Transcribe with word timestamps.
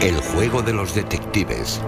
El 0.00 0.16
juego 0.16 0.62
de 0.62 0.72
los 0.72 0.94
detectives. 0.94 1.78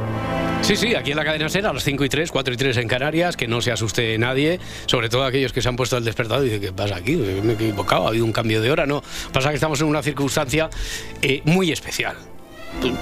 Sí, 0.61 0.77
sí, 0.77 0.95
aquí 0.95 1.13
en 1.13 1.17
la 1.17 1.25
cadena 1.25 1.49
SER 1.49 1.67
a 1.67 1.73
las 1.73 1.83
5 1.83 2.05
y 2.05 2.09
3, 2.11 2.31
4 2.31 2.53
y 2.53 2.57
3 2.59 2.77
en 2.77 2.89
Canarias, 2.89 3.39
que 3.39 3.49
no 3.49 3.63
se 3.63 3.73
asuste 3.73 4.19
nadie, 4.19 4.61
sobre 4.85 5.09
todo 5.09 5.25
aquellos 5.25 5.53
que 5.53 5.63
se 5.63 5.69
han 5.71 5.77
puesto 5.77 5.97
el 5.97 6.05
despertador 6.05 6.43
y 6.43 6.51
dicen, 6.51 6.61
¿qué 6.61 6.73
pasa 6.73 6.97
aquí? 6.97 7.17
Me 7.17 7.53
he 7.53 7.55
equivocado, 7.55 8.05
ha 8.05 8.09
habido 8.09 8.27
un 8.27 8.33
cambio 8.33 8.61
de 8.61 8.71
hora. 8.71 8.85
No, 8.85 9.03
pasa 9.33 9.49
que 9.49 9.55
estamos 9.55 9.81
en 9.81 9.87
una 9.87 10.03
circunstancia 10.03 10.69
eh, 11.23 11.41
muy 11.47 11.73
especial. 11.73 12.17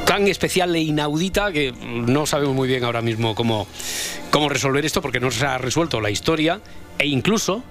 Tan 0.07 0.29
especial 0.29 0.75
e 0.77 0.81
inaudita 0.81 1.51
que 1.51 1.73
no 1.73 2.25
sabemos 2.25 2.55
muy 2.55 2.69
bien 2.69 2.85
ahora 2.85 3.03
mismo 3.03 3.35
cómo, 3.35 3.67
cómo 4.31 4.49
resolver 4.49 4.87
esto 4.87 5.03
porque 5.03 5.19
no 5.19 5.33
se 5.33 5.45
ha 5.45 5.59
resuelto 5.59 6.01
la 6.01 6.11
historia 6.11 6.61
e 6.99 7.09
incluso 7.09 7.65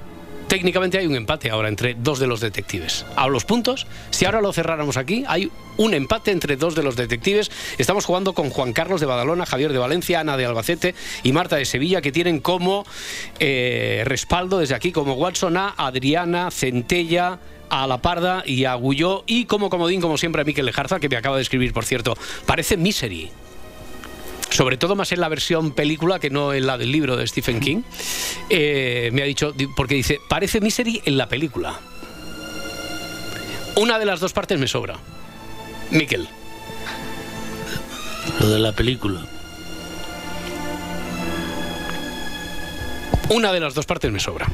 técnicamente 0.50 0.98
hay 0.98 1.06
un 1.06 1.16
empate 1.16 1.52
ahora 1.52 1.70
entre 1.70 1.94
dos 1.94 2.20
de 2.20 2.28
los 2.28 2.42
detectives. 2.42 3.06
A 3.16 3.28
los 3.28 3.46
puntos, 3.46 3.88
si 4.10 4.26
ahora 4.26 4.42
lo 4.42 4.52
cerráramos 4.52 4.98
aquí, 4.98 5.24
hay 5.28 5.50
un 5.78 5.94
empate 5.94 6.32
entre 6.32 6.58
dos 6.58 6.76
de 6.76 6.84
los 6.84 6.96
detectives. 6.96 7.52
Estamos 7.78 8.04
jugando 8.06 8.34
con 8.34 8.50
Juan 8.50 8.74
Carlos 8.74 9.00
de 9.00 9.06
Badalona, 9.06 9.46
Javier 9.46 9.72
de 9.72 9.78
Valencia, 9.78 10.20
Ana 10.20 10.36
de 10.36 10.46
Albacete 10.46 10.96
y 11.24 11.32
Marta 11.32 11.56
de 11.56 11.66
Sevilla, 11.66 12.02
que 12.02 12.12
tienen 12.12 12.40
como 12.40 12.84
eh, 13.40 14.02
respaldo 14.06 14.58
desde 14.58 14.76
aquí, 14.76 14.92
como 14.92 15.14
Watson 15.14 15.56
a 15.56 15.76
Adriana, 15.78 16.50
Centella, 16.52 17.40
a 17.70 17.86
La 17.86 18.00
Parda 18.00 18.42
y 18.44 18.66
a 18.66 18.74
Gulló 18.74 19.24
y 19.28 19.46
como 19.46 19.70
comodín, 19.70 20.02
como 20.02 20.18
siempre, 20.18 20.42
a 20.42 20.46
Miquel 20.46 20.66
Lejarza, 20.66 21.00
que 21.00 21.10
me 21.10 21.16
acaba 21.16 21.36
de 21.36 21.44
escribir, 21.44 21.74
por 21.74 21.86
cierto. 21.86 22.18
Parece 22.48 22.76
Misery 22.76 23.30
sobre 24.50 24.78
todo 24.78 24.96
más 24.96 25.12
en 25.12 25.22
la 25.22 25.30
versión 25.30 25.72
película 25.72 26.20
que 26.20 26.30
no 26.30 26.54
en 26.54 26.68
la 26.68 26.78
del 26.78 26.92
libro 26.92 27.16
de 27.16 27.28
Stephen 27.28 27.60
King, 27.60 27.82
eh, 28.50 29.10
me 29.14 29.22
ha 29.22 29.26
dicho, 29.26 29.54
porque 29.76 29.96
dice, 29.96 30.20
parece 30.28 30.62
Misery 30.62 31.02
en 31.06 31.18
la 31.18 31.28
película. 31.28 31.80
Una 33.76 34.00
de 34.00 34.06
las 34.06 34.20
dos 34.20 34.34
partes 34.34 34.60
me 34.60 34.68
sobra. 34.68 35.00
Miquel. 35.92 36.28
Lo 38.40 38.50
de 38.50 38.60
la 38.60 38.72
película. 38.74 39.26
Una 43.30 43.52
de 43.52 43.60
las 43.60 43.76
dos 43.76 43.86
partes 43.86 44.12
me 44.12 44.20
sobra. 44.20 44.48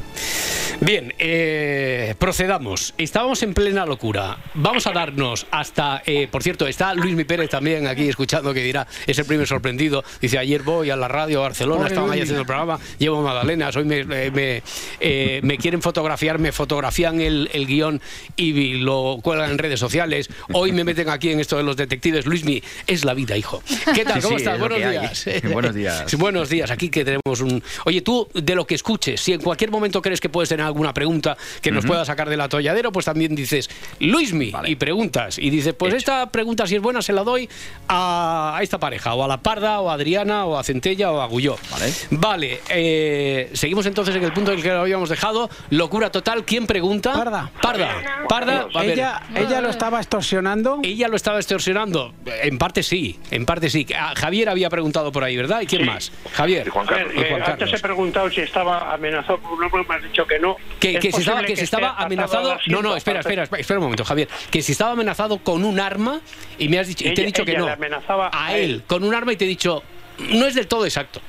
Bien, 0.81 1.13
eh, 1.17 2.13
procedamos. 2.19 2.93
Estábamos 2.97 3.41
en 3.43 3.53
plena 3.53 3.85
locura. 3.85 4.37
Vamos 4.55 4.85
a 4.87 4.91
darnos 4.91 5.47
hasta, 5.49 6.03
eh, 6.05 6.27
por 6.29 6.43
cierto, 6.43 6.67
está 6.67 6.93
Luis 6.93 7.15
Mi 7.15 7.23
Pérez 7.23 7.49
también 7.49 7.87
aquí 7.87 8.09
escuchando 8.09 8.53
que 8.53 8.61
dirá, 8.61 8.85
es 9.07 9.17
el 9.17 9.25
primer 9.25 9.47
sorprendido. 9.47 10.03
Dice, 10.19 10.37
ayer 10.37 10.61
voy 10.63 10.89
a 10.89 10.97
la 10.97 11.07
radio 11.07 11.39
a 11.39 11.43
Barcelona, 11.43 11.87
estaban 11.87 12.11
ahí 12.11 12.19
haciendo 12.19 12.41
el 12.41 12.47
programa, 12.47 12.77
llevo 12.97 13.21
magdalenas, 13.21 13.75
hoy 13.77 13.85
me, 13.85 13.99
eh, 13.99 14.31
me, 14.31 14.63
eh, 14.99 15.39
me 15.43 15.57
quieren 15.57 15.81
fotografiar, 15.81 16.39
me 16.39 16.51
fotografían 16.51 17.21
el, 17.21 17.49
el 17.53 17.67
guion 17.67 18.01
y 18.35 18.73
lo 18.79 19.19
cuelgan 19.23 19.51
en 19.51 19.57
redes 19.57 19.79
sociales. 19.79 20.29
Hoy 20.51 20.73
me 20.73 20.83
meten 20.83 21.07
aquí 21.07 21.31
en 21.31 21.39
esto 21.39 21.55
de 21.55 21.63
los 21.63 21.77
detectives. 21.77 22.25
Luismi, 22.25 22.61
es 22.87 23.05
la 23.05 23.13
vida, 23.13 23.37
hijo. 23.37 23.63
¿Qué 23.93 24.03
tal? 24.03 24.21
Sí, 24.21 24.27
¿Cómo 24.27 24.37
sí, 24.37 24.43
estás? 24.43 24.55
es 24.55 24.59
Buenos 24.59 24.79
días. 24.79 25.25
Buenos 25.53 25.75
días. 25.75 26.15
Buenos 26.17 26.49
días. 26.49 26.71
Aquí 26.71 26.89
que 26.89 27.05
tenemos 27.05 27.39
un... 27.39 27.63
Oye, 27.85 28.01
tú, 28.01 28.27
de 28.33 28.55
lo 28.55 28.64
que 28.65 28.75
escuches, 28.75 29.21
si 29.21 29.33
en 29.33 29.41
cualquier 29.41 29.71
momento 29.71 30.01
crees 30.01 30.19
que 30.19 30.29
puedes 30.29 30.49
tener 30.49 30.65
alguna 30.65 30.93
pregunta 30.93 31.37
que 31.61 31.71
nos 31.71 31.85
pueda 31.85 32.05
sacar 32.05 32.29
del 32.29 32.41
atolladero, 32.41 32.91
pues 32.91 33.05
también 33.05 33.35
dices, 33.35 33.69
Luismi, 33.99 34.51
Vale. 34.51 34.69
y 34.69 34.75
preguntas. 34.75 35.37
Y 35.39 35.49
dices, 35.49 35.73
pues 35.73 35.91
Hecho. 35.93 35.97
esta 35.97 36.29
pregunta, 36.31 36.65
si 36.67 36.75
es 36.75 36.81
buena, 36.81 37.01
se 37.01 37.13
la 37.13 37.23
doy 37.23 37.49
a, 37.87 38.55
a 38.57 38.63
esta 38.63 38.79
pareja, 38.79 39.13
o 39.15 39.23
a 39.23 39.27
la 39.27 39.37
Parda, 39.41 39.79
o 39.81 39.89
a 39.89 39.93
Adriana, 39.93 40.45
o 40.45 40.57
a 40.57 40.63
Centella, 40.63 41.11
o 41.11 41.21
a 41.21 41.27
Gulló. 41.27 41.57
Vale. 41.71 41.93
Vale, 42.11 42.59
eh, 42.69 43.49
seguimos 43.53 43.85
entonces 43.85 44.15
en 44.15 44.23
el 44.23 44.31
punto 44.33 44.51
en 44.51 44.57
el 44.57 44.63
que 44.63 44.69
lo 44.69 44.81
habíamos 44.81 45.09
dejado. 45.09 45.49
Locura 45.69 46.11
total, 46.11 46.45
¿quién 46.45 46.65
pregunta? 46.67 47.13
Parda. 47.13 47.51
Parda. 47.61 48.25
Parda, 48.27 48.67
a 48.73 48.81
ver. 48.81 48.91
Ella, 48.91 49.21
ella 49.35 49.61
lo 49.61 49.69
estaba 49.69 49.99
extorsionando. 49.99 50.79
¿Ella 50.83 51.07
lo 51.07 51.15
estaba 51.15 51.37
extorsionando? 51.37 52.13
En 52.43 52.57
parte 52.57 52.83
sí, 52.83 53.19
en 53.31 53.45
parte 53.45 53.69
sí. 53.69 53.85
Ah, 53.97 54.13
Javier 54.15 54.49
había 54.49 54.69
preguntado 54.69 55.11
por 55.11 55.23
ahí, 55.23 55.35
¿verdad? 55.37 55.61
¿Y 55.61 55.65
quién 55.67 55.85
más? 55.85 56.11
Javier. 56.33 56.71
A 56.75 56.81
ver, 56.83 57.07
Y 57.15 57.19
eh, 57.21 57.25
Juan 57.29 57.41
antes 57.41 57.57
Carlos. 57.59 57.73
he 57.73 57.79
preguntado 57.81 58.29
si 58.29 58.41
estaba 58.55 58.93
amenazado 58.93 59.37
por 59.39 59.51
un 59.53 59.63
hombre, 59.65 59.83
me 59.87 59.95
has 59.95 60.03
dicho 60.03 60.25
que 60.25 60.39
no. 60.39 60.55
Que, 60.79 60.95
¿Es 60.95 60.99
que 61.01 61.11
si 61.11 61.19
estaba, 61.19 61.43
que 61.43 61.53
esté 61.53 61.65
estaba 61.65 61.95
amenazado. 61.97 62.57
No, 62.67 62.81
no, 62.81 62.95
espera, 62.95 63.19
espera, 63.19 63.43
espera, 63.43 63.59
espera 63.59 63.79
un 63.79 63.83
momento, 63.83 64.05
Javier. 64.05 64.29
Que 64.49 64.61
si 64.61 64.71
estaba 64.71 64.91
amenazado 64.91 65.39
con 65.39 65.65
un 65.65 65.79
arma 65.79 66.21
y 66.57 66.69
me 66.69 66.79
has 66.79 66.87
dicho, 66.87 67.05
y 67.07 67.13
te 67.13 67.21
he 67.23 67.25
dicho 67.25 67.43
que 67.43 67.57
no. 67.57 67.65
le 67.65 67.71
amenazaba 67.73 68.29
a 68.31 68.45
a 68.47 68.57
él, 68.57 68.71
él. 68.71 68.83
con 68.87 69.03
un 69.03 69.13
arma 69.13 69.33
y 69.33 69.35
te 69.35 69.43
he 69.45 69.47
dicho, 69.47 69.83
no 70.29 70.45
es 70.45 70.55
del 70.55 70.67
todo 70.67 70.85
exacto. 70.85 71.19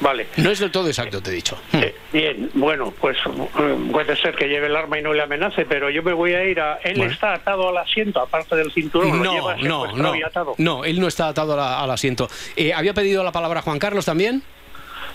Vale. 0.00 0.28
No 0.36 0.50
es 0.52 0.60
del 0.60 0.70
todo 0.70 0.86
exacto, 0.86 1.20
te 1.20 1.30
he 1.30 1.34
dicho. 1.34 1.58
Eh, 1.72 1.92
bien, 2.12 2.50
bueno, 2.54 2.92
pues 3.00 3.16
mm, 3.26 3.90
puede 3.90 4.16
ser 4.16 4.34
que 4.36 4.46
lleve 4.48 4.66
el 4.68 4.76
arma 4.76 4.96
y 4.98 5.02
no 5.02 5.12
le 5.12 5.22
amenace, 5.22 5.64
pero 5.64 5.90
yo 5.90 6.04
me 6.04 6.12
voy 6.12 6.34
a 6.34 6.44
ir 6.44 6.60
a... 6.60 6.76
Él 6.84 6.98
Bueno. 6.98 7.12
está 7.12 7.34
atado 7.34 7.68
al 7.68 7.76
asiento, 7.78 8.20
aparte 8.20 8.54
del 8.54 8.70
cinturón, 8.72 9.18
lo 9.18 9.24
No, 9.24 9.32
lleva 9.32 9.56
no, 9.56 9.92
no. 9.96 10.12
atado. 10.24 10.54
No, 10.58 10.84
él 10.84 11.00
no 11.00 11.08
está 11.08 11.26
atado 11.28 11.56
la- 11.56 11.80
al 11.82 11.90
asiento. 11.90 12.28
Eh, 12.54 12.72
¿Había 12.72 12.94
pedido 12.94 13.24
la 13.24 13.32
palabra 13.32 13.60
Juan 13.62 13.80
Carlos 13.80 14.04
también? 14.04 14.42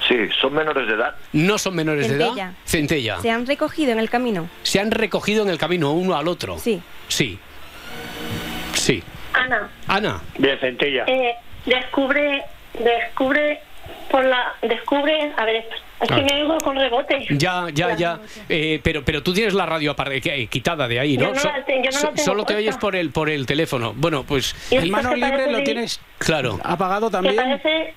Sí, 0.07 0.15
son 0.41 0.53
menores 0.53 0.87
de 0.87 0.93
edad. 0.95 1.15
No 1.31 1.57
son 1.57 1.75
menores 1.75 2.09
de 2.09 2.15
edad. 2.15 2.27
Centella. 2.27 2.53
Centella. 2.65 3.19
Se 3.21 3.31
han 3.31 3.45
recogido 3.45 3.91
en 3.91 3.99
el 3.99 4.09
camino. 4.09 4.49
Se 4.63 4.79
han 4.79 4.91
recogido 4.91 5.43
en 5.43 5.49
el 5.49 5.57
camino 5.57 5.91
uno 5.93 6.15
al 6.15 6.27
otro. 6.27 6.57
Sí. 6.59 6.81
Sí. 7.07 7.39
Sí. 8.73 9.03
Ana, 9.33 9.69
Ana. 9.87 10.21
Bien, 10.37 10.59
Centella. 10.59 11.05
eh, 11.07 11.35
descubre, 11.65 12.43
descubre 12.77 13.59
por 14.11 14.23
la, 14.25 14.53
descubre, 14.61 15.31
a 15.37 15.45
ver, 15.45 15.55
es 16.01 16.07
que 16.07 16.15
ver. 16.15 16.23
me 16.25 16.41
oigo 16.43 16.57
con 16.59 16.75
rebote. 16.75 17.25
Ya, 17.31 17.67
ya, 17.73 17.95
ya. 17.95 18.19
Eh, 18.49 18.79
pero, 18.83 19.03
pero 19.03 19.23
tú 19.23 19.33
tienes 19.33 19.53
la 19.53 19.65
radio 19.65 19.91
aparte, 19.91 20.21
que- 20.21 20.43
eh, 20.43 20.47
quitada 20.47 20.87
de 20.87 20.99
ahí, 20.99 21.17
¿no? 21.17 21.33
Yo 21.33 21.33
no 21.33 21.35
la 21.35 21.41
yo 21.41 21.75
no 21.91 21.91
la 21.91 21.99
tengo 22.01 22.17
solo 22.17 22.45
te 22.45 22.55
oyes 22.55 22.77
por 22.77 22.95
el, 22.95 23.09
por 23.11 23.29
el 23.29 23.45
teléfono. 23.45 23.93
Bueno, 23.95 24.23
pues 24.23 24.55
Y 24.69 24.75
El 24.75 24.91
mano 24.91 25.11
que 25.11 25.15
libre 25.17 25.51
lo 25.51 25.57
de- 25.59 25.63
tienes 25.63 25.99
claro. 26.19 26.59
apagado 26.63 27.07
Que 27.07 27.11
también. 27.13 27.35
parece, 27.35 27.63
parece 27.63 27.93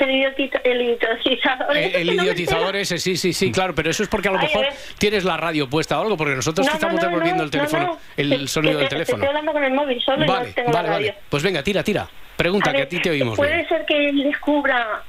el, 0.00 0.10
idiotita- 0.10 0.60
el 0.64 0.80
idiotizador. 0.82 1.76
Eh, 1.76 1.92
el 2.00 2.16
no 2.16 2.22
idiotizador 2.24 2.76
ese, 2.76 2.98
sí, 2.98 3.16
sí, 3.16 3.32
sí, 3.32 3.52
claro, 3.52 3.74
pero 3.74 3.90
eso 3.90 4.02
es 4.02 4.08
porque 4.08 4.28
a 4.28 4.32
lo 4.32 4.38
Ay, 4.38 4.46
mejor 4.46 4.66
a 4.66 4.68
tienes 4.98 5.24
la 5.24 5.36
radio 5.36 5.68
puesta 5.68 5.98
o 5.98 6.02
algo, 6.02 6.16
porque 6.16 6.34
nosotros 6.34 6.66
No, 6.66 6.72
estamos 6.72 7.00
no, 7.02 7.08
devolviendo 7.08 7.42
el 7.44 7.50
teléfono, 7.50 7.82
no, 7.86 7.92
no. 7.94 7.98
el 8.16 8.48
sonido 8.48 8.78
del 8.78 8.88
te- 8.88 8.94
teléfono. 8.96 9.16
Estoy 9.18 9.28
hablando 9.28 9.52
con 9.52 9.64
el 9.64 9.72
móvil 9.72 10.00
solo 10.02 10.26
Vale, 10.26 10.52
tengo 10.52 10.72
vale, 10.72 10.88
la 10.88 10.94
radio. 10.94 11.06
vale. 11.12 11.18
Pues 11.28 11.42
venga, 11.42 11.62
tira, 11.62 11.82
tira. 11.84 12.08
Pregunta, 12.36 12.70
A 12.70 12.72
que 12.72 12.82
a 12.82 12.88
ti 12.88 13.00
te 13.00 13.10
oímos 13.10 13.36
¿Puede 13.36 13.54
bien. 13.56 13.68
ser 13.68 13.84
que 13.84 14.08
él 14.10 14.22
descubra 14.22 15.02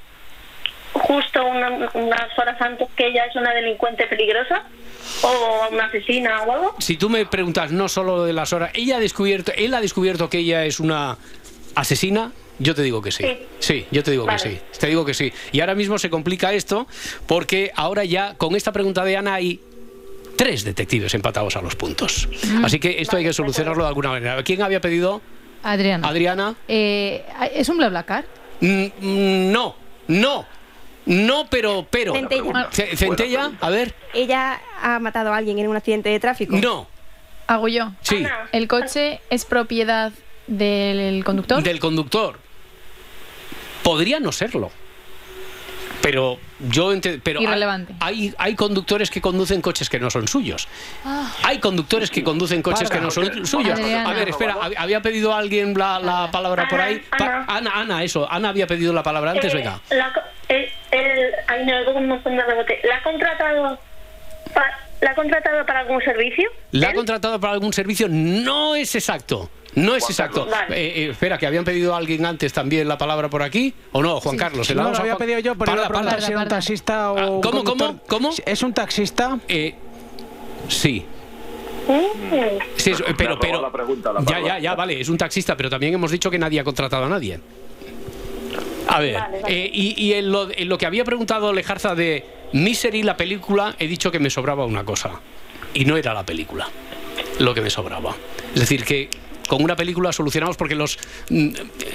justo 0.93 1.45
una- 1.45 1.89
unas 1.93 2.37
horas 2.39 2.59
antes 2.61 2.87
que 2.95 3.07
ella 3.07 3.25
es 3.25 3.35
una 3.35 3.53
delincuente 3.53 4.05
peligrosa? 4.07 4.63
¿O 5.21 5.67
una 5.71 5.85
asesina 5.85 6.43
o 6.43 6.51
algo? 6.51 6.75
Si 6.79 6.97
tú 6.97 7.09
me 7.09 7.25
preguntas 7.25 7.71
no 7.71 7.87
solo 7.87 8.25
de 8.25 8.33
las 8.33 8.51
horas, 8.53 8.71
ella 8.73 8.97
ha 8.97 8.99
descubierto, 8.99 9.51
él 9.55 9.73
ha 9.73 9.81
descubierto 9.81 10.29
que 10.29 10.39
ella 10.39 10.65
es 10.65 10.79
una 10.79 11.17
asesina, 11.75 12.31
yo 12.59 12.75
te 12.75 12.81
digo 12.83 13.01
que 13.01 13.11
sí. 13.11 13.23
Sí. 13.23 13.37
Sí, 13.59 13.85
yo 13.91 14.03
te 14.03 14.11
digo 14.11 14.25
Vale. 14.25 14.41
que 14.41 14.49
sí. 14.49 14.59
Te 14.79 14.87
digo 14.87 15.05
que 15.05 15.13
sí. 15.13 15.31
Y 15.51 15.59
ahora 15.61 15.75
mismo 15.75 15.97
se 15.97 16.09
complica 16.09 16.53
esto 16.53 16.87
porque 17.27 17.71
ahora 17.75 18.03
ya 18.05 18.35
con 18.35 18.55
esta 18.55 18.71
pregunta 18.71 19.03
de 19.03 19.17
Ana 19.17 19.33
hay 19.35 19.59
tres 20.37 20.63
detectives 20.63 21.13
empatados 21.13 21.55
a 21.57 21.61
los 21.61 21.75
puntos. 21.75 22.29
Así 22.63 22.79
que 22.79 23.01
esto 23.01 23.17
hay 23.17 23.23
que 23.25 23.33
solucionarlo 23.33 23.83
de 23.83 23.89
alguna 23.89 24.09
manera. 24.09 24.41
¿Quién 24.43 24.61
había 24.61 24.79
pedido? 24.81 25.21
Adriana. 25.63 26.07
Adriana. 26.07 26.55
Eh, 26.67 27.25
¿Es 27.53 27.67
un 27.69 27.77
BlaBlaCar? 27.77 28.25
Mm, 28.61 28.85
mm, 28.99 29.51
no, 29.51 29.75
no, 30.07 30.45
no, 31.05 31.47
pero, 31.49 31.85
pero. 31.89 32.13
Centella. 32.13 32.67
Ce- 32.71 32.95
Centella, 32.95 33.51
a 33.59 33.69
ver, 33.69 33.93
Ella 34.13 34.61
ha 34.81 34.99
matado 34.99 35.33
a 35.33 35.37
alguien 35.37 35.59
en 35.59 35.67
un 35.67 35.75
accidente 35.75 36.09
de 36.09 36.19
tráfico. 36.19 36.55
no, 36.57 36.87
Hago 37.47 37.67
yo. 37.67 37.91
sí, 38.01 38.17
Ana, 38.17 38.47
¿El 38.51 38.67
coche 38.67 39.19
es 39.29 39.43
propiedad 39.43 40.11
del 40.47 41.23
conductor? 41.25 41.61
del 41.63 41.79
conductor. 41.79 42.39
Podría 43.83 44.19
no 44.19 44.31
serlo. 44.31 44.71
Pero 46.01 46.39
yo 46.59 46.93
pero 47.23 47.39
hay- 47.39 47.45
Irrelevante. 47.45 47.93
Hay, 47.99 48.33
hay 48.37 48.55
conductores 48.55 49.09
que 49.11 49.19
conducen 49.19 49.61
coches 49.61 49.89
que 49.89 49.99
no 49.99 50.09
son 50.09 50.27
suyos. 50.29 50.67
Ah. 51.03 51.29
Hay 51.43 51.59
conductores 51.59 52.09
que 52.09 52.23
conducen 52.23 52.61
coches 52.61 52.89
que 52.89 53.01
no 53.01 53.11
son 53.11 53.45
suyos. 53.45 53.77
Adriana. 53.77 54.09
A 54.09 54.13
ver, 54.13 54.29
espera, 54.29 54.55
¿hab- 54.55 54.75
¿había 54.77 55.01
pedido 55.01 55.33
alguien 55.35 55.73
la, 55.77 55.99
la 55.99 56.31
palabra 56.31 56.67
por 56.69 56.79
ahí? 56.79 57.01
Ana, 57.11 57.45
Pa- 57.45 57.79
Ana. 57.81 58.03
Eso. 58.03 58.31
Ana 58.31 58.49
había 58.49 58.65
pedido 58.65 58.93
la 58.93 59.03
palabra 59.03 59.31
antes, 59.31 59.53
eh, 59.53 59.57
venga. 59.57 59.81
la 59.89 60.13
co- 60.13 60.21
eh, 60.47 60.71
el- 60.91 61.31
ay, 61.47 61.67
un 61.95 62.07
montón 62.07 62.37
de 62.37 62.43
rebote. 62.43 62.79
¿La 62.85 62.95
ha 62.97 63.03
contratado, 63.03 63.79
pa- 64.53 64.79
¿la 65.01 65.11
ha 65.11 65.15
contratado 65.15 65.65
para 65.65 65.79
algún 65.81 66.01
servicio? 66.01 66.49
¿La 66.71 66.89
ha 66.89 66.93
contratado 66.93 67.39
para 67.41 67.53
algún 67.53 67.73
servicio? 67.73 68.07
No 68.09 68.75
es 68.75 68.95
exacto. 68.95 69.49
No 69.75 69.95
es 69.95 70.03
exacto. 70.09 70.45
Vale. 70.49 70.75
Eh, 70.75 71.03
eh, 71.05 71.09
espera, 71.11 71.37
que 71.37 71.45
habían 71.45 71.63
pedido 71.63 71.93
a 71.93 71.97
alguien 71.97 72.25
antes 72.25 72.51
también 72.53 72.87
la 72.87 72.97
palabra 72.97 73.29
por 73.29 73.43
aquí. 73.43 73.73
¿O 73.91 74.01
no, 74.01 74.19
Juan 74.19 74.35
Carlos? 74.37 74.65
¿se 74.67 74.73
la 74.75 74.83
No, 74.83 74.91
lo 74.91 74.97
había 74.97 75.15
pedido 75.15 75.39
yo, 75.39 75.53
pero 75.53 75.65
Parda, 75.65 75.73
iba 75.81 75.85
a 75.85 75.89
preguntar 75.89 76.13
parda. 76.15 76.25
si 76.27 76.31
era 76.33 76.41
un 76.41 76.47
taxista 76.47 77.11
o 77.11 77.17
Ah, 77.19 77.29
un 77.29 77.41
¿cómo, 77.41 77.63
cómo, 77.63 77.99
cómo? 78.07 78.29
¿Es 78.45 78.63
un 78.63 78.73
taxista? 78.73 79.37
Eh, 79.47 79.75
sí. 80.67 81.05
Mm. 81.87 81.91
Sí, 82.75 82.91
es- 82.91 83.03
pero, 83.17 83.39
pero 83.39 83.61
la 83.61 83.71
pregunta, 83.71 84.13
la 84.13 84.21
ya, 84.23 84.39
ya, 84.39 84.59
ya, 84.59 84.75
vale, 84.75 84.99
es 85.01 85.09
un 85.09 85.17
taxista, 85.17 85.55
pero 85.57 85.69
también 85.69 85.93
hemos 85.93 86.11
dicho 86.11 86.29
que 86.29 86.37
nadie 86.37 86.59
ha 86.59 86.63
contratado 86.63 87.05
a 87.05 87.09
nadie. 87.09 87.39
A 88.87 88.99
ver, 88.99 89.15
Vale, 89.15 89.41
vale. 89.41 89.65
eh, 89.65 89.69
y, 89.71 90.03
y 90.03 90.13
en, 90.13 90.31
lo, 90.31 90.49
en 90.51 90.67
lo 90.67 90.77
que 90.77 90.85
había 90.87 91.03
preguntado 91.05 91.53
Lejarza 91.53 91.93
de 91.95 92.25
Misery, 92.53 93.03
la 93.03 93.15
película, 93.17 93.75
he 93.77 93.87
dicho 93.87 94.11
que 94.11 94.19
me 94.19 94.29
sobraba 94.31 94.65
una 94.65 94.83
cosa. 94.83 95.11
Y 95.75 95.85
no 95.85 95.95
era 95.97 96.13
la 96.15 96.25
película 96.25 96.67
lo 97.39 97.53
que 97.53 97.61
me 97.61 97.69
sobraba. 97.69 98.15
Es 98.53 98.59
decir, 98.61 98.83
que 98.83 99.09
con 99.49 99.61
una 99.63 99.75
película 99.75 100.13
solucionamos 100.13 100.55
porque 100.55 100.75
los, 100.75 100.97
mm, 101.29 101.49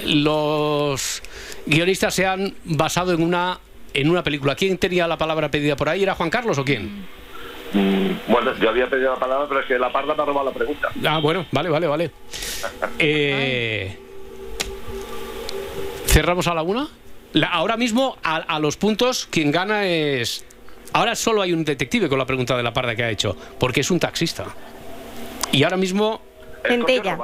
los 0.07 1.23
guionistas 1.65 2.13
se 2.13 2.25
han 2.27 2.53
basado 2.65 3.13
en 3.13 3.23
una, 3.23 3.59
en 3.93 4.09
una 4.09 4.21
película. 4.23 4.55
¿Quién 4.55 4.77
tenía 4.77 5.07
la 5.07 5.17
palabra 5.17 5.49
pedida 5.49 5.75
por 5.75 5.87
ahí? 5.89 6.03
¿Era 6.03 6.13
Juan 6.15 6.29
Carlos 6.29 6.57
o 6.57 6.65
quién? 6.65 7.05
Mm, 7.73 8.11
Bueno, 8.27 8.53
yo 8.61 8.69
había 8.69 8.89
pedido 8.89 9.13
la 9.13 9.19
palabra, 9.19 9.47
pero 9.47 9.61
es 9.61 9.65
que 9.67 9.79
la 9.79 9.91
parda 9.91 10.13
me 10.15 10.21
ha 10.21 10.25
robado 10.25 10.45
la 10.49 10.51
pregunta. 10.53 10.89
Ah, 11.07 11.19
bueno, 11.19 11.45
vale, 11.51 11.69
vale, 11.69 11.87
vale. 11.87 12.11
Eh, 12.99 13.97
¿Cerramos 16.07 16.47
a 16.47 16.53
la 16.53 16.61
una? 16.61 16.87
La- 17.33 17.47
ahora 17.47 17.77
mismo, 17.77 18.17
a, 18.23 18.35
a 18.37 18.59
los 18.59 18.77
puntos, 18.77 19.27
quien 19.31 19.51
gana 19.51 19.85
es... 19.85 20.45
Ahora 20.93 21.15
solo 21.15 21.41
hay 21.41 21.51
un 21.53 21.65
detective 21.65 22.07
con 22.07 22.17
la 22.19 22.25
pregunta 22.25 22.55
de 22.55 22.63
la 22.63 22.73
parda 22.73 22.95
que 22.95 23.03
ha 23.03 23.09
hecho, 23.09 23.35
porque 23.59 23.81
es 23.81 23.91
un 23.91 23.99
taxista. 23.99 24.45
Y 25.51 25.63
ahora 25.63 25.75
mismo, 25.77 26.05
¿El 26.15 26.19
coche 26.19 26.24
Centella. 26.67 27.17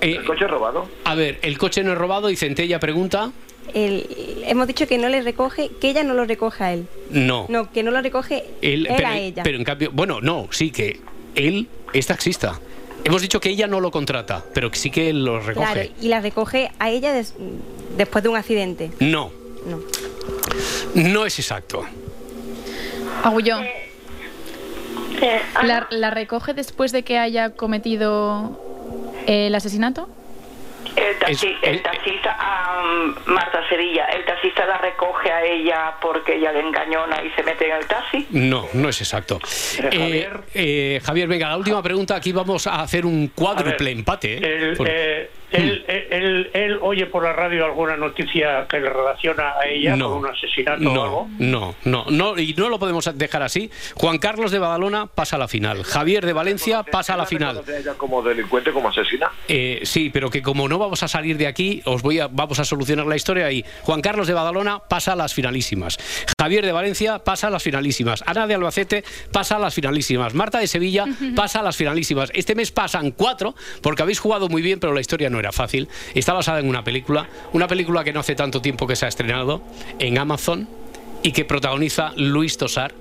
Eh, 0.00 0.16
¿El 0.16 0.24
coche 0.24 0.46
robado? 0.46 0.86
a 1.04 1.14
ver, 1.14 1.38
el 1.42 1.56
coche 1.58 1.82
no 1.82 1.92
es 1.92 1.98
robado 1.98 2.30
y 2.30 2.36
Centella 2.36 2.78
pregunta... 2.80 3.30
El- 3.72 4.42
hemos 4.46 4.66
dicho 4.66 4.86
que 4.86 4.98
no 4.98 5.08
le 5.08 5.22
recoge, 5.22 5.70
que 5.80 5.88
ella 5.88 6.04
no 6.04 6.12
lo 6.14 6.26
recoge 6.26 6.62
a 6.64 6.72
él. 6.74 6.86
No. 7.10 7.46
No, 7.48 7.72
que 7.72 7.82
no 7.82 7.90
lo 7.90 8.02
recoge 8.02 8.44
él, 8.60 8.86
Él- 8.86 8.94
pero, 8.94 9.08
a 9.08 9.16
ella. 9.18 9.42
pero 9.42 9.56
en 9.56 9.64
cambio, 9.64 9.90
bueno, 9.92 10.20
no, 10.20 10.48
sí 10.50 10.70
que 10.70 11.00
él 11.34 11.66
es 11.94 12.06
taxista. 12.06 12.60
Hemos 13.04 13.22
dicho 13.22 13.40
que 13.40 13.48
ella 13.48 13.66
no 13.66 13.80
lo 13.80 13.90
contrata, 13.90 14.44
pero 14.52 14.70
que 14.70 14.78
sí 14.78 14.90
que 14.90 15.08
él 15.10 15.24
lo 15.24 15.40
recoge. 15.40 15.72
claro, 15.72 15.90
y 16.00 16.08
la 16.08 16.20
recoge 16.20 16.70
a 16.78 16.90
ella 16.90 17.12
des- 17.14 17.34
después 17.96 18.22
de 18.22 18.28
un 18.28 18.36
accidente. 18.36 18.90
No, 19.00 19.32
No. 19.66 19.80
no 20.94 21.24
es 21.26 21.38
exacto. 21.38 21.84
Agulló. 23.22 23.58
Eh, 25.22 25.40
¿La, 25.62 25.86
la 25.90 26.10
recoge 26.10 26.54
después 26.54 26.92
de 26.92 27.02
que 27.02 27.18
haya 27.18 27.50
cometido 27.50 28.60
el 29.26 29.54
asesinato? 29.54 30.08
El, 30.96 31.18
taxi- 31.18 31.56
Es- 31.62 31.68
el 31.68 31.82
taxista, 31.82 32.36
ah, 32.38 32.82
Marta 33.26 33.66
Sevilla, 33.68 34.04
el 34.06 34.24
taxista 34.24 34.64
la 34.66 34.78
recoge 34.78 35.30
a 35.32 35.42
ella 35.44 35.94
porque 36.00 36.36
ella 36.36 36.52
le 36.52 36.60
engañona 36.60 37.20
y 37.24 37.30
se 37.30 37.42
mete 37.42 37.66
en 37.68 37.76
el 37.76 37.86
taxi. 37.86 38.26
No, 38.30 38.68
no 38.74 38.88
es 38.90 39.00
exacto. 39.00 39.40
Eh, 39.78 39.88
Eh, 39.90 39.90
Javier. 39.98 40.40
eh, 40.54 41.00
Javier, 41.02 41.28
venga, 41.28 41.48
la 41.48 41.56
última 41.56 41.82
pregunta. 41.82 42.14
Aquí 42.14 42.30
vamos 42.32 42.66
a 42.66 42.82
hacer 42.82 43.06
un 43.06 43.28
cuádruple 43.28 43.90
empate. 43.90 44.38
¿eh? 44.40 44.74
Por- 44.76 44.86
eh, 44.88 45.30
él, 45.54 45.84
él- 45.88 46.06
él- 46.10 46.50
él 46.52 46.78
oye 46.82 47.06
por 47.06 47.22
la 47.24 47.32
radio 47.32 47.64
alguna 47.64 47.96
noticia 47.96 48.66
que 48.68 48.80
le 48.80 48.90
relaciona 48.90 49.52
a 49.60 49.66
ella 49.66 49.96
no, 49.96 50.08
con 50.10 50.18
un 50.18 50.26
asesinato 50.26 50.80
no, 50.82 50.92
o 50.92 51.04
algo. 51.04 51.28
no, 51.38 51.74
no, 51.84 52.04
no, 52.10 52.38
y 52.38 52.54
no 52.54 52.68
lo 52.68 52.78
podemos 52.78 53.10
dejar 53.16 53.42
así. 53.42 53.70
Juan 53.94 54.18
Carlos 54.18 54.50
de 54.50 54.58
Badalona 54.58 55.06
pasa 55.06 55.36
a 55.36 55.38
la 55.38 55.48
final. 55.48 55.82
Javier 55.84 56.24
de 56.26 56.32
Valencia 56.32 56.82
pasa 56.82 57.14
a 57.14 57.16
la 57.16 57.26
final. 57.26 57.56
¿Reconoce 57.56 57.76
a 57.76 57.78
ella 57.80 57.94
como 57.94 58.22
delincuente, 58.22 58.72
como 58.72 58.88
asesina? 58.88 59.30
Eh, 59.48 59.80
sí, 59.84 60.10
pero 60.12 60.30
que 60.30 60.42
como 60.42 60.68
no 60.68 60.78
vamos 60.78 61.02
a 61.02 61.08
salir 61.08 61.36
de 61.38 61.46
aquí, 61.46 61.82
os 61.84 62.02
voy 62.02 62.18
a, 62.20 62.28
vamos 62.28 62.58
a 62.58 62.64
solucionar 62.64 63.06
la 63.06 63.16
historia 63.16 63.50
y 63.50 63.64
Juan 63.82 64.00
Carlos 64.00 64.26
de 64.26 64.34
Badalona 64.34 64.78
pasa 64.80 65.12
a 65.12 65.16
las 65.16 65.34
finalísimas. 65.34 65.98
Javier 66.40 66.64
de 66.64 66.72
Valencia 66.72 67.18
pasa 67.20 67.46
a 67.46 67.50
las 67.50 67.62
finalísimas. 67.62 68.22
Ana 68.26 68.46
de 68.46 68.54
Albacete 68.54 69.04
pasa 69.32 69.56
a 69.56 69.58
las 69.58 69.74
finalísimas. 69.74 70.34
Marta 70.34 70.58
de 70.58 70.66
Sevilla 70.66 71.04
pasa 71.36 71.60
a 71.60 71.62
las 71.62 71.76
finalísimas. 71.76 72.30
Este 72.34 72.54
mes 72.54 72.70
pasan 72.72 73.10
cuatro 73.12 73.54
porque 73.82 74.02
habéis 74.02 74.18
jugado 74.20 74.48
muy 74.48 74.62
bien, 74.62 74.80
pero 74.80 74.92
la 74.92 75.00
historia 75.00 75.30
no 75.30 75.38
era 75.38 75.43
fácil. 75.52 75.88
Está 76.14 76.32
basada 76.32 76.60
en 76.60 76.68
una 76.68 76.84
película, 76.84 77.28
una 77.52 77.68
película 77.68 78.04
que 78.04 78.12
no 78.12 78.20
hace 78.20 78.34
tanto 78.34 78.60
tiempo 78.60 78.86
que 78.86 78.96
se 78.96 79.06
ha 79.06 79.08
estrenado 79.08 79.62
en 79.98 80.18
Amazon 80.18 80.68
y 81.22 81.32
que 81.32 81.44
protagoniza 81.44 82.12
Luis 82.16 82.58
Tosar 82.58 82.94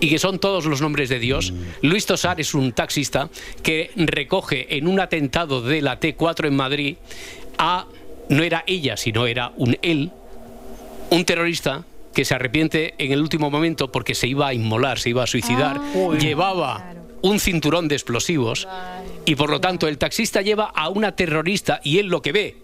y 0.00 0.08
que 0.08 0.18
son 0.18 0.38
todos 0.38 0.66
los 0.66 0.80
nombres 0.80 1.08
de 1.08 1.18
Dios. 1.18 1.52
Luis 1.82 2.06
Tosar 2.06 2.40
es 2.40 2.54
un 2.54 2.72
taxista 2.72 3.28
que 3.62 3.90
recoge 3.96 4.76
en 4.76 4.86
un 4.86 5.00
atentado 5.00 5.62
de 5.62 5.82
la 5.82 5.98
T4 5.98 6.46
en 6.46 6.56
Madrid 6.56 6.96
a, 7.58 7.86
no 8.28 8.42
era 8.42 8.64
ella, 8.66 8.96
sino 8.96 9.26
era 9.26 9.52
un 9.56 9.76
él, 9.82 10.10
un 11.10 11.24
terrorista 11.24 11.84
que 12.14 12.24
se 12.24 12.34
arrepiente 12.34 12.94
en 12.98 13.12
el 13.12 13.20
último 13.20 13.50
momento 13.50 13.92
porque 13.92 14.14
se 14.14 14.26
iba 14.26 14.48
a 14.48 14.54
inmolar, 14.54 14.98
se 14.98 15.10
iba 15.10 15.22
a 15.22 15.26
suicidar, 15.26 15.80
llevaba 16.18 16.94
un 17.22 17.38
cinturón 17.38 17.88
de 17.88 17.94
explosivos 17.94 18.66
y 19.24 19.34
por 19.34 19.50
lo 19.50 19.60
tanto 19.60 19.88
el 19.88 19.98
taxista 19.98 20.42
lleva 20.42 20.64
a 20.64 20.88
una 20.88 21.16
terrorista 21.16 21.80
y 21.84 21.98
él 21.98 22.06
lo 22.06 22.22
que 22.22 22.32
ve 22.32 22.56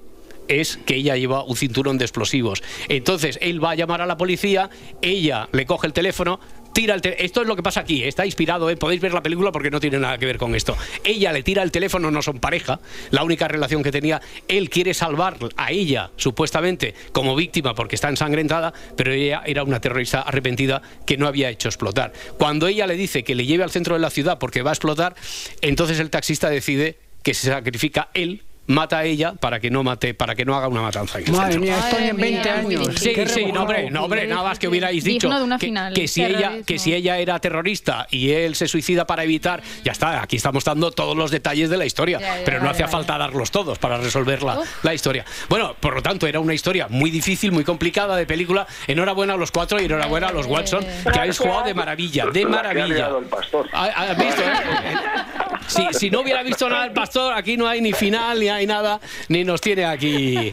es 0.48 0.76
que 0.76 0.96
ella 0.96 1.16
lleva 1.16 1.42
un 1.44 1.56
cinturón 1.56 1.98
de 1.98 2.04
explosivos. 2.04 2.62
Entonces 2.88 3.38
él 3.42 3.62
va 3.62 3.72
a 3.72 3.74
llamar 3.74 4.00
a 4.00 4.06
la 4.06 4.16
policía, 4.16 4.70
ella 5.02 5.48
le 5.52 5.66
coge 5.66 5.86
el 5.86 5.92
teléfono, 5.92 6.40
tira. 6.76 6.96
Esto 6.96 7.40
es 7.40 7.49
lo 7.49 7.56
que 7.56 7.62
pasa 7.62 7.81
aquí, 7.81 8.05
está 8.05 8.26
inspirado, 8.26 8.69
¿eh? 8.69 8.76
podéis 8.76 9.00
ver 9.00 9.14
la 9.14 9.23
película 9.23 9.50
porque 9.50 9.70
no 9.70 9.81
tiene 9.81 9.99
nada 9.99 10.19
que 10.19 10.26
ver 10.26 10.37
con 10.37 10.55
esto. 10.55 10.76
Ella 11.05 11.32
le 11.32 11.43
tira 11.43 11.62
el 11.62 11.73
teléfono, 11.73 12.11
no 12.11 12.20
son 12.20 12.38
pareja, 12.38 12.81
la 13.11 13.25
única 13.25 13.49
relación 13.49 13.82
que 13.82 13.90
tenía, 13.90 14.20
él 14.46 14.69
quiere 14.69 14.93
salvar 14.93 15.38
a 15.56 15.73
ella, 15.73 16.11
supuestamente, 16.17 16.94
como 17.12 17.34
víctima 17.34 17.75
porque 17.75 17.94
está 17.94 18.11
ensangrentada, 18.11 18.75
pero 18.94 19.11
ella 19.11 19.43
era 19.46 19.62
una 19.62 19.81
terrorista 19.81 20.20
arrepentida 20.20 20.82
que 21.06 21.17
no 21.17 21.26
había 21.26 21.49
hecho 21.49 21.69
explotar. 21.69 22.12
Cuando 22.37 22.67
ella 22.67 22.87
le 22.87 22.96
dice 22.96 23.25
que 23.25 23.34
le 23.34 23.46
lleve 23.46 23.64
al 23.64 23.70
centro 23.70 23.94
de 23.94 24.00
la 24.00 24.11
ciudad 24.11 24.38
porque 24.38 24.61
va 24.61 24.73
a 24.73 24.75
explotar, 24.75 25.14
entonces 25.62 25.99
el 25.99 26.11
taxista 26.11 26.50
decide 26.50 26.99
que 27.23 27.32
se 27.32 27.49
sacrifica 27.49 28.11
él 28.12 28.43
mata 28.68 28.98
a 28.98 29.04
ella 29.04 29.34
para 29.34 29.60
que 29.60 29.70
no 29.70 29.82
mate 29.82 30.14
para 30.14 30.34
que 30.34 30.44
no 30.44 30.56
haga 30.56 30.68
una 30.68 30.82
matanza 30.82 31.18
en 31.18 31.26
el 31.26 31.32
Madre 31.32 31.52
centro. 31.52 31.60
mía, 31.70 31.78
estoy 31.78 32.04
en 32.08 32.16
Madre 32.16 32.30
20 32.30 32.52
mía, 32.52 32.62
muy 32.62 32.74
años. 32.76 32.94
Sí, 32.96 33.12
sí, 33.26 33.52
no, 33.52 33.62
hombre, 33.62 33.90
no, 33.90 34.04
hombre, 34.04 34.26
nada 34.26 34.42
más 34.42 34.58
que 34.58 34.68
hubierais 34.68 35.04
dicho 35.04 35.26
Digno 35.28 35.38
de 35.38 35.44
una 35.44 35.58
que, 35.58 35.66
final. 35.66 35.94
que 35.94 36.08
si 36.08 36.24
ella, 36.24 36.52
que 36.66 36.78
si 36.78 36.94
ella 36.94 37.18
era 37.18 37.38
terrorista 37.38 38.06
y 38.10 38.30
él 38.32 38.54
se 38.54 38.66
suicida 38.68 39.06
para 39.06 39.24
evitar, 39.24 39.62
ya 39.84 39.92
está, 39.92 40.22
aquí 40.22 40.36
estamos 40.36 40.64
dando 40.64 40.90
todos 40.90 41.16
los 41.16 41.30
detalles 41.30 41.70
de 41.70 41.76
la 41.76 41.86
historia, 41.86 42.18
Ya, 42.20 42.38
ya, 42.38 42.44
pero 42.44 42.60
no 42.62 42.68
hacía 42.70 42.88
falta 42.88 43.16
darlos 43.18 43.50
todos 43.50 43.78
para 43.78 43.98
resolver 43.98 44.42
la, 44.42 44.58
la 44.82 44.94
historia. 44.94 45.24
Bueno, 45.48 45.74
por 45.78 45.94
lo 45.94 46.02
tanto, 46.02 46.26
era 46.26 46.40
una 46.40 46.54
historia 46.54 46.86
muy 46.88 47.10
difícil, 47.10 47.52
muy 47.52 47.64
complicada 47.64 48.16
de 48.16 48.26
película. 48.26 48.66
Enhorabuena 48.86 49.34
a 49.34 49.36
los 49.36 49.50
cuatro 49.52 49.80
y 49.80 49.84
enhorabuena 49.84 50.28
a 50.28 50.32
los 50.32 50.46
Watson, 50.46 50.84
que 51.12 51.18
habéis 51.18 51.38
jugado 51.38 51.62
de 51.64 51.74
maravilla, 51.74 52.26
de 52.26 52.44
maravilla. 52.46 52.86
liado 52.86 53.18
el 53.18 53.26
pastor. 53.26 53.68
¿Ha- 53.72 53.84
¿Has 54.10 54.18
visto? 54.18 54.42
eh? 54.42 54.46
Si, 55.68 55.82
si 55.92 56.10
no 56.10 56.20
hubiera 56.20 56.42
visto 56.42 56.68
nada 56.68 56.84
el 56.84 56.92
pastor, 56.92 57.34
aquí 57.34 57.56
no 57.56 57.66
hay 57.68 57.80
ni 57.80 57.92
final, 57.92 58.38
ni 58.40 58.48
hay 58.48 58.66
nada, 58.66 59.00
ni 59.28 59.44
nos 59.44 59.60
tiene 59.60 59.84
aquí. 59.84 60.52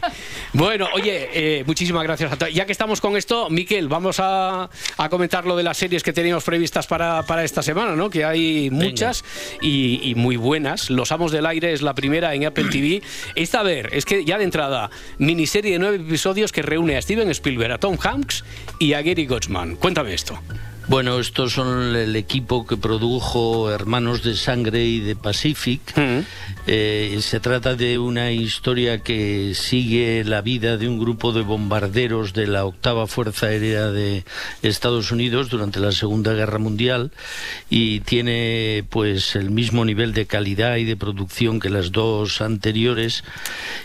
Bueno, 0.52 0.88
oye, 0.94 1.28
eh, 1.32 1.64
muchísimas 1.66 2.02
gracias 2.02 2.32
a 2.32 2.36
todos. 2.36 2.52
Ya 2.52 2.66
que 2.66 2.72
estamos 2.72 3.00
con 3.00 3.16
esto, 3.16 3.50
Miquel, 3.50 3.88
vamos 3.88 4.18
a, 4.20 4.68
a 4.96 5.08
comentar 5.08 5.46
lo 5.46 5.56
de 5.56 5.62
las 5.62 5.76
series 5.76 6.02
que 6.02 6.12
teníamos 6.12 6.44
previstas 6.44 6.86
para, 6.86 7.22
para 7.24 7.44
esta 7.44 7.62
semana, 7.62 7.96
¿no? 7.96 8.10
Que 8.10 8.24
hay 8.24 8.70
muchas 8.70 9.24
y, 9.60 10.00
y 10.02 10.14
muy 10.14 10.36
buenas. 10.36 10.90
Los 10.90 11.12
Amos 11.12 11.32
del 11.32 11.46
Aire 11.46 11.72
es 11.72 11.82
la 11.82 11.94
primera 11.94 12.34
en 12.34 12.46
Apple 12.46 12.64
TV. 12.70 13.02
Esta, 13.34 13.60
a 13.60 13.62
ver, 13.62 13.90
es 13.92 14.04
que 14.04 14.24
ya 14.24 14.38
de 14.38 14.44
entrada, 14.44 14.90
miniserie 15.18 15.72
de 15.72 15.78
nueve 15.78 15.96
episodios 15.96 16.52
que 16.52 16.62
reúne 16.62 16.96
a 16.96 17.02
Steven 17.02 17.30
Spielberg, 17.30 17.72
a 17.72 17.78
Tom 17.78 17.96
Hanks 18.02 18.44
y 18.78 18.92
a 18.92 19.02
Gary 19.02 19.26
Gottsman. 19.26 19.76
Cuéntame 19.76 20.14
esto. 20.14 20.38
Bueno, 20.86 21.18
estos 21.18 21.54
son 21.54 21.96
el 21.96 22.14
equipo 22.14 22.66
que 22.66 22.76
produjo 22.76 23.70
Hermanos 23.70 24.22
de 24.22 24.36
Sangre 24.36 24.84
y 24.84 25.00
de 25.00 25.16
Pacific. 25.16 25.80
Eh, 26.66 27.18
se 27.20 27.40
trata 27.40 27.74
de 27.74 27.98
una 27.98 28.32
historia 28.32 28.98
que 28.98 29.52
sigue 29.54 30.24
la 30.24 30.42
vida 30.42 30.76
de 30.76 30.86
un 30.86 30.98
grupo 30.98 31.32
de 31.32 31.40
bombarderos 31.40 32.34
de 32.34 32.46
la 32.46 32.66
octava 32.66 33.06
Fuerza 33.06 33.46
Aérea 33.46 33.86
de 33.86 34.24
Estados 34.62 35.10
Unidos 35.10 35.48
durante 35.48 35.80
la 35.80 35.92
Segunda 35.92 36.34
Guerra 36.34 36.58
Mundial 36.58 37.12
y 37.70 38.00
tiene 38.00 38.84
pues 38.90 39.36
el 39.36 39.50
mismo 39.50 39.86
nivel 39.86 40.12
de 40.12 40.26
calidad 40.26 40.76
y 40.76 40.84
de 40.84 40.96
producción 40.96 41.60
que 41.60 41.70
las 41.70 41.92
dos 41.92 42.42
anteriores 42.42 43.24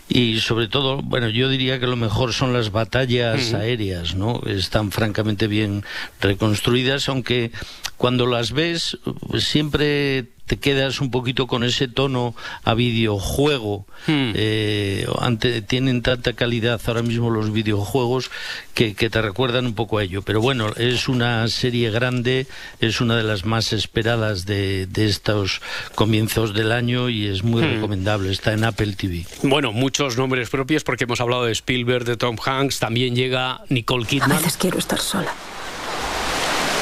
y 0.09 0.39
sobre 0.39 0.67
todo, 0.67 1.01
bueno, 1.03 1.29
yo 1.29 1.49
diría 1.49 1.79
que 1.79 1.85
lo 1.85 1.95
mejor 1.95 2.33
son 2.33 2.51
las 2.51 2.71
batallas 2.71 3.53
aéreas, 3.53 4.15
¿no? 4.15 4.41
Están 4.47 4.91
francamente 4.91 5.47
bien 5.47 5.83
reconstruidas, 6.19 6.88
aunque 7.09 7.51
cuando 7.97 8.25
las 8.25 8.51
ves 8.51 8.97
pues, 9.29 9.43
siempre 9.43 10.25
te 10.47 10.57
quedas 10.57 10.99
un 10.99 11.11
poquito 11.11 11.45
con 11.45 11.63
ese 11.63 11.87
tono 11.87 12.33
a 12.63 12.73
videojuego. 12.73 13.85
Eh, 14.07 15.05
ante, 15.19 15.61
tienen 15.61 16.01
tanta 16.01 16.33
calidad 16.33 16.81
ahora 16.87 17.03
mismo 17.03 17.29
los 17.29 17.53
videojuegos 17.53 18.31
que, 18.73 18.95
que 18.95 19.11
te 19.11 19.21
recuerdan 19.21 19.67
un 19.67 19.75
poco 19.75 19.99
a 19.99 20.03
ello. 20.03 20.23
Pero 20.23 20.41
bueno, 20.41 20.73
es 20.75 21.07
una 21.07 21.47
serie 21.49 21.91
grande, 21.91 22.47
es 22.79 22.99
una 22.99 23.15
de 23.15 23.21
las 23.23 23.45
más 23.45 23.73
esperadas 23.73 24.47
de, 24.47 24.87
de 24.87 25.05
estos 25.05 25.61
comienzos 25.93 26.55
del 26.55 26.71
año 26.71 27.09
y 27.09 27.27
es 27.27 27.43
muy 27.43 27.61
recomendable. 27.61 28.31
Está 28.31 28.53
en 28.53 28.63
Apple 28.63 28.93
TV. 28.93 29.27
Bueno, 29.43 29.71
muchos 29.71 30.17
nombres 30.17 30.49
propios 30.49 30.83
porque 30.83 31.03
hemos 31.03 31.21
hablado 31.21 31.45
de 31.45 31.51
Spielberg, 31.51 32.05
de 32.05 32.17
Tom 32.17 32.37
Hanks, 32.43 32.79
también 32.79 33.15
llega 33.15 33.61
Nicole 33.69 34.05
A 34.05 34.07
Kidman. 34.07 34.29
veces 34.31 34.57
quiero 34.57 34.79
estar 34.79 34.99
sola. 34.99 35.31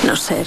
No 0.03 0.15
ser 0.15 0.45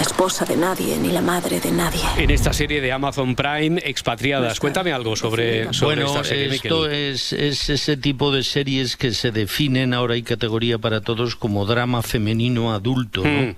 la 0.00 0.06
esposa 0.06 0.46
de 0.46 0.56
nadie 0.56 0.96
ni 0.96 1.10
la 1.10 1.20
madre 1.20 1.60
de 1.60 1.70
nadie. 1.70 2.00
En 2.16 2.30
esta 2.30 2.54
serie 2.54 2.80
de 2.80 2.90
Amazon 2.90 3.34
Prime, 3.34 3.82
Expatriadas, 3.84 4.58
cuéntame 4.58 4.94
algo 4.94 5.14
sobre, 5.14 5.74
sobre 5.74 5.96
bueno, 5.96 6.10
esta 6.10 6.24
serie, 6.24 6.54
esto 6.54 6.88
es, 6.88 7.34
es 7.34 7.68
ese 7.68 7.98
tipo 7.98 8.32
de 8.32 8.42
series 8.42 8.96
que 8.96 9.12
se 9.12 9.30
definen, 9.30 9.92
ahora 9.92 10.14
hay 10.14 10.22
categoría 10.22 10.78
para 10.78 11.02
todos, 11.02 11.36
como 11.36 11.66
drama 11.66 12.00
femenino 12.00 12.72
adulto. 12.72 13.22
¿no? 13.24 13.48
Mm. 13.48 13.56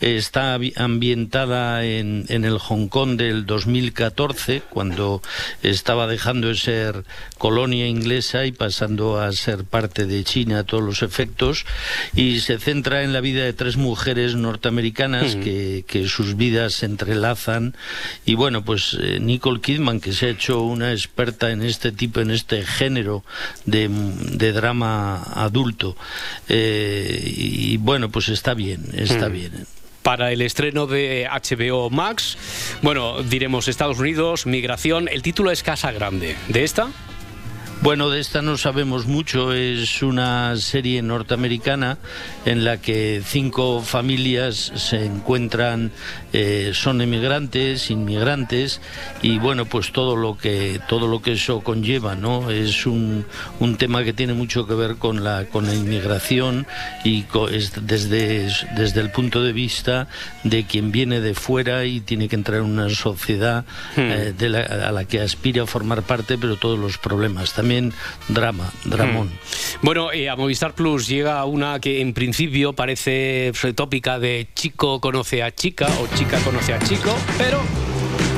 Está 0.00 0.60
ambientada 0.76 1.84
en, 1.84 2.24
en 2.28 2.44
el 2.44 2.58
Hong 2.58 2.86
Kong 2.86 3.16
del 3.16 3.44
2014, 3.44 4.62
cuando 4.70 5.22
estaba 5.64 6.06
dejando 6.06 6.46
de 6.48 6.54
ser 6.54 7.04
colonia 7.36 7.88
inglesa 7.88 8.46
y 8.46 8.52
pasando 8.52 9.20
a 9.20 9.32
ser 9.32 9.64
parte 9.64 10.06
de 10.06 10.22
China 10.22 10.60
a 10.60 10.64
todos 10.64 10.84
los 10.84 11.02
efectos, 11.02 11.66
y 12.14 12.38
se 12.38 12.60
centra 12.60 13.02
en 13.02 13.12
la 13.12 13.20
vida 13.20 13.42
de 13.42 13.54
tres 13.54 13.76
mujeres 13.76 14.36
norteamericanas 14.36 15.34
Mm. 15.34 15.40
que, 15.40 15.79
que 15.82 16.08
sus 16.08 16.36
vidas 16.36 16.74
se 16.74 16.86
entrelazan. 16.86 17.74
Y 18.24 18.34
bueno, 18.34 18.64
pues 18.64 18.96
eh, 19.00 19.18
Nicole 19.20 19.60
Kidman, 19.60 20.00
que 20.00 20.12
se 20.12 20.26
ha 20.26 20.30
hecho 20.30 20.62
una 20.62 20.92
experta 20.92 21.50
en 21.50 21.62
este 21.62 21.92
tipo, 21.92 22.20
en 22.20 22.30
este 22.30 22.64
género 22.64 23.24
de, 23.66 23.88
de 23.88 24.52
drama 24.52 25.22
adulto, 25.34 25.96
eh, 26.48 27.22
y, 27.24 27.76
bueno, 27.78 28.10
pues 28.10 28.28
está 28.28 28.54
bien, 28.54 28.86
está 28.94 29.28
Mm. 29.28 29.32
bien. 29.32 29.66
Para 30.02 30.32
el 30.32 30.40
estreno 30.40 30.86
de 30.86 31.28
HBO 31.30 31.90
Max, 31.90 32.38
bueno, 32.80 33.22
diremos 33.22 33.68
Estados 33.68 33.98
Unidos, 33.98 34.46
migración. 34.46 35.08
El 35.08 35.20
título 35.20 35.50
es 35.50 35.62
Casa 35.62 35.92
Grande. 35.92 36.36
¿De 36.48 36.64
esta? 36.64 36.88
Bueno, 37.82 38.10
de 38.10 38.20
esta 38.20 38.42
no 38.42 38.58
sabemos 38.58 39.06
mucho. 39.06 39.54
Es 39.54 40.02
una 40.02 40.54
serie 40.56 41.00
norteamericana 41.00 41.96
en 42.44 42.62
la 42.62 42.76
que 42.76 43.22
cinco 43.24 43.80
familias 43.80 44.70
se 44.76 45.06
encuentran, 45.06 45.90
eh, 46.34 46.72
son 46.74 47.00
emigrantes, 47.00 47.90
inmigrantes 47.90 48.82
y 49.22 49.38
bueno, 49.38 49.64
pues 49.64 49.92
todo 49.92 50.14
lo 50.14 50.36
que 50.36 50.78
todo 50.90 51.08
lo 51.08 51.22
que 51.22 51.32
eso 51.32 51.60
conlleva, 51.62 52.14
¿no? 52.16 52.50
Es 52.50 52.84
un, 52.84 53.24
un 53.60 53.76
tema 53.78 54.04
que 54.04 54.12
tiene 54.12 54.34
mucho 54.34 54.66
que 54.66 54.74
ver 54.74 54.96
con 54.96 55.24
la 55.24 55.46
con 55.46 55.66
la 55.66 55.74
inmigración 55.74 56.66
y 57.02 57.24
es 57.50 57.72
desde 57.86 58.46
desde 58.76 59.00
el 59.00 59.10
punto 59.10 59.42
de 59.42 59.54
vista 59.54 60.06
de 60.44 60.64
quien 60.64 60.92
viene 60.92 61.20
de 61.22 61.32
fuera 61.32 61.86
y 61.86 62.00
tiene 62.00 62.28
que 62.28 62.36
entrar 62.36 62.58
en 62.60 62.66
una 62.66 62.90
sociedad 62.90 63.64
eh, 63.96 64.34
de 64.36 64.48
la- 64.50 64.60
a 64.88 64.92
la 64.92 65.06
que 65.06 65.22
aspira 65.22 65.62
a 65.62 65.66
formar 65.66 66.02
parte, 66.02 66.36
pero 66.36 66.56
todos 66.56 66.78
los 66.78 66.98
problemas. 66.98 67.54
También 67.54 67.69
drama, 68.28 68.72
dramón. 68.84 69.28
Mm. 69.28 69.30
Bueno, 69.82 70.12
eh, 70.12 70.28
a 70.28 70.36
Movistar 70.36 70.74
Plus 70.74 71.06
llega 71.06 71.44
una 71.44 71.80
que 71.80 72.00
en 72.00 72.12
principio 72.12 72.72
parece 72.72 73.52
pues, 73.60 73.74
tópica 73.74 74.18
de 74.18 74.48
chico 74.54 75.00
conoce 75.00 75.42
a 75.42 75.54
chica 75.54 75.88
o 76.00 76.16
chica 76.16 76.38
conoce 76.40 76.74
a 76.74 76.78
chico, 76.80 77.16
pero 77.38 77.60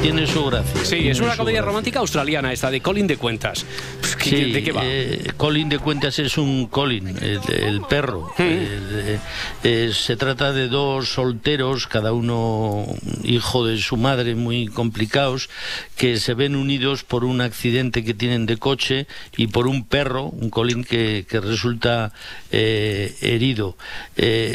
Tiene 0.02 0.26
su 0.26 0.44
gracia. 0.46 0.84
sí, 0.84 1.08
es 1.08 1.20
una 1.20 1.36
comedia 1.36 1.58
gracia. 1.60 1.62
romántica 1.70 1.98
australiana 2.00 2.52
esta 2.52 2.72
de 2.72 2.80
Colin 2.80 3.06
de 3.06 3.16
Cuentas. 3.18 3.64
Pues, 4.00 4.16
¿qué- 4.16 4.30
Sí, 4.30 4.52
¿De 4.52 4.62
qué 4.64 4.72
va? 4.72 4.82
eh, 4.84 5.28
Colin 5.36 5.68
de 5.68 5.78
Cuentas 5.78 6.18
es 6.18 6.38
un 6.38 6.66
Colin, 6.66 7.06
el, 7.08 7.40
el 7.52 7.80
perro. 7.82 8.32
Mm. 8.36 8.42
Eh, 8.42 9.18
eh, 9.62 9.90
se 9.94 10.16
trata 10.16 10.52
de 10.52 10.66
dos 10.66 11.08
solteros, 11.10 11.86
cada 11.86 12.12
uno 12.12 12.84
hijo 13.22 13.64
de 13.64 13.78
su 13.78 13.96
madre, 13.96 14.34
muy 14.34 14.66
complicados, 14.66 15.48
que 15.96 16.16
se 16.18 16.34
ven 16.34 16.56
unidos 16.56 17.04
por 17.04 17.24
un 17.24 17.40
accidente 17.40 18.02
que 18.02 18.12
tienen 18.12 18.44
de 18.46 18.56
coche 18.56 19.06
y 19.36 19.46
por 19.46 19.68
un 19.68 19.84
perro, 19.84 20.24
un 20.24 20.50
Colin 20.50 20.82
que, 20.82 21.24
que 21.28 21.38
resulta 21.40 22.12
herido. 22.50 23.76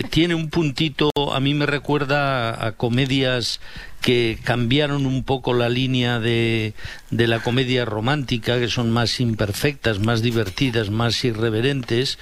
Tiene 0.10 0.36
un 0.36 0.50
puntito, 0.50 1.10
a 1.34 1.39
mí 1.39 1.54
me 1.54 1.66
recuerda 1.66 2.66
a 2.68 2.74
comedias 2.74 3.62
que 4.01 4.38
cambiaron 4.44 5.06
un 5.06 5.24
poco 5.24 5.54
la 5.54 5.68
línea 5.70 6.20
de, 6.20 6.74
de 7.12 7.27
la 7.27 7.39
comedia 7.39 7.84
romántica, 7.84 8.58
que 8.60 8.70
son 8.70 8.89
más 8.92 9.20
imperfectas, 9.20 10.00
más 10.00 10.22
divertidas, 10.22 10.89
más 10.89 11.24
irreverentes, 11.25 12.18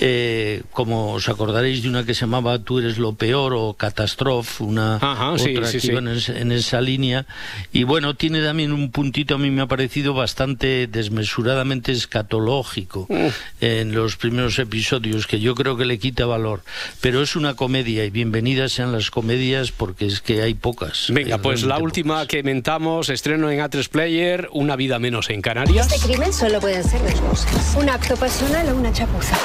eh, 0.00 0.62
como 0.72 1.12
os 1.12 1.28
acordaréis 1.28 1.82
de 1.82 1.88
una 1.88 2.04
que 2.04 2.14
se 2.14 2.22
llamaba 2.22 2.58
Tú 2.58 2.78
eres 2.80 2.98
lo 2.98 3.14
peor 3.14 3.54
o 3.54 3.74
Catástrofe, 3.74 4.64
una 4.64 4.96
Ajá, 4.96 5.30
otra 5.32 5.44
sí, 5.66 5.72
que 5.72 5.80
sí. 5.80 5.86
iba 5.88 6.00
en, 6.00 6.08
es- 6.08 6.28
en 6.28 6.52
esa 6.52 6.80
línea. 6.80 7.26
Y 7.72 7.84
bueno, 7.84 8.14
tiene 8.14 8.42
también 8.42 8.72
un 8.72 8.90
puntito, 8.90 9.36
a 9.36 9.38
mí 9.38 9.50
me 9.50 9.62
ha 9.62 9.66
parecido 9.66 10.14
bastante 10.14 10.86
desmesuradamente 10.88 11.92
escatológico 11.92 13.06
en 13.60 13.94
los 13.94 14.16
primeros 14.16 14.58
episodios, 14.58 15.26
que 15.26 15.40
yo 15.40 15.54
creo 15.54 15.76
que 15.76 15.84
le 15.84 15.98
quita 15.98 16.26
valor. 16.26 16.62
Pero 17.00 17.22
es 17.22 17.36
una 17.36 17.54
comedia 17.54 18.04
y 18.04 18.10
bienvenidas 18.10 18.72
sean 18.72 18.92
las 18.92 19.10
comedias 19.10 19.72
porque 19.72 20.06
es 20.06 20.20
que 20.20 20.42
hay 20.42 20.54
pocas. 20.54 21.03
Venga, 21.10 21.36
Hay 21.36 21.40
pues 21.40 21.62
la 21.62 21.78
última 21.78 22.26
que 22.26 22.42
mentamos, 22.42 23.08
estreno 23.08 23.50
en 23.50 23.60
A3 23.60 23.88
Player, 23.88 24.48
Una 24.52 24.76
vida 24.76 24.98
menos 24.98 25.30
en 25.30 25.42
Canarias. 25.42 25.92
Este 25.92 26.08
crimen 26.08 26.32
solo 26.32 26.60
pueden 26.60 26.84
ser 26.84 27.02
dos 27.02 27.20
cosas. 27.20 27.74
Un 27.76 27.88
acto 27.88 28.16
pasional 28.16 28.68
o 28.70 28.76
una 28.76 28.92
chapuza. 28.92 29.36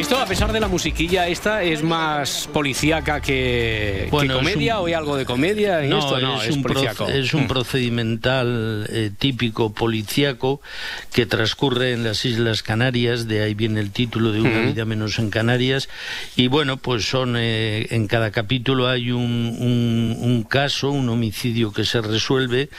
Esto, 0.00 0.18
a 0.18 0.24
pesar 0.24 0.50
de 0.50 0.60
la 0.60 0.66
musiquilla, 0.68 1.28
esta 1.28 1.62
es 1.62 1.82
más 1.82 2.48
policíaca 2.52 3.20
que, 3.20 4.08
Bueno, 4.10 4.36
comedia 4.38 4.78
un- 4.78 4.84
o 4.84 4.86
hay 4.86 4.94
algo 4.94 5.14
de 5.14 5.26
comedia 5.26 5.84
en 5.84 5.90
No, 5.90 5.98
esto? 5.98 6.18
No, 6.18 6.42
es, 6.42 6.56
un, 6.56 7.10
es 7.12 7.34
un 7.34 7.44
Mm. 7.44 7.48
procedimental 7.48 8.86
eh, 8.88 9.10
típico 9.16 9.74
policíaco 9.74 10.62
que 11.12 11.26
transcurre 11.26 11.92
en 11.92 12.02
las 12.02 12.24
Islas 12.24 12.62
Canarias, 12.62 13.28
de 13.28 13.42
ahí 13.42 13.52
viene 13.52 13.78
el 13.80 13.90
título 13.90 14.32
de 14.32 14.40
Una 14.40 14.60
vida 14.62 14.86
menos 14.86 15.18
en 15.18 15.28
Canarias. 15.28 15.88
Y 16.34 16.46
bueno, 16.46 16.78
pues 16.78 17.04
son 17.04 17.34
eh, 17.36 17.86
en 17.90 18.06
cada 18.06 18.30
capítulo 18.30 18.88
hay 18.88 19.10
un, 19.10 19.20
un- 19.60 20.16
un 20.18 20.42
caso, 20.44 20.90
un 20.90 21.10
homicidio 21.10 21.72
que 21.74 21.84
se 21.84 22.00
resuelve 22.00 22.70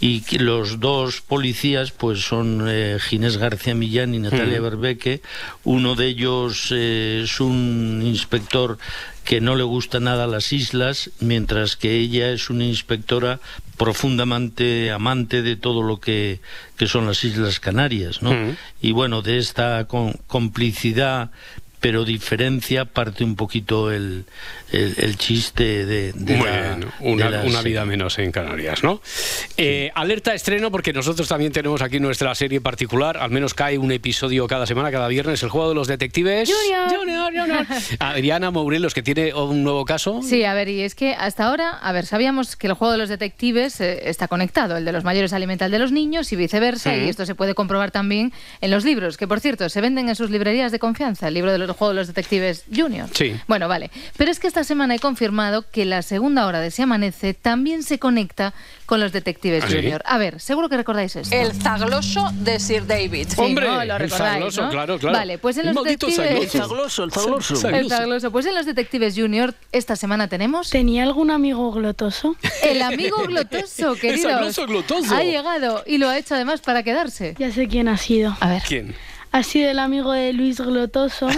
y 0.00 0.20
que 0.20 0.38
los 0.38 0.78
dos 0.78 1.22
policías 1.22 1.90
pues 1.90 2.20
son 2.20 2.66
eh, 2.68 2.98
Ginés 3.00 3.36
García 3.36 3.74
Millán 3.74 4.14
y 4.14 4.20
Natalia. 4.20 4.60
Berbeque. 4.60 5.22
Uno 5.64 5.96
de 5.96 6.06
ellos 6.06 6.67
eh, 6.72 7.22
es 7.24 7.40
un 7.40 8.02
inspector 8.04 8.78
que 9.24 9.40
no 9.40 9.56
le 9.56 9.62
gusta 9.64 10.00
nada 10.00 10.26
las 10.26 10.52
islas, 10.52 11.10
mientras 11.20 11.76
que 11.76 11.96
ella 11.96 12.30
es 12.30 12.48
una 12.50 12.64
inspectora 12.64 13.40
profundamente 13.76 14.90
amante 14.90 15.42
de 15.42 15.56
todo 15.56 15.82
lo 15.82 16.00
que, 16.00 16.40
que 16.76 16.86
son 16.86 17.06
las 17.06 17.22
Islas 17.24 17.60
Canarias, 17.60 18.22
¿no? 18.22 18.32
Mm. 18.32 18.56
Y 18.80 18.92
bueno, 18.92 19.20
de 19.22 19.38
esta 19.38 19.86
con- 19.86 20.14
complicidad 20.26 21.30
pero 21.80 22.04
diferencia 22.04 22.84
parte 22.84 23.24
un 23.24 23.36
poquito 23.36 23.90
el, 23.92 24.24
el, 24.72 24.94
el 24.98 25.16
chiste 25.16 25.84
de, 25.86 26.12
de 26.12 26.36
la- 26.36 26.78
una, 27.00 27.24
de 27.26 27.30
la 27.30 27.42
una 27.42 27.50
serie. 27.58 27.62
vida 27.62 27.84
menos 27.84 28.18
en 28.18 28.32
Canarias, 28.32 28.82
¿no? 28.82 29.00
Eh, 29.56 29.90
alerta 29.94 30.34
estreno, 30.34 30.70
porque 30.70 30.92
nosotros 30.92 31.28
también 31.28 31.52
tenemos 31.52 31.82
aquí 31.82 32.00
nuestra 32.00 32.34
serie 32.34 32.60
particular, 32.60 33.16
al 33.18 33.30
menos 33.30 33.54
cae 33.54 33.78
un 33.78 33.92
episodio 33.92 34.46
cada 34.46 34.66
semana, 34.66 34.90
cada 34.90 35.08
viernes, 35.08 35.42
el 35.42 35.48
juego 35.50 35.68
de 35.68 35.74
los 35.74 35.86
detectives. 35.88 36.50
Junior. 36.50 37.32
Adriana 37.98 38.50
Mourelos, 38.50 38.94
que 38.94 39.02
tiene 39.02 39.32
un 39.34 39.62
nuevo 39.62 39.84
caso. 39.84 40.20
Sí, 40.22 40.44
a 40.44 40.54
ver, 40.54 40.68
y 40.68 40.82
es 40.82 40.94
que 40.94 41.14
hasta 41.14 41.44
ahora, 41.46 41.70
a 41.70 41.92
ver, 41.92 42.06
sabíamos 42.06 42.56
que 42.56 42.66
el 42.66 42.72
juego 42.74 42.92
de 42.92 42.98
los 42.98 43.08
detectives 43.08 43.80
eh, 43.80 44.08
está 44.08 44.28
conectado, 44.28 44.76
el 44.76 44.84
de 44.84 44.92
los 44.92 45.04
mayores 45.04 45.32
alimenta 45.32 45.64
al 45.64 45.70
de 45.70 45.78
los 45.78 45.92
niños 45.92 46.32
y 46.32 46.36
viceversa, 46.36 46.94
Sí. 46.94 47.00
y 47.04 47.08
esto 47.08 47.26
se 47.26 47.34
puede 47.34 47.54
comprobar 47.54 47.90
también 47.90 48.32
en 48.60 48.70
los 48.70 48.84
libros, 48.84 49.16
que 49.16 49.26
por 49.28 49.40
cierto, 49.40 49.68
se 49.68 49.80
venden 49.80 50.08
en 50.08 50.16
sus 50.16 50.30
librerías 50.30 50.72
de 50.72 50.78
confianza, 50.78 51.28
el 51.28 51.34
libro 51.34 51.52
del 51.68 51.76
juego 51.76 51.90
de 51.94 52.00
los 52.00 52.06
detectives 52.08 52.64
Junior. 52.74 53.08
Sí. 53.14 53.34
Bueno, 53.46 53.68
vale. 53.68 53.90
Pero 54.16 54.30
es 54.30 54.40
que 54.40 54.46
esta 54.48 54.64
semana 54.64 54.94
he 54.94 54.98
confirmado 54.98 55.64
que 55.70 55.84
la 55.84 56.02
segunda 56.02 56.46
hora 56.46 56.60
de 56.60 56.70
Se 56.70 56.82
Amanece 56.82 57.34
también 57.34 57.82
se 57.82 57.98
conecta 57.98 58.52
con 58.86 59.00
los 59.00 59.12
detectives 59.12 59.64
¿Ah, 59.64 59.68
sí? 59.68 59.76
Junior. 59.76 60.02
A 60.06 60.18
ver, 60.18 60.40
seguro 60.40 60.68
que 60.68 60.76
recordáis 60.76 61.14
esto. 61.16 61.34
El 61.36 61.52
zagloso 61.52 62.30
de 62.32 62.58
Sir 62.58 62.86
David. 62.86 63.28
Sí, 63.28 63.40
Hombre, 63.40 63.66
¿no? 63.66 63.74
Lo 63.84 63.94
el 63.94 64.00
recordáis, 64.00 64.18
zagloso, 64.32 64.62
¿no? 64.62 64.70
claro, 64.70 64.98
claro. 64.98 65.18
Vale, 65.18 65.38
pues 65.38 65.56
en 65.58 65.66
los 65.66 65.74
maldito 65.74 66.06
detectives... 66.06 66.52
zagloso. 66.52 67.04
El 67.04 67.12
zagloso, 67.12 67.68
el 67.68 67.74
El 67.74 67.88
zagloso. 67.88 68.30
Pues 68.32 68.46
en 68.46 68.54
los 68.54 68.66
detectives 68.66 69.14
Junior 69.16 69.54
esta 69.72 69.94
semana 69.96 70.28
tenemos 70.28 70.70
¿Tenía 70.70 71.02
algún 71.02 71.30
amigo 71.30 71.70
glotoso? 71.72 72.36
el 72.62 72.80
amigo 72.82 73.18
glotoso, 73.26 73.94
queridos. 74.00 74.32
zagloso 74.32 74.66
glotoso. 74.66 75.14
Ha 75.14 75.22
llegado 75.22 75.84
y 75.86 75.98
lo 75.98 76.08
ha 76.08 76.16
hecho 76.18 76.34
además 76.34 76.60
para 76.62 76.82
quedarse. 76.82 77.34
Ya 77.38 77.52
sé 77.52 77.68
quién 77.68 77.88
ha 77.88 77.96
sido. 77.98 78.36
A 78.40 78.48
ver. 78.48 78.62
¿Quién? 78.66 78.94
Ha 79.32 79.42
sido 79.42 79.70
el 79.70 79.78
amigo 79.78 80.12
de 80.12 80.32
Luis 80.32 80.60
Glotoso 80.60 81.28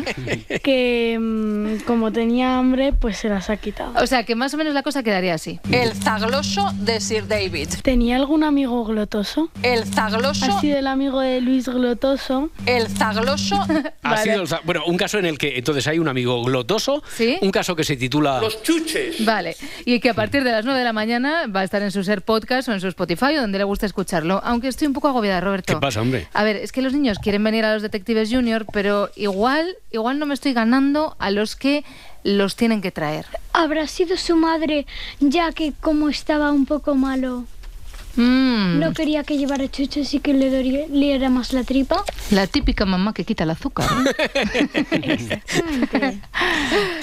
que 0.62 1.18
mm, 1.20 1.84
como 1.84 2.12
tenía 2.12 2.58
hambre 2.58 2.92
pues 2.92 3.18
se 3.18 3.28
las 3.28 3.50
ha 3.50 3.56
quitado. 3.56 3.92
O 4.02 4.06
sea, 4.06 4.24
que 4.24 4.34
más 4.34 4.54
o 4.54 4.56
menos 4.56 4.74
la 4.74 4.82
cosa 4.82 5.02
quedaría 5.02 5.34
así. 5.34 5.60
El 5.70 5.92
zagloso 5.92 6.70
de 6.76 7.00
Sir 7.00 7.26
David. 7.26 7.68
¿Tenía 7.82 8.16
algún 8.16 8.44
amigo 8.44 8.84
glotoso? 8.84 9.50
El 9.62 9.84
zagloso. 9.84 10.46
Ha 10.46 10.60
sido 10.60 10.78
el 10.78 10.86
amigo 10.86 11.20
de 11.20 11.40
Luis 11.40 11.68
Glotoso 11.68 12.50
El 12.66 12.88
zagloso. 12.88 13.56
Ha 14.04 14.10
Vale. 14.16 14.22
sido 14.22 14.42
el 14.42 14.48
za- 14.48 14.60
bueno, 14.64 14.82
un 14.86 14.96
caso 14.96 15.18
en 15.18 15.26
el 15.26 15.38
que 15.38 15.56
entonces 15.58 15.86
hay 15.86 15.98
un 15.98 16.08
amigo 16.08 16.42
glotoso, 16.42 17.02
Sí. 17.08 17.38
un 17.40 17.50
caso 17.52 17.76
que 17.76 17.84
se 17.84 17.96
titula 17.96 18.40
Vale. 19.20 19.56
Y 19.84 20.00
que 20.00 20.10
a 20.10 20.14
partir 20.14 20.42
de 20.44 20.50
las 20.50 20.64
9 20.64 20.78
de 20.80 20.84
la 20.84 20.92
mañana 20.92 21.46
va 21.46 21.60
a 21.60 21.64
estar 21.64 21.82
en 21.82 21.90
su 21.92 22.02
ser 22.02 22.22
podcast 22.22 22.68
o 22.68 22.72
en 22.72 22.80
su 22.80 22.88
Spotify 22.88 23.36
o 23.36 23.40
donde 23.40 23.58
le 23.58 23.64
guste 23.64 23.86
escucharlo. 23.86 24.40
Aunque 24.44 24.68
estoy 24.68 24.88
un 24.88 24.92
poco 24.92 25.08
agobiada, 25.08 25.40
Roberto. 25.40 25.72
¿Qué 25.74 25.80
pasa, 25.80 26.00
hombre? 26.00 26.26
A 26.32 26.42
ver, 26.44 26.56
es 26.56 26.72
que 26.72 26.82
los 26.82 26.92
niños 26.92 27.18
quieren 27.20 27.31
quieren 27.32 27.44
venir 27.44 27.64
a 27.64 27.72
los 27.72 27.80
detectives 27.80 28.28
junior, 28.30 28.66
pero 28.74 29.08
igual, 29.16 29.78
igual 29.90 30.18
no 30.18 30.26
me 30.26 30.34
estoy 30.34 30.52
ganando 30.52 31.16
a 31.18 31.30
los 31.30 31.56
que 31.56 31.82
los 32.24 32.56
tienen 32.56 32.82
que 32.82 32.90
traer. 32.90 33.24
Habrá 33.54 33.86
sido 33.86 34.18
su 34.18 34.36
madre, 34.36 34.86
ya 35.18 35.50
que 35.52 35.72
como 35.80 36.10
estaba 36.10 36.52
un 36.52 36.66
poco 36.66 36.94
malo, 36.94 37.46
Mm. 38.16 38.78
no 38.78 38.92
quería 38.92 39.24
que 39.24 39.38
llevara 39.38 39.70
chuches 39.70 40.12
y 40.14 40.20
que 40.20 40.34
le 40.34 40.50
doliera 40.50 41.30
más 41.30 41.52
la 41.52 41.64
tripa. 41.64 42.04
La 42.30 42.46
típica 42.46 42.84
mamá 42.84 43.14
que 43.14 43.24
quita 43.24 43.44
el 43.44 43.50
azúcar. 43.50 43.88
¿eh? 44.92 45.40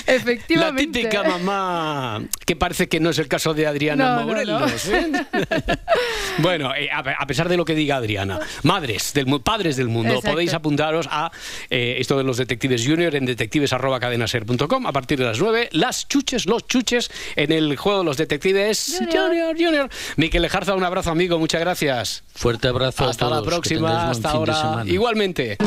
La 0.09 0.15
Efectivamente. 0.15 0.99
típica 0.99 1.23
mamá, 1.23 2.21
que 2.45 2.55
parece 2.55 2.87
que 2.87 2.99
no 2.99 3.09
es 3.09 3.19
el 3.19 3.27
caso 3.27 3.53
de 3.53 3.67
Adriana 3.67 4.23
No, 4.23 4.25
no. 4.25 4.67
¿eh? 4.67 5.11
bueno, 6.39 6.73
eh, 6.75 6.89
a, 6.91 6.99
a 6.99 7.27
pesar 7.27 7.49
de 7.49 7.57
lo 7.57 7.65
que 7.65 7.75
diga 7.75 7.95
Adriana, 7.97 8.39
madres, 8.63 9.13
del, 9.13 9.25
padres 9.41 9.77
del 9.77 9.87
mundo, 9.87 10.13
Exacto. 10.15 10.31
podéis 10.31 10.53
apuntaros 10.53 11.07
a 11.11 11.31
eh, 11.69 11.97
esto 11.99 12.17
de 12.17 12.23
los 12.23 12.37
detectives 12.37 12.85
junior 12.85 13.15
en 13.15 13.25
detectives.cadenaser.com 13.25 14.87
a 14.87 14.91
partir 14.91 15.19
de 15.19 15.25
las 15.25 15.39
9. 15.39 15.69
Las 15.71 16.07
chuches, 16.07 16.45
los 16.45 16.67
chuches 16.67 17.09
en 17.35 17.51
el 17.51 17.75
juego 17.77 17.99
de 17.99 18.05
los 18.05 18.17
detectives 18.17 18.99
junior, 19.11 19.55
junior. 19.57 19.89
Miquel 20.17 20.41
Lejarza, 20.41 20.75
un 20.75 20.83
abrazo 20.83 20.98
amigo, 21.07 21.39
muchas 21.39 21.61
gracias. 21.61 22.23
Fuerte 22.33 22.67
abrazo 22.67 23.05
a 23.05 23.09
Hasta 23.09 23.27
todos, 23.27 23.37
la 23.37 23.49
próxima, 23.49 24.09
hasta 24.09 24.31
ahora. 24.31 24.83
Igualmente. 24.85 25.57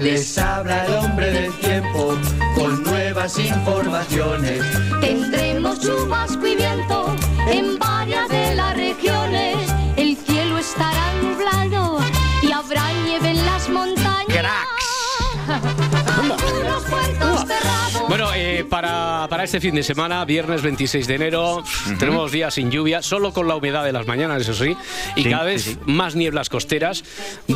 Les 0.00 0.36
habla 0.36 0.84
el 0.84 0.92
hombre 0.96 1.30
del 1.30 1.52
tiempo 1.60 2.14
con 2.54 2.82
nuevas 2.82 3.38
informaciones. 3.38 4.62
Tendremos 5.00 5.80
chubasco 5.80 6.46
y 6.46 6.56
viento 6.56 7.16
en 7.48 7.78
para, 18.74 19.28
para 19.30 19.44
este 19.44 19.60
fin 19.60 19.76
de 19.76 19.84
semana, 19.84 20.24
viernes 20.24 20.60
26 20.60 21.06
de 21.06 21.14
enero, 21.14 21.62
tenemos 22.00 22.32
días 22.32 22.54
sin 22.54 22.72
lluvia, 22.72 23.02
solo 23.02 23.32
con 23.32 23.46
la 23.46 23.54
humedad 23.54 23.84
de 23.84 23.92
las 23.92 24.04
mañanas, 24.04 24.42
eso 24.42 24.52
sí, 24.52 24.76
y 25.14 25.22
Sí, 25.22 25.30
cada 25.30 25.44
sí, 25.44 25.46
vez 25.46 25.62
sí. 25.62 25.78
más 25.86 26.16
nieblas 26.16 26.48
costeras. 26.48 27.04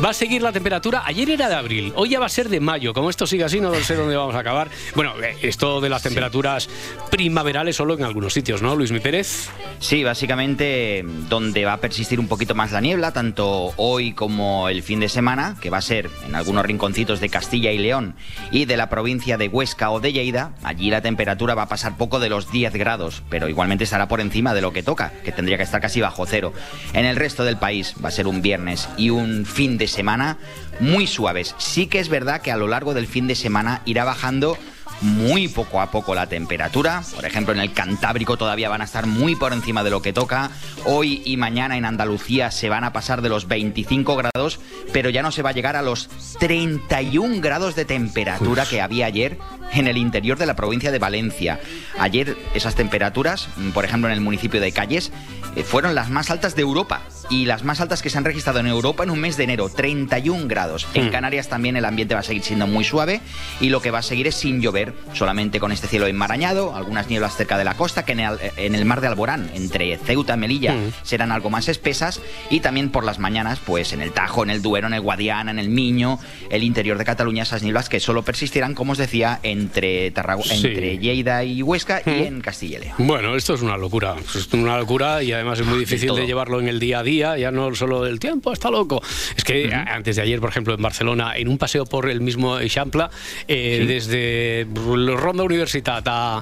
Va 0.01 0.11
a 0.11 0.13
seguir 0.13 0.41
la 0.41 0.53
temperatura, 0.53 1.03
ayer 1.05 1.29
era 1.29 1.49
de 1.49 1.55
abril, 1.55 1.91
hoy 1.97 2.07
ya 2.07 2.21
va 2.21 2.27
a 2.27 2.29
ser 2.29 2.47
de 2.47 2.61
mayo. 2.61 2.93
Como 2.93 3.09
esto 3.09 3.27
sigue 3.27 3.43
así, 3.43 3.59
no 3.59 3.75
sé 3.75 3.95
dónde 3.95 4.15
vamos 4.15 4.33
a 4.33 4.39
acabar. 4.39 4.69
Bueno, 4.95 5.11
eh, 5.21 5.35
esto 5.41 5.81
de 5.81 5.89
las 5.89 6.03
temperaturas 6.03 6.69
primaverales 7.11 7.75
solo 7.75 7.95
en 7.95 8.05
algunos 8.05 8.31
sitios, 8.31 8.61
¿no, 8.61 8.77
Luis 8.77 8.93
Mi 8.93 9.01
Pérez? 9.01 9.49
Sí, 9.79 10.05
básicamente 10.05 11.03
donde 11.27 11.65
va 11.65 11.73
a 11.73 11.77
persistir 11.81 12.21
un 12.21 12.29
poquito 12.29 12.55
más 12.55 12.71
la 12.71 12.79
niebla, 12.79 13.11
tanto 13.11 13.73
hoy 13.75 14.13
como 14.13 14.69
el 14.69 14.83
fin 14.83 15.01
de 15.01 15.09
semana, 15.09 15.57
que 15.59 15.69
va 15.69 15.79
a 15.79 15.81
ser 15.81 16.09
en 16.25 16.35
algunos 16.35 16.65
rinconcitos 16.65 17.19
de 17.19 17.27
Castilla 17.27 17.73
y 17.73 17.77
León 17.77 18.15
y 18.51 18.63
de 18.63 18.77
la 18.77 18.87
provincia 18.87 19.37
de 19.37 19.49
Huesca 19.49 19.91
o 19.91 19.99
de 19.99 20.13
Lleida. 20.13 20.53
Allí 20.63 20.89
la 20.89 21.01
temperatura 21.01 21.08
va 21.17 21.63
a 21.63 21.67
pasar 21.67 21.97
poco 21.97 22.19
de 22.19 22.29
los 22.29 22.51
10 22.51 22.73
grados, 22.73 23.23
pero 23.29 23.47
igualmente 23.47 23.83
estará 23.83 24.07
por 24.07 24.21
encima 24.21 24.53
de 24.53 24.61
lo 24.61 24.73
que 24.73 24.83
toca, 24.83 25.11
que 25.23 25.31
tendría 25.31 25.57
que 25.57 25.63
estar 25.63 25.81
casi 25.81 26.01
bajo 26.01 26.25
cero. 26.25 26.53
En 26.93 27.05
el 27.05 27.15
resto 27.15 27.43
del 27.43 27.57
país 27.57 27.95
va 28.03 28.09
a 28.09 28.11
ser 28.11 28.27
un 28.27 28.41
viernes 28.41 28.89
y 28.97 29.09
un 29.09 29.45
fin 29.45 29.77
de 29.77 29.87
semana 29.87 30.37
muy 30.79 31.07
suaves. 31.07 31.55
Sí 31.57 31.87
que 31.87 31.99
es 31.99 32.09
verdad 32.09 32.41
que 32.41 32.51
a 32.51 32.57
lo 32.57 32.67
largo 32.67 32.93
del 32.93 33.07
fin 33.07 33.27
de 33.27 33.35
semana 33.35 33.81
irá 33.85 34.03
bajando 34.03 34.57
muy 35.01 35.47
poco 35.47 35.81
a 35.81 35.91
poco 35.91 36.15
la 36.15 36.27
temperatura. 36.27 37.03
Por 37.15 37.25
ejemplo, 37.25 37.53
en 37.53 37.59
el 37.59 37.73
Cantábrico 37.73 38.37
todavía 38.37 38.69
van 38.69 38.81
a 38.81 38.85
estar 38.85 39.05
muy 39.05 39.35
por 39.35 39.53
encima 39.53 39.83
de 39.83 39.89
lo 39.89 40.01
que 40.01 40.13
toca. 40.13 40.51
Hoy 40.85 41.21
y 41.25 41.37
mañana 41.37 41.77
en 41.77 41.85
Andalucía 41.85 42.51
se 42.51 42.69
van 42.69 42.83
a 42.83 42.93
pasar 42.93 43.21
de 43.21 43.29
los 43.29 43.47
25 43.47 44.15
grados, 44.15 44.59
pero 44.93 45.09
ya 45.09 45.21
no 45.21 45.31
se 45.31 45.41
va 45.41 45.49
a 45.49 45.53
llegar 45.53 45.75
a 45.75 45.81
los 45.81 46.09
31 46.39 47.41
grados 47.41 47.75
de 47.75 47.85
temperatura 47.85 48.65
que 48.65 48.81
había 48.81 49.05
ayer 49.05 49.37
en 49.71 49.87
el 49.87 49.97
interior 49.97 50.37
de 50.37 50.45
la 50.45 50.55
provincia 50.55 50.91
de 50.91 50.99
Valencia. 50.99 51.59
Ayer 51.99 52.37
esas 52.53 52.75
temperaturas, 52.75 53.49
por 53.73 53.85
ejemplo 53.85 54.09
en 54.09 54.13
el 54.13 54.21
municipio 54.21 54.59
de 54.61 54.71
Calles, 54.71 55.11
eh, 55.55 55.63
fueron 55.63 55.95
las 55.95 56.09
más 56.09 56.29
altas 56.29 56.55
de 56.55 56.61
Europa 56.61 57.01
y 57.29 57.45
las 57.45 57.63
más 57.63 57.81
altas 57.81 58.01
que 58.01 58.09
se 58.09 58.17
han 58.17 58.25
registrado 58.25 58.59
en 58.59 58.67
Europa 58.67 59.03
en 59.03 59.09
un 59.11 59.19
mes 59.19 59.37
de 59.37 59.43
enero, 59.43 59.69
31 59.69 60.47
grados. 60.47 60.87
En 60.93 61.09
Mm. 61.09 61.11
Canarias 61.11 61.49
también 61.49 61.75
el 61.75 61.85
ambiente 61.85 62.13
va 62.13 62.21
a 62.21 62.23
seguir 62.23 62.43
siendo 62.43 62.67
muy 62.67 62.83
suave 62.83 63.21
y 63.59 63.69
lo 63.69 63.81
que 63.81 63.91
va 63.91 63.99
a 63.99 64.03
seguir 64.03 64.27
es 64.27 64.35
sin 64.35 64.61
llover, 64.61 64.88
solamente 65.13 65.59
con 65.59 65.71
este 65.71 65.87
cielo 65.87 66.07
enmarañado, 66.07 66.75
algunas 66.75 67.09
nieblas 67.09 67.35
cerca 67.35 67.57
de 67.57 67.63
la 67.63 67.73
costa, 67.75 68.05
que 68.05 68.13
en 68.13 68.19
el, 68.21 68.37
en 68.57 68.75
el 68.75 68.85
mar 68.85 69.01
de 69.01 69.07
Alborán, 69.07 69.49
entre 69.55 69.97
Ceuta 69.97 70.35
y 70.35 70.37
Melilla, 70.37 70.75
serán 71.03 71.31
algo 71.31 71.49
más 71.49 71.67
espesas 71.67 72.21
y 72.49 72.59
también 72.59 72.89
por 72.89 73.03
las 73.03 73.19
mañanas, 73.19 73.59
pues 73.65 73.93
en 73.93 74.01
el 74.01 74.11
Tajo, 74.11 74.43
en 74.43 74.49
el 74.49 74.61
Duero, 74.61 74.87
en 74.87 74.93
el 74.93 75.01
Guadiana, 75.01 75.51
en 75.51 75.59
el 75.59 75.69
Miño, 75.69 76.19
el 76.49 76.63
interior 76.63 76.97
de 76.97 77.05
Cataluña, 77.05 77.43
esas 77.43 77.63
nieblas 77.63 77.89
que 77.89 77.99
solo 77.99 78.23
persistirán, 78.23 78.73
como 78.75 78.91
os 78.93 78.97
decía, 78.97 79.39
entre, 79.43 80.11
Tarrago- 80.13 80.43
Sí. 80.43 80.67
entre 80.67 80.97
Lleida 80.97 81.43
y 81.43 81.61
Huesca 81.61 82.01
y 82.05 82.09
en 82.23 82.41
Castilla 82.41 82.77
y 82.77 82.81
León. 82.81 82.95
Bueno, 82.99 83.35
esto 83.35 83.53
es 83.53 83.61
una 83.61 83.77
locura. 83.77 84.15
Es 84.35 84.47
una 84.53 84.77
locura 84.77 85.21
y 85.23 85.31
además 85.31 85.59
es 85.59 85.65
muy 85.65 85.79
difícil 85.79 86.15
de 86.15 86.25
llevarlo 86.25 86.59
en 86.59 86.67
el 86.67 86.79
día 86.79 86.99
a 86.99 87.03
día, 87.03 87.37
ya 87.37 87.51
no 87.51 87.73
solo 87.75 88.03
del 88.03 88.19
tiempo, 88.19 88.51
está 88.53 88.69
loco. 88.71 89.01
Es 89.35 89.43
que 89.43 89.71
antes 89.73 90.15
de 90.15 90.21
ayer, 90.21 90.39
por 90.39 90.49
ejemplo, 90.49 90.73
en 90.73 90.81
Barcelona, 90.81 91.33
en 91.35 91.47
un 91.47 91.57
paseo 91.57 91.85
por 91.85 92.09
el 92.09 92.21
mismo 92.21 92.57
Eixample, 92.59 93.05
eh, 93.47 93.85
desde 93.87 94.65
Ronda 94.85 95.43
Universitat 95.43 96.05
a, 96.07 96.41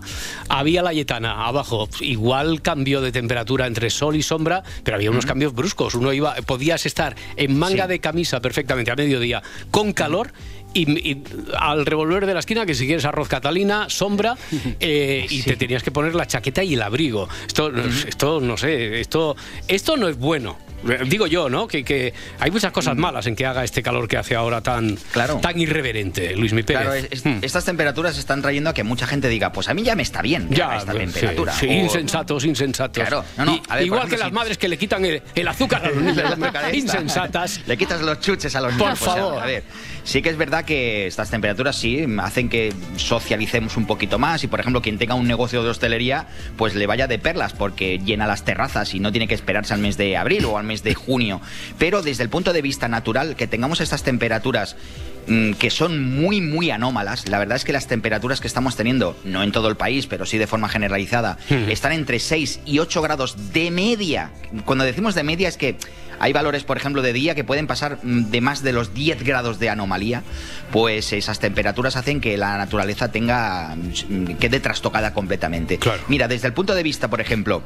Vía 0.63 0.81
Layetana, 0.81 1.45
abajo, 1.45 1.87
igual 2.01 2.61
cambio 2.61 3.01
de 3.01 3.11
temperatura 3.11 3.67
entre 3.67 3.89
sol 3.89 4.15
y 4.15 4.23
sombra, 4.23 4.63
pero 4.83 4.95
había 4.95 5.11
unos 5.11 5.25
cambios 5.25 5.53
bruscos. 5.53 5.95
Uno 5.95 6.13
iba, 6.13 6.35
podías 6.45 6.85
estar 6.85 7.15
en 7.35 7.57
manga 7.57 7.83
Sí. 7.85 7.89
de 7.89 7.99
camisa 7.99 8.39
perfectamente 8.41 8.91
a 8.91 8.95
mediodía, 8.95 9.41
con 9.71 9.93
calor. 9.93 10.31
Y, 10.73 10.91
y 11.11 11.23
al 11.57 11.85
revolver 11.85 12.25
de 12.27 12.33
la 12.33 12.41
esquina, 12.41 12.65
que 12.65 12.75
si 12.75 12.85
quieres 12.85 13.05
arroz 13.05 13.27
catalina, 13.29 13.87
sombra, 13.89 14.35
eh, 14.79 15.25
y 15.27 15.41
te 15.41 15.55
tenías 15.55 15.81
que 15.81 15.91
poner 15.91 16.13
la 16.13 16.27
chaqueta 16.27 16.63
y 16.63 16.73
el 16.75 16.81
abrigo. 16.81 17.27
Esto, 17.47 17.71
esto 18.07 18.41
no 18.41 18.57
sé, 18.57 18.99
esto, 18.99 19.35
esto 19.67 19.97
no 19.97 20.07
es 20.07 20.17
bueno. 20.17 20.57
Eh, 20.87 20.99
Digo 21.07 21.27
yo, 21.27 21.49
¿no? 21.49 21.67
Que, 21.67 21.83
que 21.83 22.13
hay 22.39 22.51
muchas 22.51 22.71
cosas 22.71 22.95
malas 22.95 23.25
en 23.27 23.35
que 23.35 23.45
haga 23.45 23.63
este 23.63 23.81
calor 23.81 24.07
que 24.07 24.17
hace 24.17 24.35
ahora 24.35 24.61
tan, 24.61 24.97
tan 25.41 25.59
irreverente, 25.59 26.35
Luis 26.35 26.53
Mi 26.53 26.63
Pérez. 26.63 26.81
Claro, 26.83 26.93
es- 26.95 27.07
es- 27.11 27.23
estas 27.43 27.65
temperaturas 27.65 28.17
están 28.17 28.41
trayendo 28.41 28.69
a 28.69 28.73
que 28.73 28.83
mucha 28.83 29.07
gente 29.07 29.27
diga, 29.29 29.51
pues 29.51 29.67
a 29.69 29.73
mí 29.73 29.83
ya 29.83 29.95
me 29.95 30.03
está 30.03 30.21
bien 30.21 30.47
Ya, 30.51 30.77
esta 30.77 30.93
temperatura. 30.93 31.53
sí, 31.53 31.67
O- 31.67 31.71
insensatos, 31.71 32.45
insensatos. 32.45 33.01
Claro, 33.07 33.23
no, 33.37 33.45
no, 33.45 33.55
Y- 33.55 33.55
a 33.55 33.59
ver, 33.59 33.65
por 33.67 33.81
igual 33.81 33.99
ejemplo, 34.01 34.17
que 34.17 34.19
las 34.23 34.29
si- 34.29 34.33
madres 34.35 34.57
que 34.57 34.67
le 34.67 34.77
quitan 34.77 35.03
el, 35.05 35.21
el 35.35 35.47
azúcar 35.47 35.85
a 35.85 35.89
los 35.89 35.97
niños. 36.03 36.17
Insensatas. 36.73 37.61
Le 37.65 37.77
quitas 37.77 38.01
los 38.01 38.19
chuches 38.19 38.55
a 38.55 38.61
los 38.61 38.73
Por 38.73 38.81
niños. 38.87 38.99
pues, 38.99 39.11
favor. 39.11 39.41
a 39.41 39.45
ver, 39.45 39.63
sí 40.03 40.21
que 40.21 40.29
es 40.29 40.37
verdad 40.37 40.63
que 40.65 41.07
estas 41.07 41.29
temperaturas 41.29 41.75
sí 41.75 42.05
hacen 42.19 42.49
que 42.49 42.71
socialicemos 42.97 43.77
un 43.77 43.85
poquito 43.87 44.19
más 44.19 44.43
y, 44.43 44.47
por 44.47 44.59
ejemplo, 44.59 44.81
quien 44.81 44.97
tenga 44.97 45.15
un 45.15 45.27
negocio 45.27 45.63
de 45.63 45.69
hostelería, 45.69 46.27
pues 46.57 46.75
le 46.75 46.85
vaya 46.87 47.07
de 47.07 47.17
perlas 47.19 47.53
porque 47.53 47.99
llena 47.99 48.27
las 48.27 48.43
terrazas 48.45 48.93
y 48.93 48.99
no 48.99 49.11
tiene 49.11 49.27
que 49.27 49.33
esperarse 49.35 49.73
al 49.73 49.79
mes 49.79 49.97
de 49.97 50.17
abril 50.17 50.45
o 50.45 50.57
al 50.57 50.65
mes 50.67 50.83
de 50.83 50.93
junio. 50.93 51.41
Pero 51.79 52.01
desde 52.01 52.23
el 52.23 52.29
punto 52.29 52.53
de 52.53 52.61
vista 52.61 52.87
natural, 52.87 53.35
que 53.35 53.47
tengamos 53.47 53.81
estas 53.81 54.03
temperaturas 54.03 54.75
mm, 55.27 55.53
que 55.53 55.69
son 55.69 56.03
muy, 56.03 56.41
muy 56.41 56.69
anómalas. 56.69 57.27
La 57.27 57.39
verdad 57.39 57.57
es 57.57 57.63
que 57.63 57.73
las 57.73 57.87
temperaturas 57.87 58.41
que 58.41 58.47
estamos 58.47 58.75
teniendo, 58.75 59.17
no 59.23 59.43
en 59.43 59.51
todo 59.51 59.69
el 59.69 59.77
país, 59.77 60.07
pero 60.07 60.25
sí 60.25 60.37
de 60.37 60.47
forma 60.47 60.69
generalizada, 60.69 61.37
están 61.49 61.91
entre 61.91 62.19
6 62.19 62.61
y 62.65 62.79
8 62.79 63.01
grados 63.01 63.53
de 63.53 63.71
media. 63.71 64.31
Cuando 64.65 64.83
decimos 64.83 65.15
de 65.15 65.23
media 65.23 65.47
es 65.47 65.57
que 65.57 65.77
hay 66.19 66.33
valores, 66.33 66.63
por 66.63 66.77
ejemplo, 66.77 67.01
de 67.01 67.13
día 67.13 67.35
que 67.35 67.43
pueden 67.43 67.67
pasar 67.67 67.99
mm, 68.01 68.29
de 68.31 68.41
más 68.41 68.63
de 68.63 68.73
los 68.73 68.93
10 68.93 69.23
grados 69.23 69.59
de 69.59 69.69
anomalía, 69.69 70.23
pues 70.71 71.13
esas 71.13 71.39
temperaturas 71.39 71.95
hacen 71.95 72.21
que 72.21 72.37
la 72.37 72.57
naturaleza 72.57 73.11
tenga 73.11 73.75
mm, 73.75 74.35
quede 74.39 74.59
trastocada 74.59 75.13
completamente. 75.13 75.79
Mira, 76.07 76.27
desde 76.27 76.47
el 76.47 76.53
punto 76.53 76.75
de 76.75 76.83
vista, 76.83 77.09
por 77.09 77.21
ejemplo, 77.21 77.61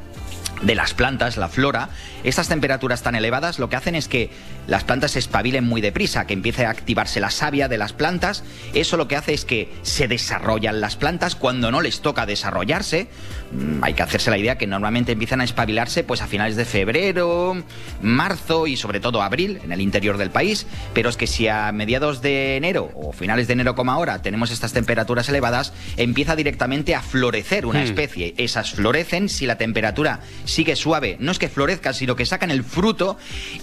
de 0.62 0.76
las 0.76 0.94
plantas, 0.94 1.38
la 1.38 1.50
flora, 1.50 1.90
estas 2.24 2.48
temperaturas 2.48 3.02
tan 3.02 3.16
elevadas 3.16 3.58
lo 3.58 3.68
que 3.70 3.76
hacen 3.76 3.96
es 3.96 4.08
que 4.08 4.30
las 4.68 4.84
plantas 4.84 5.12
se 5.12 5.20
espabilen 5.20 5.64
muy 5.64 5.82
deprisa, 5.82 6.28
que 6.28 6.34
empiece 6.34 6.66
a 6.66 6.70
activarse 6.70 7.20
la 7.20 7.32
savia 7.32 7.68
de 7.68 7.80
las 7.80 7.94
plantas. 7.94 8.44
Eso 8.76 8.96
lo 8.96 9.08
que 9.08 9.16
hace 9.16 9.34
es 9.34 9.44
que 9.44 9.72
se 9.82 10.08
desarrollan 10.08 10.80
las 10.80 10.96
plantas 10.98 11.36
cuando 11.36 11.72
no 11.72 11.82
les 11.82 12.02
toca 12.02 12.28
desarrollarse. 12.28 13.08
Mm, 13.52 13.84
Hay 13.84 13.96
que 13.96 14.04
hacerse 14.04 14.30
la 14.30 14.38
idea 14.38 14.58
que 14.60 14.68
normalmente 14.68 15.14
empiezan 15.14 15.42
a 15.42 15.46
espabilarse 15.46 16.04
pues 16.04 16.22
a 16.22 16.28
finales 16.28 16.56
de 16.56 16.66
febrero, 16.66 17.64
marzo 18.02 18.68
y 18.68 18.78
sobre 18.78 19.00
todo 19.00 19.22
abril 19.24 19.60
en 19.64 19.72
el 19.72 19.82
interior 19.82 20.18
del 20.18 20.30
país. 20.30 20.68
Pero 20.94 21.10
es 21.10 21.18
que 21.18 21.26
si 21.28 21.48
a 21.48 21.72
mediados 21.72 22.22
de 22.22 22.56
enero 22.56 22.92
o 22.94 23.14
finales 23.14 23.48
de 23.48 23.54
enero 23.54 23.74
como 23.76 23.92
ahora 23.92 24.22
tenemos 24.22 24.52
estas 24.52 24.74
temperaturas 24.74 25.28
elevadas, 25.28 25.74
empieza 25.98 26.36
directamente 26.36 26.94
a 26.94 27.02
florecer 27.02 27.66
una 27.66 27.80
Hmm. 27.80 27.86
especie. 27.86 28.36
Esas 28.38 28.72
florecen 28.74 29.28
si 29.28 29.48
la 29.48 29.58
temperatura 29.58 30.20
sigue 30.46 30.76
suave. 30.76 31.18
No 31.20 31.32
es 31.32 31.40
que 31.40 31.50
florezcan, 31.50 31.94
sino 31.94 32.16
que 32.16 32.26
sacan 32.26 32.52
el 32.52 32.64
fruto 32.64 33.18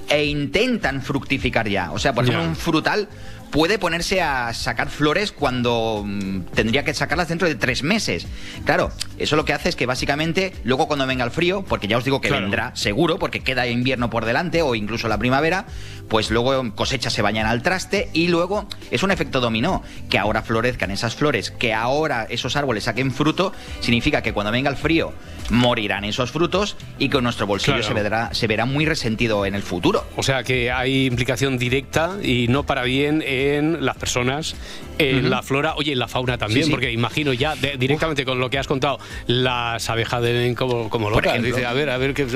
e 0.08 0.24
intentan 0.24 1.02
fructificar 1.02 1.68
ya. 1.68 1.92
O 1.92 1.98
sea, 1.98 2.12
por 2.12 2.24
ejemplo, 2.24 2.44
un 2.44 2.56
frutal 2.56 3.08
puede 3.50 3.78
ponerse 3.78 4.20
a 4.20 4.52
sacar 4.54 4.90
flores 4.90 5.32
cuando 5.32 6.02
mm, 6.06 6.40
tendría 6.54 6.84
que 6.84 6.94
sacarlas 6.94 7.28
dentro 7.28 7.48
de 7.48 7.54
tres 7.54 7.82
meses. 7.82 8.26
Claro, 8.64 8.90
eso 9.18 9.36
lo 9.36 9.44
que 9.44 9.52
hace 9.52 9.68
es 9.68 9.76
que 9.76 9.86
básicamente 9.86 10.52
luego 10.64 10.86
cuando 10.86 11.06
venga 11.06 11.24
el 11.24 11.30
frío, 11.30 11.64
porque 11.68 11.88
ya 11.88 11.98
os 11.98 12.04
digo 12.04 12.20
que 12.20 12.30
vendrá 12.30 12.72
seguro, 12.74 13.18
porque 13.18 13.40
queda 13.40 13.66
invierno 13.66 14.10
por 14.10 14.24
delante 14.24 14.62
o 14.62 14.74
incluso 14.74 15.08
la 15.08 15.18
primavera, 15.18 15.66
pues 16.08 16.30
luego 16.30 16.74
cosechas 16.74 17.12
se 17.12 17.22
bañan 17.22 17.46
al 17.46 17.62
traste 17.62 18.08
y 18.12 18.28
luego 18.28 18.66
es 18.90 19.02
un 19.02 19.10
efecto 19.10 19.40
dominó, 19.40 19.82
que 20.08 20.18
ahora 20.18 20.42
florezcan 20.42 20.90
esas 20.90 21.14
flores, 21.14 21.50
que 21.50 21.74
ahora 21.74 22.26
esos 22.28 22.56
árboles 22.56 22.84
saquen 22.84 23.10
fruto, 23.12 23.52
significa 23.80 24.22
que 24.22 24.32
cuando 24.32 24.52
venga 24.52 24.70
el 24.70 24.76
frío 24.76 25.12
morirán 25.50 26.04
esos 26.04 26.30
frutos 26.30 26.76
y 26.98 27.08
que 27.08 27.20
nuestro 27.20 27.46
bolsillo 27.46 27.78
Claro. 27.78 27.88
se, 27.88 27.94
verá, 27.94 28.34
se 28.34 28.46
verá 28.46 28.64
muy 28.66 28.86
resentido 28.86 29.46
en 29.46 29.54
el 29.54 29.62
futuro. 29.62 30.04
O 30.16 30.22
sea 30.22 30.42
que 30.42 30.70
hay 30.70 31.06
implicación 31.06 31.58
directa 31.58 32.16
y 32.22 32.48
no 32.48 32.64
para 32.64 32.82
bien 32.82 33.22
en 33.38 33.84
las 33.84 33.96
personas, 33.96 34.54
en 34.98 35.20
Ujú. 35.20 35.28
la 35.28 35.42
flora, 35.42 35.74
oye, 35.76 35.92
en 35.92 35.98
la 35.98 36.08
fauna 36.08 36.38
también, 36.38 36.60
Sí, 36.62 36.64
sí. 36.66 36.70
porque 36.70 36.90
imagino 36.92 37.32
ya 37.32 37.54
de- 37.56 37.76
directamente 37.76 38.24
con 38.24 38.38
lo 38.40 38.50
que 38.50 38.58
has 38.58 38.66
contado, 38.66 38.98
las 39.26 39.88
abejas 39.90 40.22
deben 40.22 40.54
como, 40.54 40.90
como 40.90 41.10
locas. 41.10 41.26
ejemplo. 41.32 41.54
Dice, 41.54 41.66
a 41.66 41.72
ver, 41.72 41.90
a 41.90 41.98
ver, 41.98 42.14
qué, 42.14 42.26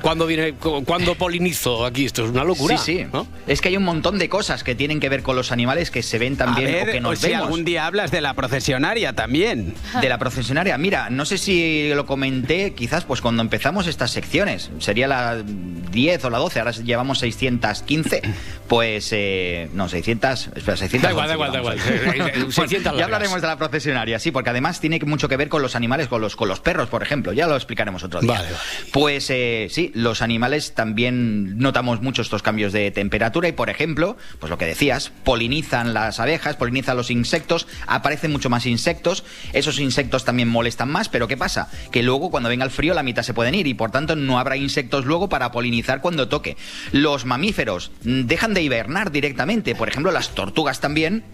¿cuándo 0.00 0.26
viene, 0.26 0.52
cu- 0.54 0.84
cuándo 0.84 1.14
polinizo 1.14 1.84
aquí? 1.84 2.04
Esto 2.06 2.24
es 2.24 2.30
una 2.30 2.44
locura. 2.44 2.76
Sí, 2.78 2.96
sí. 2.98 3.06
¿no? 3.12 3.26
Es 3.46 3.60
que 3.60 3.68
hay 3.68 3.76
un 3.76 3.84
montón 3.84 4.18
de 4.18 4.28
cosas 4.28 4.64
que 4.64 4.74
tienen 4.74 5.00
que 5.00 5.08
ver 5.08 5.22
con 5.22 5.36
los 5.36 5.52
animales 5.52 5.90
que 5.90 6.02
se 6.02 6.18
ven 6.18 6.36
también 6.36 6.68
a 6.68 6.72
ver, 6.72 6.88
o 6.88 6.92
que 6.92 7.00
nos 7.00 7.12
o 7.12 7.16
si 7.22 7.28
vemos. 7.28 7.44
algún 7.44 7.64
día 7.64 7.86
hablas 7.86 8.10
de 8.10 8.20
la 8.20 8.34
procesionaria 8.34 9.12
también. 9.14 9.74
De 10.00 10.08
la 10.08 10.18
procesionaria. 10.18 10.76
Mira, 10.78 11.10
no 11.10 11.24
sé 11.24 11.38
si 11.38 11.90
lo 11.94 12.06
comenté, 12.06 12.72
quizás 12.74 13.04
pues 13.04 13.20
cuando 13.20 13.42
empezamos 13.42 13.86
estas 13.86 14.10
secciones. 14.10 14.70
Sería 14.78 15.06
la 15.06 15.42
10 15.42 16.24
o 16.24 16.30
la 16.30 16.38
12, 16.38 16.58
ahora 16.60 16.72
llevamos 16.72 17.18
615. 17.18 18.22
Pues, 18.68 19.10
eh, 19.12 19.68
no, 19.74 19.88
600. 19.88 20.48
Espera, 20.56 20.76
600. 20.76 21.02
Da 21.02 21.10
igual, 21.10 21.28
da 21.28 21.34
igual, 21.34 21.52
da 21.52 21.58
igual. 21.58 21.78
Bueno, 22.06 22.50
600 22.50 22.96
ya 22.96 23.04
hablaremos 23.04 23.40
de 23.40 23.46
la 23.46 23.56
procesionaria, 23.56 24.18
sí, 24.18 24.30
porque 24.30 24.50
además 24.50 24.80
tiene 24.80 24.98
mucho 25.00 25.28
que 25.28 25.36
ver 25.36 25.48
con 25.48 25.62
los 25.62 25.76
animales, 25.76 26.08
con 26.08 26.20
los, 26.20 26.36
con 26.36 26.48
los 26.48 26.60
perros, 26.60 26.88
por 26.88 27.02
ejemplo. 27.02 27.32
Ya 27.32 27.46
lo 27.46 27.56
explicaremos 27.56 28.02
otro 28.02 28.20
día. 28.20 28.32
Vale. 28.32 28.48
Pues 28.92 29.30
eh, 29.30 29.68
sí, 29.70 29.92
los 29.94 30.22
animales 30.22 30.74
también 30.74 31.58
notamos 31.58 32.02
mucho 32.02 32.22
estos 32.22 32.42
cambios 32.42 32.72
de 32.72 32.90
temperatura 32.90 33.48
y, 33.48 33.52
por 33.52 33.70
ejemplo, 33.70 34.16
pues 34.38 34.50
lo 34.50 34.58
que 34.58 34.66
decías, 34.66 35.10
polinizan 35.24 35.94
las 35.94 36.20
abejas, 36.20 36.56
polinizan 36.56 36.96
los 36.96 37.10
insectos, 37.10 37.66
aparecen 37.86 38.32
mucho 38.32 38.50
más 38.50 38.66
insectos, 38.66 39.24
esos 39.52 39.78
insectos 39.78 40.24
también 40.24 40.48
molestan 40.48 40.90
más, 40.90 41.08
pero 41.08 41.28
¿qué 41.28 41.36
pasa? 41.36 41.70
Que 41.90 42.02
luego 42.02 42.30
cuando 42.30 42.48
venga 42.48 42.64
el 42.64 42.70
frío 42.70 42.94
la 42.94 43.02
mitad 43.02 43.22
se 43.22 43.34
pueden 43.34 43.54
ir 43.54 43.66
y 43.66 43.74
por 43.74 43.90
tanto 43.90 44.16
no 44.16 44.38
habrá 44.38 44.56
insectos 44.56 45.04
luego 45.04 45.28
para 45.28 45.52
polinizar 45.52 46.00
cuando 46.00 46.28
toque. 46.28 46.56
Los 46.92 47.24
mamíferos 47.24 47.90
mm, 48.04 48.22
dejan 48.22 48.54
de 48.54 48.62
hibernar 48.62 49.10
directamente, 49.10 49.74
por 49.74 49.88
ejemplo, 49.88 50.12
las 50.12 50.30
tortugas 50.30 50.80
también 50.80 51.24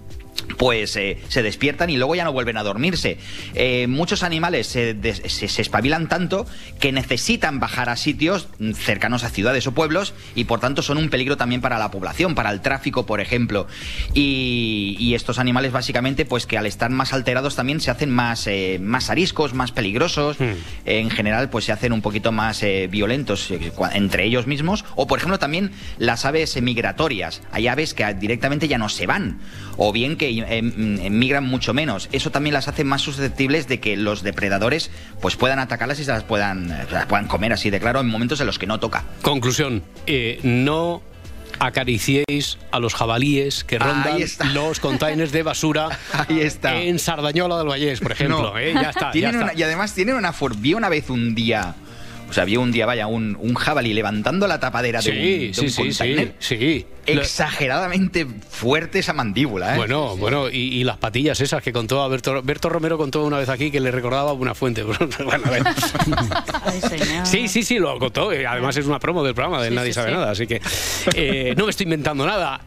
pues 0.56 0.96
eh, 0.96 1.18
se 1.28 1.42
despiertan 1.42 1.90
y 1.90 1.96
luego 1.96 2.14
ya 2.14 2.24
no 2.24 2.32
vuelven 2.32 2.56
a 2.56 2.62
dormirse. 2.62 3.18
Eh, 3.54 3.86
muchos 3.86 4.22
animales 4.22 4.66
se, 4.66 4.96
se- 5.28 5.48
se 5.48 5.62
espabilan 5.62 6.08
tanto 6.08 6.46
que 6.80 6.90
necesitan 6.92 7.60
bajar 7.60 7.88
a 7.88 7.96
sitios 7.96 8.48
cercanos 8.74 9.24
a 9.24 9.30
ciudades 9.30 9.66
o 9.66 9.72
pueblos 9.72 10.14
y 10.34 10.44
por 10.44 10.60
tanto 10.60 10.82
son 10.82 10.98
un 10.98 11.10
peligro 11.10 11.36
también 11.36 11.60
para 11.60 11.78
la 11.78 11.90
población, 11.90 12.34
para 12.34 12.50
el 12.50 12.60
tráfico, 12.60 13.06
por 13.06 13.20
ejemplo. 13.20 13.66
Y, 14.14 14.96
y 14.98 15.14
estos 15.14 15.38
animales 15.38 15.72
básicamente 15.72 16.24
pues 16.24 16.46
que 16.46 16.58
al 16.58 16.66
estar 16.66 16.90
más 16.90 17.12
alterados 17.12 17.54
también 17.56 17.80
se 17.80 17.90
hacen 17.90 18.10
más, 18.10 18.46
eh, 18.46 18.78
más 18.80 19.10
ariscos, 19.10 19.54
más 19.54 19.72
peligrosos. 19.72 20.36
En 20.84 21.10
general 21.10 21.50
pues 21.50 21.64
se 21.66 21.72
hacen 21.72 21.92
un 21.92 22.00
poquito 22.02 22.32
más 22.32 22.64
violentos 22.90 23.48
entre 23.92 24.24
ellos 24.24 24.46
mismos. 24.46 24.84
O 24.96 25.06
por 25.06 25.18
ejemplo 25.18 25.38
también 25.38 25.70
las 25.98 26.24
aves 26.24 26.60
migratorias. 26.60 27.42
Hay 27.52 27.68
aves 27.68 27.94
que 27.94 28.12
directamente 28.14 28.68
ya 28.68 28.78
no 28.78 28.88
se 28.88 29.06
van 29.06 29.40
o 29.76 29.92
bien 29.92 30.16
que 30.16 30.27
eh, 30.28 30.62
mm, 30.62 31.10
migran 31.18 31.44
mucho 31.44 31.74
menos. 31.74 32.08
Eso 32.12 32.30
también 32.30 32.54
las 32.54 32.68
hace 32.68 32.84
más 32.84 33.02
susceptibles 33.02 33.68
de 33.68 33.80
que 33.80 33.96
los 33.96 34.22
depredadores 34.22 34.90
pues 35.20 35.36
puedan 35.36 35.58
atacarlas 35.58 35.98
y 36.00 36.04
se 36.04 36.10
las 36.12 36.24
puedan, 36.24 36.70
eh, 36.70 36.84
se 36.88 36.94
las 36.94 37.06
puedan 37.06 37.26
comer 37.26 37.52
así 37.52 37.70
de 37.70 37.80
claro 37.80 38.00
en 38.00 38.08
momentos 38.08 38.40
en 38.40 38.46
los 38.46 38.58
que 38.58 38.66
no 38.66 38.78
toca. 38.80 39.04
Conclusión, 39.22 39.82
eh, 40.06 40.40
no 40.42 41.02
acariciéis 41.60 42.58
a 42.70 42.78
los 42.78 42.94
jabalíes 42.94 43.64
que 43.64 43.78
rondan 43.78 44.18
los 44.54 44.80
containers 44.80 45.32
de 45.32 45.42
basura 45.42 45.88
Ahí 46.12 46.40
está. 46.40 46.80
en 46.80 46.98
Sardañola 46.98 47.58
del 47.58 47.68
Vallés, 47.68 48.00
por 48.00 48.12
ejemplo. 48.12 48.42
No. 48.52 48.58
¿eh? 48.58 48.72
Ya 48.74 48.90
está, 48.90 49.12
ya 49.12 49.30
está. 49.30 49.42
una- 49.44 49.54
y 49.54 49.62
además 49.62 49.94
tienen 49.94 50.14
una 50.14 50.32
vi 50.56 50.74
una 50.74 50.88
vez 50.88 51.10
un 51.10 51.34
día. 51.34 51.74
O 52.28 52.32
sea, 52.32 52.44
vi 52.44 52.56
un 52.56 52.70
día, 52.72 52.84
vaya, 52.86 53.06
un, 53.06 53.36
un 53.40 53.54
jabalí 53.54 53.94
levantando 53.94 54.46
la 54.46 54.60
tapadera 54.60 55.00
de 55.00 55.10
un, 55.10 55.16
de 55.16 55.50
sí, 55.54 55.62
un 55.64 55.70
sí, 55.70 55.82
container. 55.82 56.34
sí, 56.38 56.86
Exageradamente 57.06 58.26
fuerte 58.50 58.98
esa 58.98 59.14
mandíbula, 59.14 59.72
¿eh? 59.74 59.76
Bueno, 59.78 60.14
bueno, 60.16 60.50
y, 60.50 60.56
y 60.78 60.84
las 60.84 60.98
patillas 60.98 61.40
esas 61.40 61.62
que 61.62 61.72
contó 61.72 62.02
a 62.02 62.08
Berto, 62.08 62.42
Berto 62.42 62.68
Romero 62.68 62.98
contó 62.98 63.24
una 63.24 63.38
vez 63.38 63.48
aquí 63.48 63.70
que 63.70 63.80
le 63.80 63.90
recordaba 63.90 64.32
una 64.34 64.54
fuente. 64.54 64.82
Bueno, 65.24 65.44
a 65.46 65.50
ver. 65.50 65.62
Sí, 67.24 67.48
sí, 67.48 67.62
sí, 67.62 67.78
lo 67.78 67.98
contó. 67.98 68.32
eh, 68.32 68.46
Además 68.46 68.76
es 68.76 68.86
una 68.86 68.98
promo 68.98 69.24
del 69.24 69.34
programa 69.34 69.62
de 69.62 69.70
Sí, 69.70 69.74
Nadie 69.74 69.88
sí, 69.90 69.94
sabe 69.94 70.10
sí. 70.10 70.14
nada, 70.14 70.30
así 70.30 70.46
que 70.46 70.60
eh, 71.14 71.54
no 71.56 71.64
me 71.64 71.70
estoy 71.70 71.84
inventando 71.84 72.26
nada. 72.26 72.60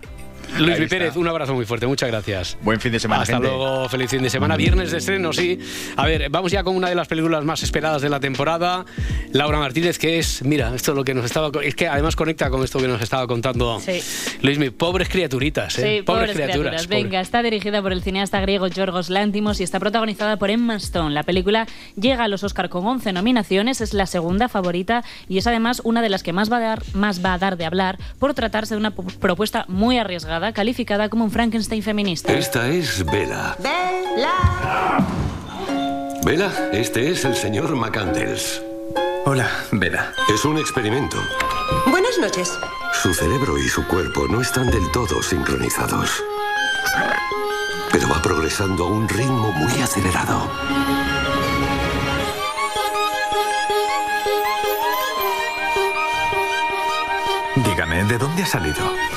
Luis 0.60 0.90
Pérez, 0.90 1.16
un 1.16 1.28
abrazo 1.28 1.54
muy 1.56 1.66
fuerte, 1.66 1.88
muchas 1.88 2.10
gracias. 2.10 2.58
Buen 2.62 2.80
fin 2.80 2.92
de 2.92 3.00
semana, 3.00 3.24
Hasta 3.24 3.36
gente. 3.36 3.48
luego, 3.48 3.88
feliz 3.90 4.10
fin 4.10 4.22
de 4.22 4.30
semana. 4.30 4.56
Viernes 4.58 4.92
de 4.92 4.98
estreno, 4.98 5.34
sí. 5.34 5.58
A 5.96 6.06
ver, 6.06 6.30
vamos 6.30 6.52
ya 6.52 6.64
con 6.64 6.76
una 6.76 6.90
de 6.90 6.96
las 6.96 7.08
películas 7.08 7.44
más 7.44 7.64
esperadas 7.64 8.02
de 8.02 8.10
la 8.10 8.20
temporada. 8.20 8.86
Laura 9.32 9.58
Martínez, 9.60 9.98
que 9.98 10.20
es, 10.20 10.44
mira, 10.44 10.74
esto 10.76 10.92
es 10.92 10.98
lo 10.98 11.04
que 11.04 11.14
nos 11.14 11.26
estaba. 11.26 11.50
Es 11.64 11.74
que 11.76 11.88
además 11.88 12.16
conecta 12.16 12.50
con 12.50 12.64
esto 12.64 12.80
que 12.80 12.88
nos 12.88 13.02
estaba 13.02 13.26
contando 13.28 13.80
Sí. 13.80 14.02
Luis 14.42 14.60
Mi. 14.60 14.70
Pobres 14.70 15.10
criaturitas, 15.10 15.78
¿eh? 15.80 15.98
Sí, 15.98 16.04
pobres, 16.04 16.32
criaturas. 16.32 16.86
pobre- 16.88 17.04
Venga, 17.04 17.22
está 17.22 17.42
dirigida 17.44 17.82
por 17.82 17.92
el 17.94 18.02
cineasta 18.02 18.40
griego 18.42 18.68
Yorgos 18.68 19.10
Lántimos 19.10 19.60
y 19.60 19.64
está 19.64 19.80
protagonizada 19.80 20.38
por 20.38 20.50
Emma 20.50 20.76
Stone. 20.76 21.14
La 21.14 21.24
película 21.24 21.66
llega 21.96 22.24
a 22.26 22.28
los 22.28 22.44
Oscar 22.44 22.70
con 22.70 22.86
11 22.86 23.14
nominaciones, 23.14 23.80
es 23.82 23.94
la 23.94 24.06
segunda 24.06 24.50
favorita 24.50 25.04
y 25.30 25.38
es 25.38 25.48
además 25.48 25.82
una 25.84 26.02
de 26.02 26.10
las 26.10 26.24
que 26.24 26.34
más 26.34 26.52
va 26.52 26.58
a 26.58 26.62
dar, 26.62 26.84
más 26.94 27.24
va 27.24 27.34
a 27.34 27.38
dar 27.38 27.58
de 27.58 27.66
hablar 27.66 27.98
por 28.20 28.34
tratarse 28.34 28.74
de 28.76 28.80
una 28.80 28.96
pu- 28.96 29.12
propuesta 29.18 29.66
muy 29.68 29.98
arriesgada, 29.98 30.41
calificada 30.52 31.10
como 31.10 31.26
un 31.26 31.32
Frankenstein 31.32 31.84
feminista. 31.84 32.34
Esta 32.34 32.68
es 32.68 33.06
Vela. 33.06 33.56
Vela, 36.26 36.52
este 36.74 37.12
es 37.12 37.24
el 37.26 37.36
señor 37.36 37.76
McCandles. 37.76 38.62
Hola, 39.26 39.48
Vela. 39.72 40.12
Es 40.34 40.44
un 40.46 40.58
experimento. 40.58 41.18
Buenas 41.88 42.18
noches. 42.20 42.52
Su 42.94 43.14
cerebro 43.14 43.58
y 43.60 43.70
su 43.70 43.86
cuerpo 43.88 44.28
no 44.28 44.42
están 44.42 44.72
del 44.72 44.92
todo 44.92 45.22
sincronizados. 45.22 46.24
Pero 47.92 48.10
va 48.10 48.22
progresando 48.22 48.86
a 48.86 48.92
un 48.92 49.08
ritmo 49.08 49.52
muy 49.52 49.82
acelerado. 49.82 50.50
Dígame, 57.56 58.04
¿de 58.06 58.18
dónde 58.18 58.44
ha 58.44 58.46
salido? 58.48 59.11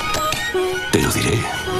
Te 0.95 1.01
lo 1.01 1.11
diré. 1.11 1.74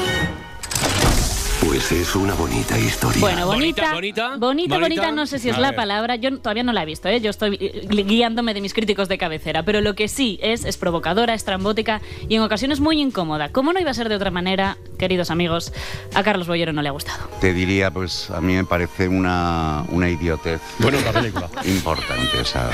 Pues 1.75 1.91
es 1.91 2.15
una 2.15 2.33
bonita 2.35 2.79
historia. 2.79 3.19
Bueno, 3.19 3.47
bonita, 3.47 3.93
bonita, 3.93 4.37
bonita, 4.37 4.37
bonita, 4.37 4.79
bonita. 4.79 5.11
no 5.11 5.25
sé 5.25 5.39
si 5.39 5.49
es 5.49 5.57
la 5.57 5.75
palabra. 5.75 6.15
Yo 6.15 6.37
todavía 6.39 6.63
no 6.63 6.71
la 6.71 6.83
he 6.83 6.85
visto, 6.85 7.09
¿eh? 7.09 7.19
yo 7.19 7.29
estoy 7.29 7.57
eh, 7.59 7.85
guiándome 8.05 8.53
de 8.53 8.61
mis 8.61 8.73
críticos 8.73 9.09
de 9.09 9.17
cabecera. 9.17 9.63
Pero 9.63 9.81
lo 9.81 9.93
que 9.93 10.07
sí 10.07 10.39
es, 10.41 10.63
es 10.63 10.77
provocadora, 10.77 11.33
estrambótica 11.33 11.99
y 12.29 12.35
en 12.35 12.43
ocasiones 12.43 12.79
muy 12.79 13.01
incómoda. 13.01 13.49
Como 13.49 13.73
no 13.73 13.81
iba 13.81 13.91
a 13.91 13.93
ser 13.93 14.07
de 14.07 14.15
otra 14.15 14.31
manera, 14.31 14.77
queridos 14.97 15.31
amigos, 15.31 15.73
a 16.13 16.23
Carlos 16.23 16.47
Bollero 16.47 16.71
no 16.71 16.81
le 16.81 16.87
ha 16.87 16.93
gustado. 16.93 17.27
Te 17.41 17.51
diría, 17.51 17.91
pues 17.91 18.29
a 18.29 18.39
mí 18.39 18.53
me 18.53 18.63
parece 18.63 19.09
una, 19.09 19.83
una 19.89 20.09
idiotez. 20.09 20.61
Bueno, 20.79 20.97
la 21.03 21.11
película. 21.11 21.49
Importante, 21.65 22.39
o 22.39 22.45
sea, 22.45 22.69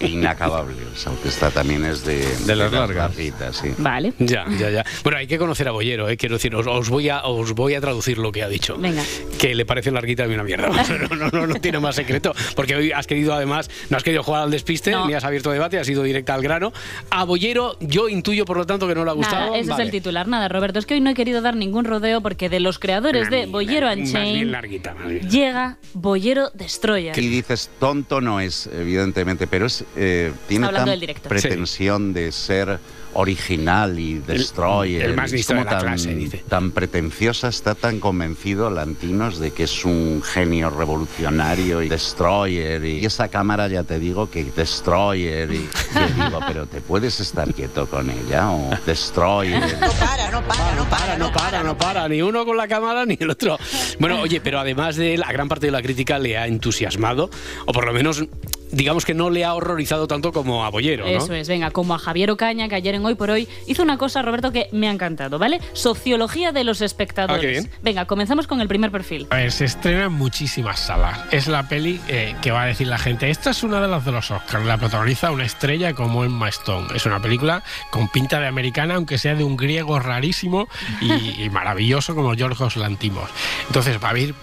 inacabable. 0.00 0.86
O 0.90 0.96
sea, 0.96 1.12
que 1.22 1.28
esta 1.28 1.50
también 1.50 1.84
es 1.84 2.02
de, 2.02 2.20
De 2.46 2.56
las 2.56 2.72
largas. 2.72 3.14
larguitas, 3.14 3.56
sí. 3.58 3.74
Vale. 3.76 4.14
Ya, 4.18 4.46
ya, 4.58 4.70
ya. 4.70 4.86
Bueno, 5.02 5.18
hay 5.18 5.26
que 5.26 5.36
conocer 5.36 5.68
a 5.68 5.72
Bollero, 5.72 6.08
¿eh? 6.08 6.16
quiero 6.16 6.36
decir, 6.36 6.54
os, 6.54 6.66
os 6.66 6.88
voy 6.88 7.10
a, 7.10 7.24
os 7.24 7.52
voy 7.52 7.74
a 7.74 7.80
traducir 7.82 8.16
lo 8.16 8.32
que 8.32 8.37
ha 8.40 8.48
dicho. 8.48 8.76
Venga. 8.78 9.02
Que 9.38 9.54
le 9.54 9.64
parece 9.66 9.90
larguita 9.90 10.26
y 10.26 10.34
una 10.34 10.42
mierda. 10.44 10.68
No, 11.08 11.16
no, 11.16 11.28
no, 11.30 11.46
no 11.46 11.54
tiene 11.56 11.78
más 11.80 11.94
secreto. 11.96 12.34
Porque 12.56 12.74
hoy 12.74 12.92
has 12.92 13.06
querido, 13.06 13.32
además, 13.34 13.70
no 13.90 13.96
has 13.96 14.02
querido 14.02 14.22
jugar 14.22 14.42
al 14.42 14.50
despiste, 14.50 14.90
No. 14.90 15.06
ni 15.06 15.14
has 15.14 15.24
abierto 15.24 15.50
debate, 15.50 15.78
has 15.78 15.88
ido 15.88 16.02
directa 16.02 16.34
al 16.34 16.42
grano. 16.42 16.72
A 17.10 17.24
Bollero, 17.24 17.76
yo 17.80 18.08
intuyo, 18.08 18.44
por 18.44 18.56
lo 18.56 18.66
tanto, 18.66 18.86
que 18.88 18.94
no 18.94 19.04
le 19.04 19.10
ha 19.10 19.14
gustado. 19.14 19.46
Nada, 19.46 19.58
ese 19.58 19.70
Vale. 19.70 19.82
es 19.82 19.86
el 19.86 19.92
titular. 19.92 20.26
Nada, 20.28 20.48
Roberto, 20.48 20.78
es 20.78 20.86
que 20.86 20.94
hoy 20.94 21.00
no 21.00 21.10
he 21.10 21.14
querido 21.14 21.40
dar 21.40 21.56
ningún 21.56 21.84
rodeo 21.84 22.20
porque 22.20 22.48
de 22.48 22.60
los 22.60 22.78
creadores 22.78 23.30
de 23.30 23.46
Bollero 23.46 23.86
Más 23.86 23.96
bien 23.96 24.06
Unchained 24.08 24.50
larguita, 24.50 24.94
más 24.94 25.08
bien. 25.08 25.28
llega 25.30 25.78
Bollero 25.94 26.50
Destroyer. 26.54 27.18
Y 27.18 27.28
dices, 27.28 27.70
tonto 27.78 28.20
no 28.20 28.40
es, 28.40 28.66
evidentemente, 28.72 29.46
pero 29.46 29.66
es, 29.66 29.84
eh, 29.96 30.32
tiene 30.48 30.68
tan 30.68 30.88
pretensión 31.28 32.12
de 32.12 32.32
ser 32.32 32.78
original 33.14 33.98
y 33.98 34.18
destroyer. 34.18 35.10
el 35.10 35.16
más 35.16 35.32
listo 35.32 35.52
de 35.52 35.60
como 35.60 35.70
la 35.70 35.78
tan, 35.78 35.88
clase, 35.88 36.14
dice. 36.14 36.44
tan 36.48 36.70
pretenciosa, 36.70 37.48
está 37.48 37.74
tan 37.74 38.00
convencido, 38.00 38.70
Lantinos, 38.70 39.38
de 39.38 39.50
que 39.50 39.64
es 39.64 39.84
un 39.84 40.22
genio 40.22 40.70
revolucionario 40.70 41.82
y 41.82 41.88
destroyer. 41.88 42.84
Y 42.84 43.04
esa 43.04 43.28
cámara 43.28 43.68
ya 43.68 43.82
te 43.84 43.98
digo 43.98 44.30
que 44.30 44.44
destroyer. 44.44 45.52
Y 45.52 45.68
yo 45.94 46.24
digo, 46.24 46.40
pero 46.46 46.66
¿te 46.66 46.80
puedes 46.80 47.20
estar 47.20 47.52
quieto 47.52 47.86
con 47.86 48.10
ella? 48.10 48.50
O 48.50 48.70
destroyer. 48.86 49.62
No 49.88 49.92
para, 49.92 50.30
no 50.30 50.42
para, 50.42 51.16
no 51.18 51.32
para, 51.32 51.62
no 51.62 51.78
para, 51.78 52.08
ni 52.08 52.22
uno 52.22 52.44
con 52.44 52.56
la 52.56 52.68
cámara 52.68 53.04
ni 53.06 53.16
el 53.18 53.30
otro. 53.30 53.58
Bueno, 53.98 54.20
oye, 54.20 54.40
pero 54.40 54.58
además 54.58 54.96
de 54.96 55.16
la 55.16 55.30
gran 55.32 55.48
parte 55.48 55.66
de 55.66 55.72
la 55.72 55.82
crítica 55.82 56.18
le 56.18 56.36
ha 56.36 56.46
entusiasmado, 56.46 57.30
o 57.66 57.72
por 57.72 57.86
lo 57.86 57.92
menos 57.92 58.24
digamos 58.70 59.04
que 59.04 59.14
no 59.14 59.30
le 59.30 59.44
ha 59.44 59.54
horrorizado 59.54 60.06
tanto 60.06 60.32
como 60.32 60.64
a 60.64 60.70
Bollero, 60.70 61.04
¿no? 61.04 61.10
Eso 61.10 61.32
es, 61.34 61.48
venga, 61.48 61.70
como 61.70 61.94
a 61.94 61.98
Javier 61.98 62.30
Ocaña, 62.30 62.68
que 62.68 62.74
ayer 62.74 62.94
en 62.94 63.04
Hoy 63.04 63.14
por 63.14 63.30
Hoy 63.30 63.48
hizo 63.66 63.82
una 63.82 63.98
cosa, 63.98 64.22
Roberto, 64.22 64.52
que 64.52 64.68
me 64.72 64.88
ha 64.88 64.90
encantado, 64.90 65.38
¿vale? 65.38 65.60
Sociología 65.72 66.52
de 66.52 66.64
los 66.64 66.80
espectadores. 66.80 67.38
Ah, 67.38 67.40
qué 67.40 67.46
bien. 67.48 67.70
Venga, 67.82 68.06
comenzamos 68.06 68.46
con 68.46 68.60
el 68.60 68.68
primer 68.68 68.90
perfil. 68.90 69.26
A 69.30 69.36
ver, 69.36 69.52
se 69.52 69.64
estrena 69.64 70.04
en 70.04 70.12
muchísimas 70.12 70.80
salas. 70.80 71.20
Es 71.30 71.46
la 71.48 71.68
peli 71.68 72.00
eh, 72.08 72.34
que 72.42 72.50
va 72.50 72.62
a 72.62 72.66
decir 72.66 72.86
la 72.86 72.98
gente. 72.98 73.30
Esta 73.30 73.50
es 73.50 73.62
una 73.62 73.80
de 73.80 73.88
las 73.88 74.04
de 74.04 74.12
los 74.12 74.30
Oscars. 74.30 74.64
La 74.64 74.78
protagoniza 74.78 75.30
una 75.30 75.44
estrella 75.44 75.94
como 75.94 76.24
Emma 76.24 76.48
Stone. 76.48 76.88
Es 76.94 77.06
una 77.06 77.20
película 77.20 77.62
con 77.90 78.08
pinta 78.08 78.40
de 78.40 78.46
americana, 78.46 78.96
aunque 78.96 79.18
sea 79.18 79.34
de 79.34 79.44
un 79.44 79.56
griego 79.56 79.98
rarísimo 79.98 80.68
y, 81.00 81.42
y 81.42 81.50
maravilloso 81.50 82.14
como 82.14 82.34
Yorgos 82.34 82.76
Lantimos. 82.76 83.30
Entonces 83.66 84.02
va 84.02 84.08
a 84.08 84.10
haber 84.10 84.34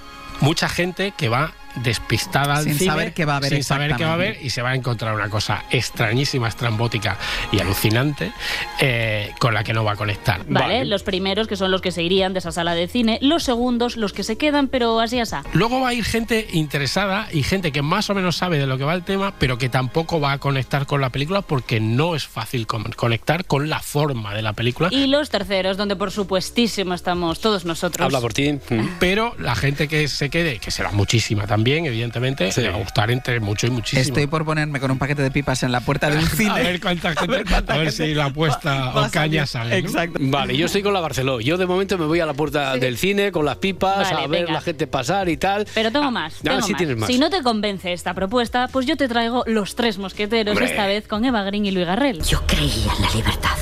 mucha 0.42 0.70
gente 0.70 1.14
que 1.16 1.30
va 1.30 1.54
despistada 1.78 2.58
al 2.58 2.64
Sin 2.66 2.76
cine, 2.78 2.92
saber 2.92 3.14
qué 3.14 3.26
va 3.26 3.38
a 3.38 3.40
ver 3.40 3.50
sin 3.52 3.64
saber 3.64 3.96
qué 3.96 4.06
va 4.06 4.14
a 4.14 4.18
ver 4.18 4.28
exactamente. 4.30 4.48
y 4.48 4.50
se 4.50 4.62
va 4.62 4.70
a 4.70 4.76
encontrar 4.76 5.14
una 5.16 5.30
cosa 5.30 5.64
extrañísima, 5.72 6.48
estrambótica 6.48 7.18
y 7.52 7.60
alucinante 7.60 8.32
eh, 8.80 9.32
con 9.40 9.54
la 9.54 9.64
que 9.64 9.74
no 9.74 9.84
va 9.84 9.94
a 9.94 9.96
conectar. 9.96 10.42
Vale, 10.48 10.86
los 10.86 11.04
primeros 11.04 11.48
que 11.48 11.56
son 11.56 11.72
los 11.72 11.82
que 11.82 11.92
se 11.92 12.04
irían 12.04 12.34
de 12.34 12.40
esa 12.40 12.52
sala 12.52 12.76
de 12.76 12.88
cine, 12.88 13.20
los 13.22 13.44
segundos 13.44 13.98
los 13.98 14.14
que 14.14 14.24
se 14.24 14.38
quedan, 14.38 14.68
pero 14.68 15.00
así 15.00 15.20
asá. 15.20 15.44
Luego 15.54 15.82
va 15.82 15.90
a 15.90 15.94
ir 15.94 16.04
gente 16.06 16.48
interesada 16.54 17.28
y 17.32 17.44
gente 17.44 17.72
que 17.72 17.82
más 17.82 18.10
o 18.10 18.16
menos 18.16 18.36
sabe 18.38 18.58
de 18.58 18.68
lo 18.68 18.78
que 18.78 18.84
va 18.84 18.94
el 18.94 19.04
tema, 19.04 19.34
pero 19.40 19.58
que 19.58 19.70
tampoco 19.70 20.20
va 20.20 20.34
a 20.34 20.38
conectar 20.40 20.86
con 20.86 21.02
la 21.02 21.10
película 21.10 21.42
porque 21.42 21.80
no 21.80 22.16
es 22.16 22.26
fácil 22.28 22.68
con- 22.68 22.84
conectar 22.94 23.46
con 23.46 23.70
la 23.70 23.80
forma 23.80 24.34
de 24.34 24.42
la 24.42 24.54
película. 24.54 24.90
Y 24.92 25.08
los 25.08 25.30
terceros, 25.30 25.78
donde 25.78 25.96
por 25.96 26.12
supuestísimo 26.12 26.94
estamos 26.94 27.40
todos 27.40 27.66
nosotros. 27.66 28.06
Habla 28.06 28.22
por 28.22 28.34
ti. 28.34 28.58
Pero 29.00 29.36
la 29.40 29.56
gente 29.56 29.88
que 29.88 30.08
se 30.08 30.30
quede, 30.30 30.60
que 30.60 30.72
será 30.72 30.92
muchísima 30.92 31.48
también, 31.48 31.65
evidentemente, 31.72 32.52
le 32.56 32.70
va 32.70 32.76
a 32.76 32.80
gustar 32.80 33.12
entre 33.12 33.40
mucho 33.40 33.68
y 33.68 33.70
muchísimo. 33.72 34.02
Estoy 34.02 34.28
por 34.28 34.46
ponerme 34.46 34.80
con 34.80 34.92
un 34.92 34.98
paquete 34.98 35.22
de 35.22 35.32
pipas 35.32 35.64
en 35.64 35.72
la 35.72 35.82
puerta 35.82 36.10
de 36.10 36.18
un 36.18 36.28
cine. 36.28 36.52
A 36.56 36.56
ver 36.56 36.80
cuánta 36.82 37.16
gente, 37.16 37.44
a 37.68 37.78
ver, 37.78 37.92
si 37.92 38.14
la 38.14 38.26
apuesta 38.26 38.86
a 38.92 39.08
o 39.08 39.12
caña 39.12 39.46
sale. 39.46 39.82
¿no? 39.82 39.88
Exacto. 39.88 40.20
Vale, 40.22 40.56
yo 40.56 40.66
estoy 40.68 40.84
con 40.84 40.94
la 40.94 41.00
Barceló. 41.00 41.40
Yo 41.42 41.58
de 41.58 41.66
momento 41.66 41.98
me 41.98 42.06
voy 42.06 42.20
a 42.20 42.26
la 42.26 42.34
puerta 42.34 42.78
del 42.78 42.98
cine 42.98 43.32
con 43.32 43.46
las 43.46 43.58
pipas 43.58 44.12
Vale, 44.12 44.26
a 44.26 44.28
ver 44.28 44.42
venga. 44.42 44.54
la 44.54 44.62
gente 44.62 44.88
pasar 44.88 45.30
y 45.30 45.38
tal. 45.38 45.66
Pero 45.74 45.92
tengo 45.92 46.12
más. 46.12 46.36
Ah, 46.36 46.40
tengo 46.44 46.62
sí 46.62 46.72
más. 46.72 46.78
tienes 46.78 46.98
más. 46.98 47.08
Si 47.08 47.18
no 47.18 47.30
te 47.30 47.42
convence 47.42 47.92
esta 47.94 48.14
propuesta, 48.14 48.68
pues 48.72 48.86
yo 48.86 48.98
te 48.98 49.08
traigo 49.08 49.44
Los 49.48 49.76
Tres 49.76 49.98
Mosqueteros, 49.98 50.52
Hombre. 50.54 50.66
esta 50.70 50.86
vez 50.88 51.08
con 51.08 51.26
Eva 51.26 51.44
Green 51.44 51.66
y 51.66 51.72
Luis 51.72 51.86
Garrel. 51.86 52.22
Yo 52.24 52.42
creía 52.46 52.94
en 52.98 53.02
la 53.02 53.10
libertad. 53.14 53.56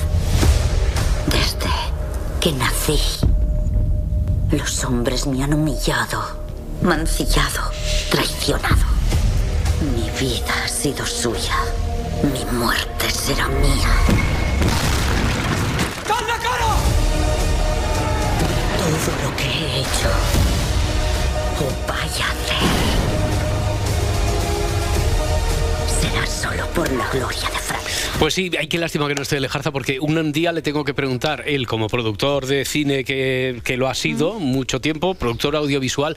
Desde 1.26 1.70
que 2.40 2.52
nací. 2.52 2.98
Los 4.50 4.84
hombres 4.84 5.26
me 5.26 5.42
han 5.42 5.52
humillado, 5.54 6.43
mancillado, 6.82 7.70
traicionado. 8.10 8.84
Mi 9.94 10.10
vida 10.18 10.64
ha 10.64 10.68
sido 10.68 11.04
suya. 11.04 11.56
Mi 12.22 12.44
muerte 12.56 13.10
será 13.10 13.48
mía. 13.48 13.90
¡Calla, 16.06 16.38
cara! 16.38 16.76
Todo 18.78 19.28
lo 19.30 19.36
que 19.36 19.44
he 19.44 19.80
hecho 19.80 20.10
o 21.60 21.88
vaya 21.88 22.26
a 22.26 22.30
hacer 22.30 22.64
será 26.00 26.26
solo 26.26 26.66
por 26.68 26.90
la 26.92 27.08
gloria 27.10 27.50
de 27.50 27.58
Francia. 27.58 27.94
Pues 28.18 28.34
sí, 28.34 28.50
hay 28.58 28.68
que 28.68 28.78
lástima 28.78 29.08
que 29.08 29.14
no 29.14 29.22
esté 29.22 29.40
Lejarza 29.40 29.72
porque 29.72 29.98
un 30.00 30.32
día 30.32 30.52
le 30.52 30.62
tengo 30.62 30.84
que 30.84 30.94
preguntar, 30.94 31.42
él 31.46 31.66
como 31.66 31.88
productor 31.88 32.46
de 32.46 32.64
cine 32.64 33.04
que, 33.04 33.60
que 33.64 33.76
lo 33.76 33.88
ha 33.88 33.94
sido 33.94 34.38
mucho 34.38 34.80
tiempo, 34.80 35.14
productor 35.14 35.56
audiovisual, 35.56 36.16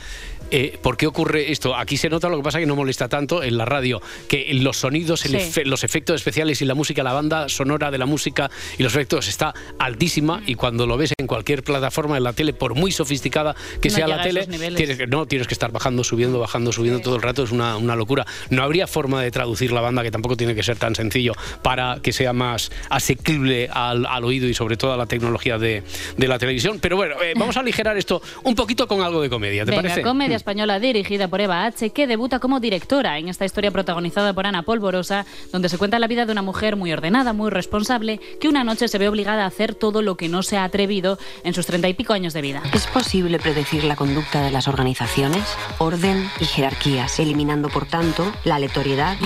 eh, 0.52 0.78
¿por 0.82 0.98
qué 0.98 1.08
ocurre 1.08 1.52
esto? 1.52 1.76
Aquí 1.76 1.98
se 1.98 2.10
nota 2.10 2.30
lo 2.30 2.38
que 2.38 2.44
pasa 2.44 2.60
que 2.60 2.66
no 2.66 2.76
molesta 2.76 3.08
tanto 3.10 3.44
en 3.44 3.58
la 3.58 3.66
radio, 3.66 4.02
que 4.28 4.48
los 4.54 4.78
sonidos, 4.78 5.26
el 5.26 5.32
Sí. 5.32 5.38
efe- 5.38 5.66
los 5.66 5.84
efectos 5.84 6.16
especiales 6.16 6.62
y 6.62 6.66
la 6.66 6.76
música, 6.76 7.04
la 7.04 7.14
banda 7.14 7.50
sonora 7.50 7.92
de 7.92 7.98
la 7.98 8.06
música 8.06 8.50
y 8.78 8.84
los 8.84 8.94
efectos 8.94 9.28
está 9.28 9.54
altísima 9.80 10.42
y 10.46 10.56
cuando 10.56 10.86
lo 10.88 10.98
ves 10.98 11.14
en 11.18 11.28
cualquier 11.28 11.64
plataforma 11.64 12.16
de 12.16 12.22
la 12.22 12.34
tele, 12.34 12.54
por 12.54 12.76
muy 12.76 12.92
sofisticada 12.92 13.56
que 13.82 13.90
No 13.90 13.96
sea 13.96 14.08
la 14.08 14.22
tele, 14.22 14.46
tienes 14.48 14.98
que, 14.98 15.08
no, 15.08 15.26
tienes 15.26 15.48
que 15.48 15.54
estar 15.54 15.72
bajando, 15.72 16.04
subiendo, 16.04 16.40
bajando, 16.40 16.72
subiendo 16.72 17.00
todo 17.02 17.16
el 17.16 17.22
rato, 17.22 17.44
es 17.44 17.52
una, 17.52 17.78
una 17.78 17.96
locura. 17.96 18.26
No 18.50 18.64
habría 18.64 18.88
forma 18.88 19.22
de 19.22 19.32
traducir 19.32 19.72
la 19.72 19.82
banda, 19.82 20.04
que 20.04 20.12
tampoco 20.12 20.38
tiene 20.38 20.56
que 20.56 20.64
ser 20.64 20.78
tan 20.78 20.96
sencillo, 20.96 21.34
para 21.62 22.00
que 22.02 22.14
sea 22.14 22.34
más 22.34 22.72
asequible 22.90 23.70
al, 23.72 24.06
al 24.06 24.24
oído 24.24 24.48
y 24.48 24.54
sobre 24.54 24.78
todo 24.78 24.94
a 24.94 24.98
la 24.98 25.06
tecnología 25.06 25.58
de, 25.58 25.84
de 26.18 26.28
la 26.28 26.38
televisión. 26.40 26.80
Pero 26.82 26.96
bueno, 26.98 27.16
eh, 27.22 27.34
vamos 27.36 27.58
a 27.58 27.62
aligerar 27.62 27.98
esto 27.98 28.22
un 28.44 28.56
poquito 28.56 28.88
con 28.88 29.02
algo 29.02 29.22
de 29.22 29.30
comedia, 29.30 29.66
¿te 29.66 29.72
Venga, 29.72 29.84
parece? 29.84 30.02
comedia 30.02 30.37
española 30.38 30.80
dirigida 30.80 31.28
por 31.28 31.42
Eva 31.42 31.66
H., 31.66 31.90
que 31.90 32.08
debuta 32.08 32.40
como 32.40 32.62
directora 32.62 33.18
en 33.20 33.28
esta 33.28 33.44
historia 33.44 33.72
protagonizada 33.72 34.34
por 34.34 34.48
Ana 34.48 34.64
Polvorosa, 34.64 35.26
donde 35.52 35.68
se 35.68 35.78
cuenta 35.78 36.00
la 36.00 36.08
vida 36.08 36.26
de 36.26 36.32
una 36.32 36.42
mujer 36.42 36.78
muy 36.78 36.94
ordenada, 36.94 37.34
muy 37.34 37.50
responsable, 37.50 38.22
que 38.40 38.48
una 38.48 38.64
noche 38.64 38.88
se 38.88 38.98
ve 38.98 39.10
obligada 39.10 39.44
a 39.44 39.48
hacer 39.48 39.76
todo 39.76 40.02
lo 40.02 40.16
que 40.16 40.30
no 40.30 40.44
se 40.44 40.58
ha 40.58 40.64
atrevido 40.64 41.20
en 41.44 41.54
sus 41.54 41.66
treinta 41.66 41.90
y 41.90 41.94
pico 41.94 42.14
años 42.14 42.34
de 42.34 42.42
vida. 42.42 42.64
¿Es 42.74 42.88
posible 42.88 43.40
predecir 43.40 43.84
la 43.84 43.96
conducta 43.96 44.42
de 44.42 44.52
las 44.52 44.68
organizaciones? 44.68 45.44
Orden 45.80 46.30
y 46.40 46.46
jerarquías, 46.46 47.20
eliminando 47.20 47.70
por 47.70 47.86
tanto 47.86 48.32
la 48.46 48.56
aleatoriedad, 48.56 49.18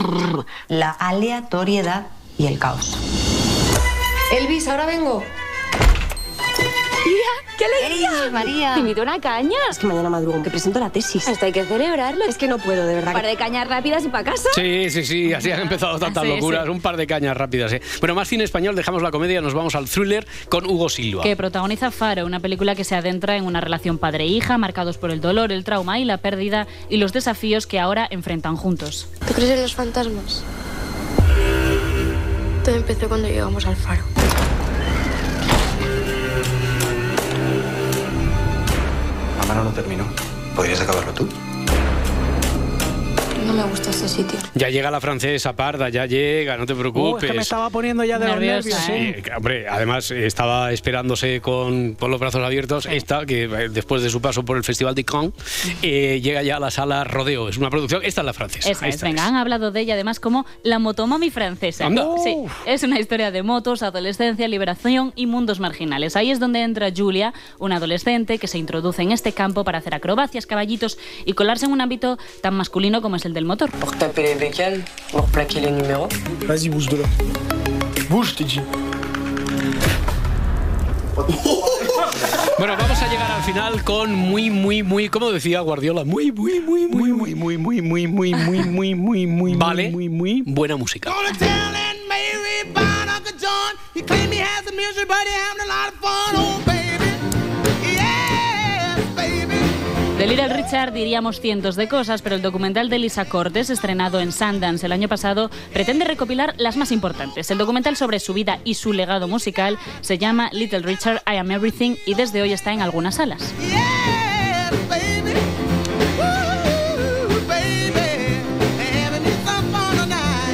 la 0.67 0.89
aleatoriedad 0.89 2.07
y 2.37 2.47
el 2.47 2.57
caos. 2.57 2.97
Elvis, 4.31 4.67
ahora 4.67 4.85
vengo. 4.85 5.23
¡Qué 7.57 7.65
alegría! 7.65 8.11
María. 8.31 8.73
¿Te 8.73 8.79
invito 8.79 9.01
una 9.01 9.19
caña? 9.19 9.57
Es 9.69 9.77
que 9.77 9.85
mañana 9.87 10.09
madrugo, 10.09 10.41
que 10.41 10.49
presento 10.49 10.79
la 10.79 10.89
tesis. 10.89 11.27
Hasta 11.27 11.45
hay 11.47 11.51
que 11.51 11.63
celebrarlo. 11.65 12.25
Es 12.25 12.37
que 12.37 12.47
no 12.47 12.57
puedo, 12.57 12.85
de 12.85 12.95
verdad. 12.95 13.09
Un 13.09 13.13
par 13.13 13.25
de 13.25 13.35
cañas 13.35 13.67
rápidas 13.67 14.03
y 14.05 14.09
para 14.09 14.23
casa. 14.31 14.49
Sí, 14.55 14.89
sí, 14.89 15.03
sí, 15.05 15.33
así 15.33 15.51
han 15.51 15.61
empezado 15.61 15.99
tantas 15.99 16.23
Sí, 16.23 16.29
locuras, 16.29 16.63
sí. 16.65 16.69
un 16.69 16.81
par 16.81 16.97
de 16.97 17.05
cañas 17.07 17.35
rápidas. 17.37 17.73
¿eh? 17.73 17.81
Bueno, 17.99 18.15
más 18.15 18.27
cine 18.27 18.43
español, 18.43 18.75
dejamos 18.75 19.01
la 19.01 19.11
comedia, 19.11 19.41
nos 19.41 19.53
vamos 19.53 19.75
al 19.75 19.87
thriller 19.89 20.25
con 20.49 20.65
Hugo 20.69 20.89
Silva. 20.89 21.23
que 21.23 21.35
protagoniza 21.35 21.91
Faro, 21.91 22.25
una 22.25 22.39
película 22.39 22.75
que 22.75 22.83
se 22.83 22.95
adentra 22.95 23.35
en 23.37 23.45
una 23.45 23.61
relación 23.61 23.97
padre-hija, 23.97 24.57
marcados 24.57 24.97
por 24.97 25.11
el 25.11 25.21
dolor, 25.21 25.51
el 25.51 25.63
trauma 25.63 25.99
y 25.99 26.05
la 26.05 26.17
pérdida 26.17 26.67
y 26.89 26.97
los 26.97 27.13
desafíos 27.13 27.67
que 27.67 27.79
ahora 27.79 28.07
enfrentan 28.09 28.55
juntos. 28.55 29.07
¿Tú 29.27 29.33
crees 29.33 29.51
en 29.51 29.61
los 29.61 29.75
fantasmas? 29.75 30.43
Todo 32.65 32.75
empezó 32.75 33.07
cuando 33.07 33.27
llegamos 33.27 33.65
al 33.65 33.75
faro. 33.75 34.03
Mamá 39.53 39.65
no 39.65 39.71
terminó. 39.71 40.05
¿Podrías 40.55 40.79
acabarlo 40.79 41.11
tú? 41.11 41.27
No 43.51 43.57
me 43.65 43.69
gusta 43.69 43.89
ese 43.89 44.07
sitio. 44.07 44.39
Ya 44.55 44.69
llega 44.69 44.89
la 44.89 45.01
francesa 45.01 45.53
parda, 45.57 45.89
ya 45.89 46.05
llega, 46.05 46.55
no 46.55 46.65
te 46.65 46.71
Uh, 46.71 46.77
preocupes. 46.77 47.23
es 47.23 47.29
que 47.31 47.35
me 47.35 47.41
estaba 47.41 47.69
poniendo 47.69 48.01
ya 48.05 48.17
de 48.17 48.27
los 48.29 48.39
nervios. 48.39 48.65
¿eh? 48.89 49.21
sí. 49.25 49.29
Hombre, 49.35 49.67
además 49.67 50.09
estaba 50.11 50.71
esperándose 50.71 51.41
con, 51.41 51.95
con 51.95 52.11
los 52.11 52.19
brazos 52.19 52.41
abiertos. 52.45 52.85
Esta, 52.85 53.25
que 53.25 53.43
eh, 53.43 53.69
después 53.69 54.03
de 54.03 54.09
su 54.09 54.21
paso 54.21 54.45
por 54.45 54.55
el 54.55 54.63
Festival 54.63 54.95
de 54.95 55.03
Cannes, 55.03 55.33
eh, 55.81 56.21
llega 56.23 56.43
ya 56.43 56.55
a 56.55 56.59
la 56.61 56.71
sala 56.71 57.03
Rodeo. 57.03 57.49
Es 57.49 57.57
una 57.57 57.69
producción. 57.69 58.01
Esta 58.05 58.21
es 58.21 58.25
la 58.25 58.31
francesa. 58.33 58.69
Esa 58.71 58.87
es, 58.87 59.01
venga, 59.01 59.25
han 59.27 59.35
hablado 59.35 59.71
de 59.71 59.81
ella 59.81 59.95
además 59.95 60.21
como 60.21 60.45
la 60.63 60.79
motomami 60.79 61.29
francesa. 61.29 61.87
Anda. 61.87 62.05
Sí, 62.23 62.37
es 62.65 62.83
una 62.83 63.01
historia 63.01 63.31
de 63.31 63.43
motos, 63.43 63.83
adolescencia, 63.83 64.47
liberación 64.47 65.11
y 65.17 65.25
mundos 65.25 65.59
marginales. 65.59 66.15
Ahí 66.15 66.31
es 66.31 66.39
donde 66.39 66.61
entra 66.61 66.89
Julia, 66.95 67.33
una 67.59 67.75
adolescente 67.77 68.37
que 68.39 68.47
se 68.47 68.57
introduce 68.57 69.01
en 69.01 69.11
este 69.11 69.33
campo 69.33 69.65
para 69.65 69.79
hacer 69.79 69.93
acrobacias, 69.93 70.45
caballitos 70.45 70.97
y 71.25 71.33
colarse 71.33 71.65
en 71.65 71.73
un 71.73 71.81
ámbito 71.81 72.17
tan 72.41 72.53
masculino 72.53 73.01
como 73.01 73.17
es 73.17 73.25
el 73.25 73.33
del 73.41 73.47
motor. 73.47 73.69
Pour 73.71 73.97
taper 73.97 74.23
les 74.23 74.35
bécanes, 74.35 74.83
pour 75.11 75.25
plaquer 75.27 75.61
les 75.61 75.71
numéros. 75.71 76.09
Vas-y, 76.47 76.69
bouge 76.69 76.87
de 76.87 76.97
là. 76.97 77.07
Bouge, 78.09 78.35
t'ai 78.35 78.43
dit. 78.45 78.61
Bueno, 82.57 82.75
vamos 82.77 83.01
a 83.01 83.07
llegar 83.07 83.31
al 83.31 83.43
final 83.43 83.83
con 83.83 84.13
muy, 84.13 84.49
muy, 84.51 84.83
muy, 84.83 85.09
como 85.09 85.31
decía 85.31 85.61
Guardiola, 85.61 86.03
muy, 86.03 86.31
muy, 86.31 86.59
muy, 86.59 86.87
muy, 86.87 87.11
muy, 87.11 87.35
muy, 87.35 87.57
muy, 87.57 87.81
muy, 87.81 88.07
muy, 88.07 88.33
muy, 88.33 88.63
muy, 88.63 88.95
muy, 88.95 89.27
muy, 89.27 89.55
vale, 89.55 89.89
muy, 89.89 90.09
muy 90.09 90.43
buena 90.45 90.77
música. 90.77 91.11
Mary 92.07 92.71
Brown, 92.73 93.09
Uncle 93.09 93.33
John. 93.39 93.75
He 93.95 94.01
claimed 94.03 94.33
he 94.33 94.39
has 94.39 94.63
the 94.65 94.71
music, 94.71 95.07
but 95.07 95.25
he 95.25 95.33
having 95.33 95.61
a 95.63 95.67
lot 95.67 95.89
of 95.89 95.95
fun. 95.99 96.35
Oh, 96.35 96.61
baby. 96.65 96.80
De 100.21 100.27
Little 100.27 100.49
Richard 100.49 100.93
diríamos 100.93 101.41
cientos 101.41 101.75
de 101.75 101.87
cosas, 101.87 102.21
pero 102.21 102.35
el 102.35 102.43
documental 102.43 102.89
de 102.89 102.99
Lisa 102.99 103.25
Cortes, 103.25 103.71
estrenado 103.71 104.19
en 104.19 104.31
Sundance 104.31 104.85
el 104.85 104.91
año 104.91 105.09
pasado, 105.09 105.49
pretende 105.73 106.05
recopilar 106.05 106.53
las 106.59 106.77
más 106.77 106.91
importantes. 106.91 107.49
El 107.49 107.57
documental 107.57 107.97
sobre 107.97 108.19
su 108.19 108.35
vida 108.35 108.59
y 108.63 108.75
su 108.75 108.93
legado 108.93 109.27
musical 109.27 109.79
se 110.01 110.19
llama 110.19 110.51
Little 110.53 110.81
Richard, 110.81 111.23
I 111.25 111.37
Am 111.37 111.49
Everything 111.49 111.95
y 112.05 112.13
desde 112.13 112.43
hoy 112.43 112.53
está 112.53 112.71
en 112.71 112.83
algunas 112.83 113.15
salas. 113.15 113.51
Yes, 113.61 115.60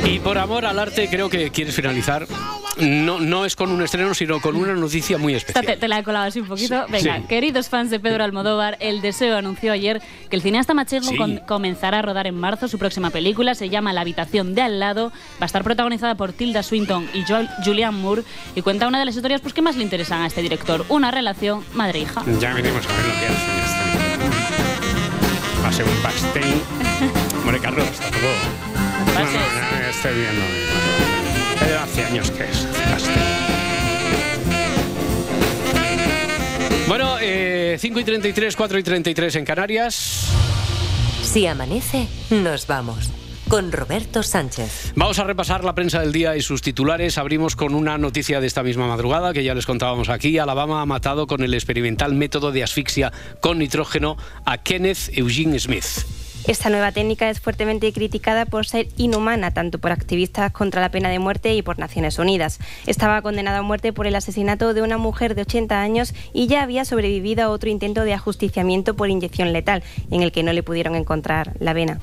Y 0.10 0.20
por 0.20 0.38
amor 0.38 0.66
al 0.66 0.80
arte, 0.80 1.10
creo 1.10 1.30
que 1.30 1.50
quieres 1.52 1.76
finalizar. 1.76 2.26
No, 2.78 3.20
no 3.20 3.44
es 3.46 3.56
con 3.56 3.72
un 3.72 3.82
estreno, 3.82 4.14
sino 4.14 4.40
con 4.40 4.56
una 4.56 4.74
noticia 4.74 5.18
muy 5.18 5.34
especial. 5.34 5.66
te, 5.66 5.78
te 5.78 5.88
la 5.88 6.00
he 6.00 6.04
colado 6.04 6.28
así 6.28 6.40
un 6.40 6.48
poquito. 6.48 6.86
Venga, 6.90 7.18
Sí. 7.18 7.24
queridos 7.28 7.68
fans 7.70 7.90
de 7.90 8.00
Pedro 8.00 8.24
Almodóvar, 8.24 8.78
El 8.80 9.02
Deseo 9.02 9.36
anunció 9.36 9.74
ayer 9.74 10.02
que 10.30 10.36
el 10.36 10.42
cineasta 10.42 10.74
Sí. 10.88 11.18
con- 11.18 11.38
comenzará 11.40 12.00
a 12.00 12.02
rodar 12.04 12.28
en 12.28 12.36
marzo 12.40 12.68
su 12.68 12.78
próxima 12.78 13.10
película. 13.10 13.56
Se 13.56 13.70
llama 13.70 13.92
La 13.94 14.02
habitación 14.02 14.54
de 14.56 14.62
al 14.62 14.80
lado. 14.80 15.10
Va 15.10 15.42
a 15.42 15.46
estar 15.46 15.64
protagonizada 15.64 16.16
por 16.16 16.32
Tilda 16.34 16.62
Swinton 16.64 17.10
y 17.14 17.24
Joel- 17.24 17.50
Julianne 17.66 17.98
Moore 17.98 18.24
y 18.56 18.62
cuenta 18.62 18.88
una 18.88 19.00
de 19.00 19.06
las 19.06 19.16
historias 19.16 19.42
pues, 19.42 19.54
que 19.54 19.62
más 19.64 19.76
le 19.76 19.84
interesan 19.84 20.22
a 20.22 20.28
este 20.28 20.42
director: 20.44 20.86
una 20.90 21.10
relación 21.12 21.64
madre-hija. 21.74 22.24
Ya 22.40 22.54
veremos 22.54 22.86
a 22.86 22.90
ver 22.96 23.06
lo 23.08 23.14
que 23.20 23.26
hace 23.26 23.60
este. 23.66 23.88
Va 25.64 25.68
a 25.70 25.74
ser 25.74 25.86
un 25.86 25.98
pastel. 26.04 26.44
Hombre, 27.44 27.60
Carlos, 27.60 27.88
No, 29.06 29.24
no, 29.24 29.32
no, 29.32 29.88
estoy 29.90 30.14
viendo. 30.14 30.42
Eh, 31.66 31.78
Hace 31.82 32.04
años 32.06 32.32
que 32.32 32.44
es. 32.44 32.68
Bueno, 36.88 37.18
eh, 37.20 37.78
5 37.80 38.00
y 38.00 38.04
33, 38.04 38.56
4 38.56 38.80
y 38.80 38.84
33 38.84 39.36
en 39.36 39.46
Canarias. 39.46 40.28
Si 41.24 41.46
amanece, 41.46 42.08
nos 42.30 42.66
vamos. 42.68 43.12
Con 43.50 43.72
Roberto 43.72 44.24
Sánchez. 44.24 44.92
Vamos 44.96 45.20
a 45.20 45.24
repasar 45.24 45.64
la 45.64 45.74
prensa 45.74 46.02
del 46.02 46.12
día 46.12 46.36
y 46.36 46.42
sus 46.42 46.62
titulares. 46.62 47.18
Abrimos 47.18 47.56
con 47.56 47.76
una 47.76 47.98
noticia 47.98 48.42
de 48.42 48.48
esta 48.48 48.62
misma 48.62 48.88
madrugada 48.88 49.32
que 49.32 49.44
ya 49.44 49.54
les 49.54 49.66
contábamos 49.66 50.10
aquí. 50.10 50.38
Alabama 50.38 50.82
ha 50.82 50.86
matado 50.86 51.28
con 51.28 51.42
el 51.44 51.54
experimental 51.54 52.14
método 52.14 52.52
de 52.52 52.64
asfixia 52.64 53.14
con 53.40 53.60
nitrógeno 53.60 54.18
a 54.46 54.58
Kenneth 54.58 55.12
Eugene 55.14 55.60
Smith. 55.60 55.86
Esta 56.48 56.70
nueva 56.70 56.94
técnica 56.94 57.30
es 57.30 57.42
fuertemente 57.42 57.92
criticada 57.92 58.46
por 58.46 58.66
ser 58.66 58.88
inhumana, 58.96 59.52
tanto 59.52 59.80
por 59.80 59.92
activistas 59.92 60.54
contra 60.54 60.80
la 60.80 60.90
pena 60.90 61.10
de 61.10 61.20
muerte 61.20 61.54
y 61.54 61.62
por 61.62 61.78
Naciones 61.78 62.20
Unidas. 62.20 62.60
Estaba 62.86 63.22
condenado 63.22 63.58
a 63.58 63.64
muerte 63.64 63.92
por 63.92 64.08
el 64.08 64.16
asesinato 64.16 64.74
de 64.74 64.82
una 64.82 64.98
mujer 64.98 65.36
de 65.36 65.42
80 65.42 65.82
años 65.82 66.14
y 66.32 66.48
ya 66.48 66.64
había 66.64 66.86
sobrevivido 66.86 67.44
a 67.44 67.50
otro 67.50 67.70
intento 67.70 68.06
de 68.06 68.14
ajusticiamiento 68.14 68.96
por 68.96 69.10
inyección 69.10 69.52
letal, 69.52 69.84
en 70.10 70.24
el 70.24 70.32
que 70.32 70.44
no 70.44 70.54
le 70.54 70.64
pudieron 70.64 70.96
encontrar 70.96 71.52
la 71.60 71.74
vena. 71.74 72.00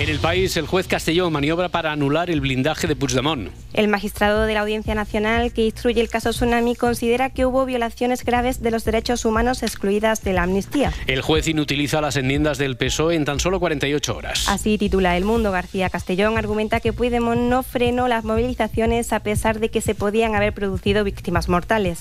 En 0.00 0.08
el 0.08 0.18
país, 0.18 0.56
el 0.56 0.66
juez 0.66 0.86
Castellón 0.86 1.30
maniobra 1.30 1.68
para 1.68 1.92
anular 1.92 2.30
el 2.30 2.40
blindaje 2.40 2.86
de 2.86 2.96
Puigdemont. 2.96 3.50
El 3.74 3.88
magistrado 3.88 4.46
de 4.46 4.54
la 4.54 4.60
Audiencia 4.60 4.94
Nacional 4.94 5.52
que 5.52 5.66
instruye 5.66 6.00
el 6.00 6.08
caso 6.08 6.30
Tsunami 6.30 6.74
considera 6.74 7.28
que 7.28 7.44
hubo 7.44 7.66
violaciones 7.66 8.24
graves 8.24 8.62
de 8.62 8.70
los 8.70 8.84
derechos 8.84 9.26
humanos 9.26 9.62
excluidas 9.62 10.24
de 10.24 10.32
la 10.32 10.44
amnistía. 10.44 10.92
El 11.06 11.20
juez 11.20 11.48
inutiliza 11.48 12.00
las 12.00 12.16
enmiendas 12.16 12.56
del 12.56 12.78
PSOE 12.78 13.14
en 13.14 13.26
tan 13.26 13.40
solo 13.40 13.59
48 13.60 14.16
horas. 14.16 14.48
Así 14.48 14.76
titula 14.78 15.16
El 15.16 15.24
Mundo. 15.24 15.52
García 15.52 15.88
Castellón 15.90 16.36
argumenta 16.36 16.80
que 16.80 16.92
Puigdemont 16.92 17.42
no 17.42 17.62
frenó 17.62 18.08
las 18.08 18.24
movilizaciones 18.24 19.12
a 19.12 19.20
pesar 19.20 19.60
de 19.60 19.68
que 19.70 19.80
se 19.80 19.94
podían 19.94 20.34
haber 20.34 20.52
producido 20.52 21.04
víctimas 21.04 21.48
mortales. 21.48 22.00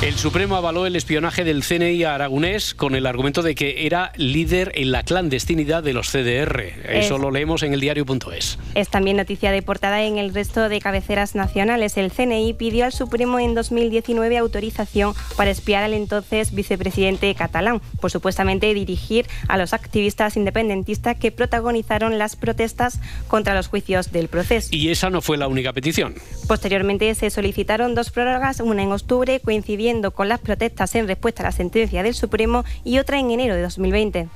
El 0.00 0.14
Supremo 0.16 0.56
avaló 0.56 0.84
el 0.86 0.96
espionaje 0.96 1.44
del 1.44 1.62
CNI 1.62 2.02
a 2.02 2.16
Aragonés 2.16 2.74
con 2.74 2.96
el 2.96 3.06
argumento 3.06 3.40
de 3.42 3.54
que 3.54 3.86
era 3.86 4.10
líder 4.16 4.72
en 4.74 4.90
la 4.90 5.04
clandestinidad 5.04 5.82
de 5.84 5.92
los 5.92 6.08
CDR. 6.10 6.60
Eso 6.88 7.14
Es- 7.14 7.20
lo 7.20 7.30
leemos 7.30 7.62
en 7.62 7.72
el 7.72 7.80
diario.es. 7.80 8.58
Es 8.74 8.88
también 8.88 9.16
noticia 9.16 9.52
de 9.52 9.62
portada 9.62 10.02
en 10.02 10.18
el 10.18 10.34
resto 10.34 10.68
de 10.68 10.80
cabeceras 10.80 11.36
nacionales. 11.36 11.96
El 11.96 12.10
CNI 12.10 12.52
pidió 12.54 12.84
al 12.84 12.92
Supremo 12.92 13.38
en 13.38 13.54
2019 13.54 14.38
autorización 14.38 15.14
para 15.36 15.50
espiar 15.52 15.84
al 15.84 15.94
entonces 15.94 16.52
vicepresidente 16.52 17.32
catalán 17.36 17.80
por 18.00 18.10
supuestamente 18.10 18.74
dirigir 18.74 19.26
a 19.46 19.56
los 19.56 19.72
activistas 19.72 20.36
independentistas 20.36 20.91
que 21.18 21.32
protagonizaron 21.32 22.18
las 22.18 22.36
protestas 22.36 23.00
contra 23.28 23.54
los 23.54 23.68
juicios 23.68 24.12
del 24.12 24.28
proceso. 24.28 24.68
Y 24.70 24.90
esa 24.90 25.10
no 25.10 25.22
fue 25.22 25.36
la 25.36 25.48
única 25.48 25.72
petición. 25.72 26.14
Posteriormente 26.46 27.14
se 27.14 27.30
solicitaron 27.30 27.94
dos 27.94 28.10
prórrogas, 28.10 28.60
una 28.60 28.82
en 28.82 28.92
octubre 28.92 29.40
coincidiendo 29.40 30.10
con 30.10 30.28
las 30.28 30.40
protestas 30.40 30.94
en 30.94 31.06
respuesta 31.08 31.42
a 31.42 31.46
la 31.46 31.52
sentencia 31.52 32.02
del 32.02 32.14
Supremo 32.14 32.64
y 32.84 32.98
otra 32.98 33.18
en 33.18 33.30
enero 33.30 33.54
de 33.54 33.62
2020. 33.62 34.28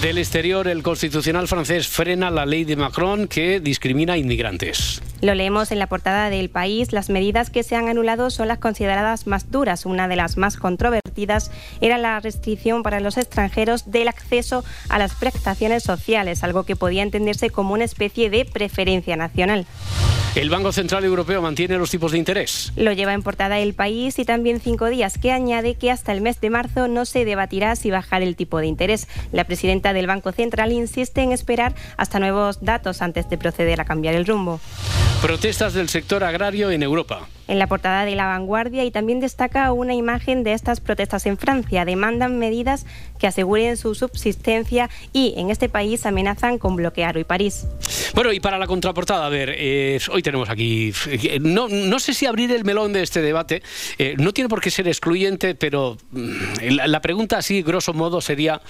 Del 0.00 0.18
exterior, 0.18 0.66
el 0.66 0.82
constitucional 0.82 1.46
francés 1.46 1.86
frena 1.86 2.28
la 2.28 2.46
ley 2.46 2.64
de 2.64 2.74
Macron 2.74 3.28
que 3.28 3.60
discrimina 3.60 4.14
a 4.14 4.18
inmigrantes. 4.18 5.00
Lo 5.20 5.34
leemos 5.34 5.70
en 5.70 5.78
la 5.78 5.86
portada 5.86 6.30
del 6.30 6.50
país. 6.50 6.92
Las 6.92 7.08
medidas 7.08 7.48
que 7.48 7.62
se 7.62 7.76
han 7.76 7.88
anulado 7.88 8.28
son 8.30 8.48
las 8.48 8.58
consideradas 8.58 9.28
más 9.28 9.50
duras. 9.50 9.86
Una 9.86 10.08
de 10.08 10.16
las 10.16 10.36
más 10.36 10.56
controvertidas 10.56 11.52
era 11.80 11.96
la 11.96 12.18
restricción 12.20 12.82
para 12.82 13.00
los 13.00 13.16
extranjeros 13.16 13.90
del 13.90 14.08
acceso 14.08 14.64
a 14.88 14.98
las 14.98 15.14
prestaciones 15.14 15.54
sociales, 15.82 16.44
algo 16.44 16.64
que 16.64 16.76
podía 16.76 17.02
entenderse 17.02 17.50
como 17.50 17.74
una 17.74 17.84
especie 17.84 18.30
de 18.30 18.44
preferencia 18.44 19.16
nacional. 19.16 19.66
El 20.34 20.50
Banco 20.50 20.72
Central 20.72 21.04
Europeo 21.04 21.40
mantiene 21.40 21.78
los 21.78 21.90
tipos 21.90 22.10
de 22.10 22.18
interés. 22.18 22.72
Lo 22.74 22.92
lleva 22.92 23.12
en 23.12 23.22
portada 23.22 23.60
el 23.60 23.72
país 23.72 24.18
y 24.18 24.24
también 24.24 24.58
cinco 24.58 24.86
días, 24.86 25.16
que 25.16 25.30
añade 25.30 25.76
que 25.76 25.92
hasta 25.92 26.12
el 26.12 26.22
mes 26.22 26.40
de 26.40 26.50
marzo 26.50 26.88
no 26.88 27.04
se 27.04 27.24
debatirá 27.24 27.76
si 27.76 27.92
bajar 27.92 28.22
el 28.22 28.34
tipo 28.34 28.58
de 28.58 28.66
interés. 28.66 29.06
La 29.30 29.44
presidenta 29.44 29.92
del 29.92 30.08
Banco 30.08 30.32
Central 30.32 30.72
insiste 30.72 31.22
en 31.22 31.30
esperar 31.30 31.76
hasta 31.96 32.18
nuevos 32.18 32.64
datos 32.64 33.00
antes 33.00 33.28
de 33.28 33.38
proceder 33.38 33.80
a 33.80 33.84
cambiar 33.84 34.16
el 34.16 34.26
rumbo. 34.26 34.58
Protestas 35.24 35.72
del 35.72 35.88
sector 35.88 36.22
agrario 36.22 36.70
en 36.70 36.82
Europa. 36.82 37.26
En 37.48 37.58
la 37.58 37.66
portada 37.66 38.04
de 38.04 38.14
La 38.14 38.26
Vanguardia 38.26 38.84
y 38.84 38.90
también 38.90 39.20
destaca 39.20 39.72
una 39.72 39.94
imagen 39.94 40.44
de 40.44 40.52
estas 40.52 40.80
protestas 40.80 41.24
en 41.24 41.38
Francia. 41.38 41.86
Demandan 41.86 42.38
medidas 42.38 42.84
que 43.18 43.26
aseguren 43.26 43.78
su 43.78 43.94
subsistencia 43.94 44.90
y 45.14 45.32
en 45.38 45.48
este 45.48 45.70
país 45.70 46.04
amenazan 46.04 46.58
con 46.58 46.76
bloquear 46.76 47.16
hoy 47.16 47.24
París. 47.24 47.66
Bueno, 48.14 48.34
y 48.34 48.40
para 48.40 48.58
la 48.58 48.66
contraportada, 48.66 49.24
a 49.24 49.30
ver, 49.30 49.54
eh, 49.56 49.98
hoy 50.12 50.20
tenemos 50.20 50.50
aquí. 50.50 50.92
eh, 51.06 51.38
No, 51.40 51.68
no 51.70 51.98
sé 52.00 52.12
si 52.12 52.26
abrir 52.26 52.52
el 52.52 52.64
melón 52.66 52.92
de 52.92 53.02
este 53.02 53.22
debate. 53.22 53.62
eh, 53.96 54.16
no 54.18 54.34
tiene 54.34 54.50
por 54.50 54.60
qué 54.60 54.70
ser 54.70 54.86
excluyente, 54.88 55.54
pero 55.54 55.96
mm, 56.10 56.32
la, 56.68 56.86
la 56.86 57.00
pregunta, 57.00 57.38
así, 57.38 57.62
grosso 57.62 57.94
modo, 57.94 58.20
sería: 58.20 58.60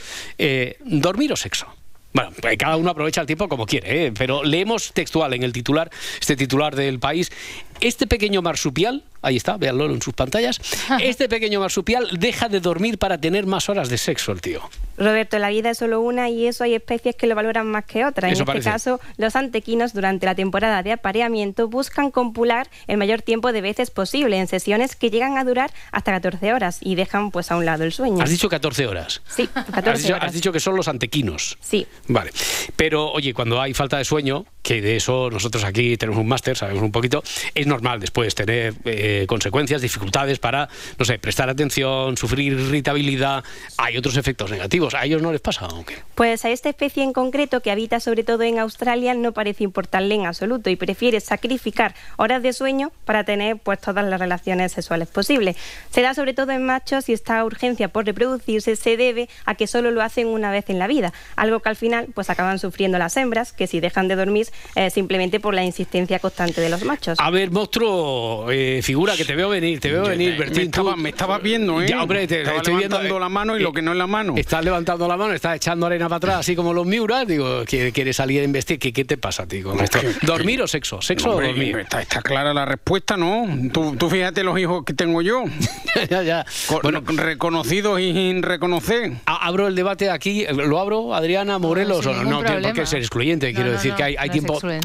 ¿dormir 0.84 1.32
o 1.32 1.36
sexo? 1.36 1.66
Bueno, 2.14 2.30
pues 2.40 2.56
cada 2.56 2.76
uno 2.76 2.90
aprovecha 2.90 3.20
el 3.20 3.26
tiempo 3.26 3.48
como 3.48 3.66
quiere, 3.66 4.06
¿eh? 4.06 4.12
pero 4.16 4.44
leemos 4.44 4.92
textual 4.92 5.34
en 5.34 5.42
el 5.42 5.52
titular, 5.52 5.90
este 6.20 6.36
titular 6.36 6.76
del 6.76 7.00
país, 7.00 7.32
este 7.80 8.06
pequeño 8.06 8.40
marsupial, 8.40 9.02
ahí 9.24 9.36
está, 9.36 9.56
véanlo 9.56 9.86
en 9.86 10.00
sus 10.02 10.14
pantallas, 10.14 10.60
este 11.00 11.28
pequeño 11.28 11.60
marsupial 11.60 12.08
deja 12.18 12.48
de 12.48 12.60
dormir 12.60 12.98
para 12.98 13.18
tener 13.18 13.46
más 13.46 13.68
horas 13.68 13.88
de 13.88 13.98
sexo 13.98 14.32
el 14.32 14.40
tío. 14.40 14.60
Roberto, 14.96 15.38
la 15.38 15.48
vida 15.48 15.70
es 15.70 15.78
solo 15.78 16.00
una 16.00 16.28
y 16.30 16.46
eso 16.46 16.62
hay 16.62 16.74
especies 16.74 17.16
que 17.16 17.26
lo 17.26 17.34
valoran 17.34 17.66
más 17.66 17.84
que 17.84 18.04
otras. 18.04 18.30
En 18.32 18.48
este 18.48 18.60
caso, 18.60 19.00
los 19.16 19.34
antequinos 19.34 19.92
durante 19.92 20.24
la 20.24 20.36
temporada 20.36 20.84
de 20.84 20.92
apareamiento 20.92 21.66
buscan 21.68 22.12
compular 22.12 22.68
el 22.86 22.96
mayor 22.96 23.20
tiempo 23.22 23.52
de 23.52 23.60
veces 23.60 23.90
posible 23.90 24.38
en 24.38 24.46
sesiones 24.46 24.94
que 24.94 25.10
llegan 25.10 25.36
a 25.36 25.42
durar 25.44 25.72
hasta 25.90 26.12
14 26.12 26.52
horas 26.52 26.78
y 26.80 26.94
dejan 26.94 27.32
pues 27.32 27.50
a 27.50 27.56
un 27.56 27.64
lado 27.66 27.82
el 27.82 27.92
sueño. 27.92 28.22
Has 28.22 28.30
dicho 28.30 28.48
14 28.48 28.86
horas. 28.86 29.20
Sí, 29.26 29.46
14 29.52 29.90
Has 29.90 30.02
dicho, 30.02 30.14
horas. 30.14 30.28
has 30.28 30.32
dicho 30.32 30.52
que 30.52 30.60
son 30.60 30.76
los 30.76 30.86
antequinos. 30.86 31.58
Sí. 31.60 31.86
Vale. 32.06 32.30
Pero, 32.76 33.10
oye, 33.10 33.34
cuando 33.34 33.60
hay 33.60 33.74
falta 33.74 33.98
de 33.98 34.04
sueño, 34.04 34.46
que 34.62 34.80
de 34.80 34.96
eso 34.96 35.28
nosotros 35.30 35.64
aquí 35.64 35.96
tenemos 35.96 36.20
un 36.20 36.28
máster, 36.28 36.56
sabemos 36.56 36.82
un 36.82 36.92
poquito, 36.92 37.22
es 37.54 37.66
normal 37.66 38.00
después 38.00 38.34
tener 38.34 38.74
eh, 38.84 39.13
consecuencias, 39.26 39.82
dificultades 39.82 40.38
para, 40.38 40.68
no 40.98 41.04
sé, 41.04 41.18
prestar 41.18 41.48
atención, 41.48 42.16
sufrir 42.16 42.52
irritabilidad. 42.52 43.44
Hay 43.76 43.96
otros 43.96 44.16
efectos 44.16 44.50
negativos. 44.50 44.94
¿A 44.94 45.04
ellos 45.04 45.22
no 45.22 45.32
les 45.32 45.40
pasa 45.40 45.68
qué? 45.86 45.96
Pues 46.14 46.44
a 46.44 46.50
esta 46.50 46.68
especie 46.68 47.02
en 47.02 47.12
concreto, 47.12 47.60
que 47.60 47.70
habita 47.70 48.00
sobre 48.00 48.24
todo 48.24 48.42
en 48.42 48.58
Australia, 48.58 49.14
no 49.14 49.32
parece 49.32 49.64
importarle 49.64 50.14
en 50.14 50.26
absoluto 50.26 50.70
y 50.70 50.76
prefiere 50.76 51.20
sacrificar 51.20 51.94
horas 52.16 52.42
de 52.42 52.52
sueño 52.52 52.92
para 53.04 53.24
tener 53.24 53.58
pues 53.58 53.80
todas 53.80 54.04
las 54.04 54.20
relaciones 54.20 54.72
sexuales 54.72 55.08
posibles. 55.08 55.56
Se 55.90 56.02
da 56.02 56.14
sobre 56.14 56.34
todo 56.34 56.52
en 56.52 56.64
machos 56.64 57.08
y 57.08 57.12
esta 57.12 57.44
urgencia 57.44 57.88
por 57.88 58.06
reproducirse 58.06 58.76
se 58.76 58.96
debe 58.96 59.28
a 59.44 59.54
que 59.54 59.66
solo 59.66 59.90
lo 59.90 60.02
hacen 60.02 60.26
una 60.28 60.50
vez 60.50 60.70
en 60.70 60.78
la 60.78 60.86
vida, 60.86 61.12
algo 61.36 61.60
que 61.60 61.68
al 61.68 61.76
final 61.76 62.08
pues 62.14 62.30
acaban 62.30 62.58
sufriendo 62.58 62.98
las 62.98 63.16
hembras, 63.16 63.52
que 63.52 63.66
si 63.66 63.80
dejan 63.80 64.08
de 64.08 64.16
dormir 64.16 64.48
eh, 64.74 64.90
simplemente 64.90 65.40
por 65.40 65.54
la 65.54 65.64
insistencia 65.64 66.18
constante 66.18 66.60
de 66.60 66.68
los 66.68 66.84
machos. 66.84 67.18
A 67.20 67.30
ver, 67.30 67.50
monstruo, 67.50 68.50
eh, 68.50 68.80
figura 68.82 69.03
que 69.16 69.24
te 69.24 69.34
veo 69.36 69.48
venir, 69.50 69.78
te 69.80 69.92
veo 69.92 70.04
venir, 70.04 70.32
me 70.32 70.38
Bertín. 70.38 70.62
estaba- 70.64 70.92
tú- 70.94 70.96
me 71.00 71.08
estabas 71.10 71.42
viendo, 71.42 71.80
¿eh? 71.82 71.86
Ya, 71.88 72.02
hombre, 72.02 72.26
te, 72.26 72.40
Estaba 72.40 72.56
estoy 72.58 72.74
viendo. 72.76 72.96
levantando 72.96 73.18
la 73.20 73.28
mano 73.28 73.56
y 73.58 73.62
lo 73.62 73.72
que 73.72 73.82
no 73.82 73.92
es 73.92 73.98
la 73.98 74.06
mano. 74.06 74.34
Estás 74.36 74.64
levantando 74.64 75.06
la 75.06 75.16
mano, 75.16 75.32
estás 75.34 75.56
echando 75.56 75.86
arena 75.86 76.06
para 76.08 76.16
atrás, 76.16 76.36
así 76.38 76.56
como 76.56 76.72
los 76.72 76.86
Miuras. 76.86 77.26
Digo, 77.26 77.64
¿quieres 77.66 78.16
salir 78.16 78.40
a 78.40 78.44
investigar? 78.44 78.78
¿Qué, 78.80 78.92
qué 78.92 79.04
te 79.04 79.16
pasa 79.18 79.46
esto? 79.50 79.98
¿Dormir 80.22 80.62
o 80.62 80.66
sexo? 80.66 81.00
¿Sexo 81.02 81.30
Hombre, 81.30 81.46
o 81.46 81.48
dormir? 81.50 81.78
Está, 81.78 82.00
está 82.02 82.22
clara 82.22 82.52
la 82.54 82.64
respuesta, 82.64 83.16
¿no? 83.16 83.46
Tú, 83.72 83.94
tú 83.96 84.08
fíjate 84.10 84.42
los 84.42 84.58
hijos 84.58 84.84
que 84.84 84.94
tengo 84.94 85.22
yo. 85.22 85.44
ya, 86.10 86.22
ya. 86.22 86.46
bueno, 86.82 87.02
reconocidos 87.06 88.00
y 88.00 88.12
sin 88.12 88.42
reconocer. 88.42 89.12
Abro 89.26 89.68
el 89.68 89.74
debate 89.74 90.10
aquí, 90.10 90.46
¿lo 90.50 90.78
abro, 90.80 91.14
Adriana 91.14 91.58
Morelos? 91.58 92.04
no, 92.06 92.24
no 92.24 92.42
tiene 92.42 92.62
por 92.62 92.72
qué 92.72 92.86
ser 92.86 93.00
excluyente. 93.00 93.52
No, 93.52 93.54
Quiero 93.54 93.70
no, 93.70 93.76
decir 93.76 93.90
no, 93.92 93.96
que 93.96 94.02
hay, 94.04 94.16
hay 94.18 94.30
tiempo. 94.30 94.58
Eh, 94.68 94.80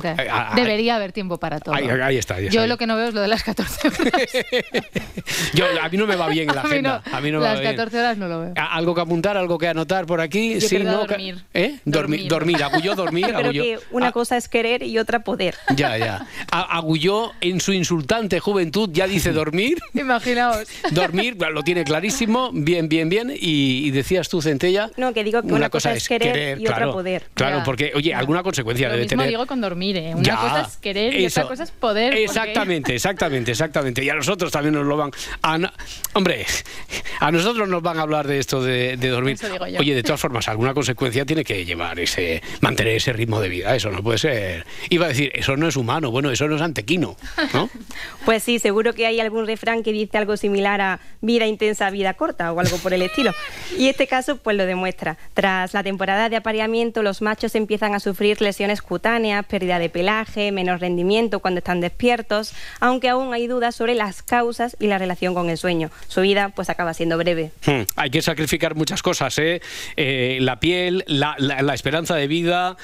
Debería 0.55 0.95
haber 0.95 1.12
tiempo 1.12 1.38
para 1.38 1.60
todo. 1.60 1.75
Ahí, 1.75 1.88
ahí 1.88 2.17
está. 2.17 2.36
ahí 2.36 2.49
Yo 2.49 2.65
lo 2.67 2.77
que 2.77 2.88
no 2.88 2.95
veo 2.95 3.08
es 3.10 3.13
lo 3.13 3.21
de 3.21 3.27
las 3.27 3.43
14 3.43 3.88
horas. 3.88 3.99
Yo- 5.54 5.65
a 5.82 5.89
mí 5.89 5.98
no 5.98 6.08
me 6.08 6.15
va 6.15 6.28
bien 6.28 6.48
la 6.48 6.62
A 6.62 6.63
mí 6.63 6.69
agenda. 6.72 7.02
no, 7.06 7.17
a 7.17 7.22
mí 7.22 7.32
no 7.32 7.39
me 7.39 7.45
las 7.45 7.56
va 7.58 7.62
bien. 7.62 7.76
14 7.76 8.00
horas 8.00 8.17
no 8.17 8.28
lo 8.28 8.39
veo. 8.41 8.54
¿Algo 8.56 8.95
que 8.95 9.02
apuntar, 9.02 9.38
algo 9.38 9.57
que 9.57 9.68
anotar 9.68 10.05
por 10.05 10.22
aquí? 10.22 10.55
Yo 10.60 10.68
sí, 10.68 10.80
no, 10.80 11.05
dormir. 11.05 11.43
¿Eh? 11.53 11.80
Dormir. 11.86 12.28
Dormir. 12.28 12.64
Agulló 12.64 12.95
dormir. 12.95 13.26
Yo 13.28 13.34
creo 13.34 13.45
Agulló. 13.45 13.64
que 13.64 13.80
una 13.91 14.12
cosa 14.12 14.38
es 14.38 14.47
querer 14.49 14.84
y 14.84 14.97
otra 14.99 15.20
poder. 15.24 15.55
Ya, 15.76 15.97
ya. 15.97 16.26
Agulló 16.51 17.32
en 17.41 17.62
su 17.62 17.72
insultante 17.74 18.39
juventud 18.39 18.89
ya 18.91 19.07
dice 19.07 19.32
dormir. 19.32 19.78
Imaginaos. 19.93 20.68
Dormir, 20.91 21.38
lo 21.51 21.64
tiene 21.64 21.84
clarísimo. 21.84 22.51
Bien, 22.53 22.89
bien, 22.89 23.07
bien. 23.10 23.32
Y, 23.32 23.88
y 23.88 23.91
decías 23.91 24.28
tú, 24.30 24.41
Centella. 24.41 24.89
No, 24.97 25.14
que 25.14 25.24
digo 25.24 25.41
que 25.41 25.53
una, 25.53 25.70
cosa, 25.70 25.93
es 25.93 26.07
querer, 26.07 26.60
y 26.60 26.68
otra 26.68 26.91
poder. 26.91 27.24
Claro, 27.34 27.60
Ya. 27.60 27.64
porque, 27.64 27.91
oye, 27.95 28.14
alguna 28.14 28.43
consecuencia 28.43 28.88
Lo 28.88 28.93
debe 28.93 29.03
mismo 29.05 29.18
tener. 29.18 29.30
digo 29.30 29.45
con 29.47 29.62
dormir, 29.62 29.97
¿eh? 29.97 30.12
Una 30.14 30.24
Ya, 30.24 30.36
cosa 30.38 30.62
es 30.62 30.78
querer 30.78 31.14
y 31.16 31.26
eso. 31.26 31.41
otra 31.41 31.49
cosa 31.49 31.64
es 31.64 31.72
poder. 31.72 32.10
porque- 32.12 32.24
Exactamente, 32.26 32.95
exactamente, 32.95 33.51
exactamente. 33.90 34.04
Y 34.04 34.10
a 34.10 34.16
nosotros 34.16 34.52
también 34.52 34.74
nos 34.76 34.86
lo 34.86 34.98
van 34.98 35.12
a... 35.42 35.58
no- 35.58 35.72
Hombre, 36.14 36.46
a 37.20 37.32
nosotros 37.32 37.68
nos 37.70 37.82
van 37.82 37.98
a 38.00 38.02
hablar 38.02 38.28
de 38.28 38.40
esto 38.40 38.62
de, 38.64 38.98
de 38.98 39.08
dormir. 39.10 39.38
Oye, 39.80 39.96
de 39.96 40.04
todas 40.04 40.20
formas, 40.20 40.48
alguna 40.48 40.74
consecuencia 40.74 41.26
tiene 41.26 41.44
que 41.44 41.66
llevar 41.66 42.00
ese... 42.00 42.42
mantener 42.62 42.96
ese 42.96 43.14
ritmo 43.14 43.40
de 43.42 43.50
vida. 43.50 43.76
Eso 43.76 43.90
no 43.92 44.02
puede 44.04 44.18
ser... 44.18 44.66
Iba 44.90 45.06
a 45.06 45.10
decir, 45.10 45.32
eso 45.36 45.56
no 45.58 45.68
es 45.68 45.76
humano. 45.76 46.12
Bueno, 46.12 46.32
eso 46.32 46.48
no 46.48 46.56
es 46.56 46.62
antequino, 46.62 47.16
¿no? 47.54 47.70
Pues 48.26 48.44
sí, 48.44 48.60
seguro 48.60 48.94
que 48.94 49.06
hay 49.08 49.20
algún 49.20 49.48
refrán 49.48 49.82
que 49.82 49.92
dice 49.92 50.18
algo 50.18 50.38
similar 50.38 50.82
a 50.82 51.00
vida 51.22 51.48
intensa, 51.48 51.90
vida 51.90 52.14
corta 52.14 52.52
o 52.54 52.60
algo 52.60 52.78
por 52.78 52.94
el 52.94 53.02
estilo. 53.02 53.32
Y 53.78 53.88
este 53.88 54.08
caso 54.08 54.38
pues 54.38 54.56
lo 54.56 54.66
demuestra. 54.66 55.18
Tras 55.34 55.74
la 55.74 55.84
temporada 55.84 56.30
de 56.30 56.36
apareamiento, 56.36 57.02
los 57.02 57.22
machos 57.22 57.56
empiezan 57.56 57.96
a 57.96 58.00
sufrir 58.00 58.42
lesiones 58.42 58.82
cutáneas, 58.82 59.46
pérdida 59.46 59.80
de 59.80 59.90
pelaje, 59.90 60.52
menos 60.52 60.80
rendimiento 60.80 61.40
cuando 61.40 61.60
están 61.60 61.82
despiertos, 61.82 62.54
aunque 62.80 63.10
aún 63.10 63.34
hay 63.34 63.48
dudas 63.48 63.76
sobre 63.80 63.95
las 63.95 64.21
causas 64.23 64.75
y 64.77 64.88
la 64.88 64.97
relación 64.97 65.34
con 65.34 65.49
el 65.49 65.57
sueño. 65.57 65.89
Su 66.09 66.19
vida 66.19 66.49
pues 66.53 66.69
acaba 66.69 66.93
siendo 66.93 67.17
breve. 67.17 67.51
Hmm, 67.65 67.84
Hay 67.95 68.09
que 68.09 68.21
sacrificar 68.21 68.75
muchas 68.75 69.01
cosas, 69.01 69.39
¿eh? 69.39 69.61
Eh, 69.95 70.38
la 70.41 70.59
piel, 70.59 71.05
la, 71.07 71.36
la- 71.38 71.61
la 71.61 71.73
esperanza 71.73 72.15
de 72.15 72.27
vida, 72.27 72.75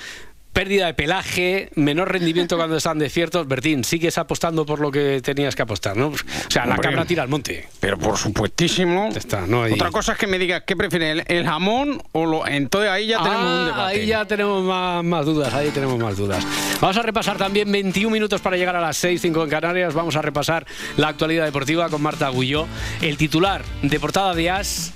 pérdida 0.55 0.85
de 0.87 0.93
pelaje, 0.95 1.69
menor 1.75 2.11
rendimiento 2.11 2.55
cuando 2.57 2.77
están 2.77 2.97
despiertos. 2.97 3.47
Bertín, 3.47 3.83
sigues 3.83 4.17
apostando 4.17 4.65
por 4.65 4.79
lo 4.79 4.89
que 4.89 5.21
tenías 5.21 5.53
que 5.55 5.61
apostar, 5.61 5.95
¿no? 5.97 6.07
O 6.07 6.15
sea, 6.49 6.65
la 6.65 6.77
cabra 6.77 7.05
tira 7.05 7.21
al 7.23 7.29
monte. 7.29 7.67
Pero 7.81 7.99
por 7.99 8.17
supuestísimo. 8.17 9.09
Está, 9.15 9.45
no 9.45 9.63
hay- 9.63 9.73
Otra 9.73 9.91
cosa 9.91 10.13
es 10.13 10.17
que 10.17 10.27
me 10.27 10.39
digas 10.39 10.63
qué 10.65 10.75
prefieres, 10.75 11.23
el, 11.27 11.37
el 11.37 11.45
jamón 11.45 12.01
o 12.13 12.25
lo. 12.25 12.47
Entonces 12.47 12.89
ahí 12.89 13.07
ya 13.07 13.17
tenemos 13.21 13.45
Ah, 13.45 13.59
un 13.59 13.65
debate. 13.65 13.99
Ahí 13.99 14.05
ya 14.07 14.25
tenemos 14.25 14.63
más, 14.63 15.03
más 15.03 15.25
dudas, 15.25 15.53
ahí 15.53 15.69
tenemos 15.71 15.99
más 15.99 16.15
dudas. 16.17 16.43
Vamos 16.81 16.95
a 16.97 17.01
repasar 17.01 17.37
también 17.37 17.71
21 17.71 18.11
minutos 18.11 18.39
para 18.41 18.55
llegar 18.57 18.75
a 18.77 18.81
las 18.81 18.95
6, 18.97 19.21
5 19.21 19.43
en 19.43 19.49
Canarias. 19.49 19.93
Vamos 19.93 20.15
a 20.15 20.21
repasar 20.21 20.65
la 20.95 21.09
actualidad 21.09 21.43
deportiva 21.45 21.89
con 21.89 22.01
Marta 22.01 22.27
Agulló. 22.27 22.65
El 23.01 23.17
titular 23.17 23.61
de 23.81 23.99
portada 23.99 24.33
de 24.33 24.49
As. 24.49 24.93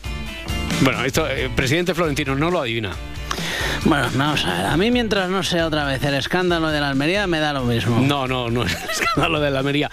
Bueno, 0.82 1.04
esto, 1.04 1.28
eh, 1.30 1.50
presidente 1.54 1.94
Florentino 1.94 2.36
no 2.36 2.50
lo 2.50 2.62
adivina. 2.62 2.96
Bueno, 3.86 4.08
vamos 4.16 4.46
a 4.46 4.54
ver. 4.58 4.66
A 4.66 4.78
mí 4.78 4.92
mientras 4.92 5.30
no 5.30 5.44
sea 5.44 5.68
otra 5.68 5.86
vez 5.86 6.04
el 6.04 6.14
escándalo 6.16 6.70
de 6.70 6.80
la 6.82 6.90
Almería 6.90 7.28
me 7.28 7.40
da 7.40 7.54
lo 7.54 7.64
mismo. 7.64 8.00
No, 8.00 8.28
no, 8.28 8.50
no 8.50 8.64
es 8.64 8.76
el 8.76 8.90
escándalo 8.90 9.40
de 9.40 9.52
la 9.52 9.60
Almería. 9.60 9.90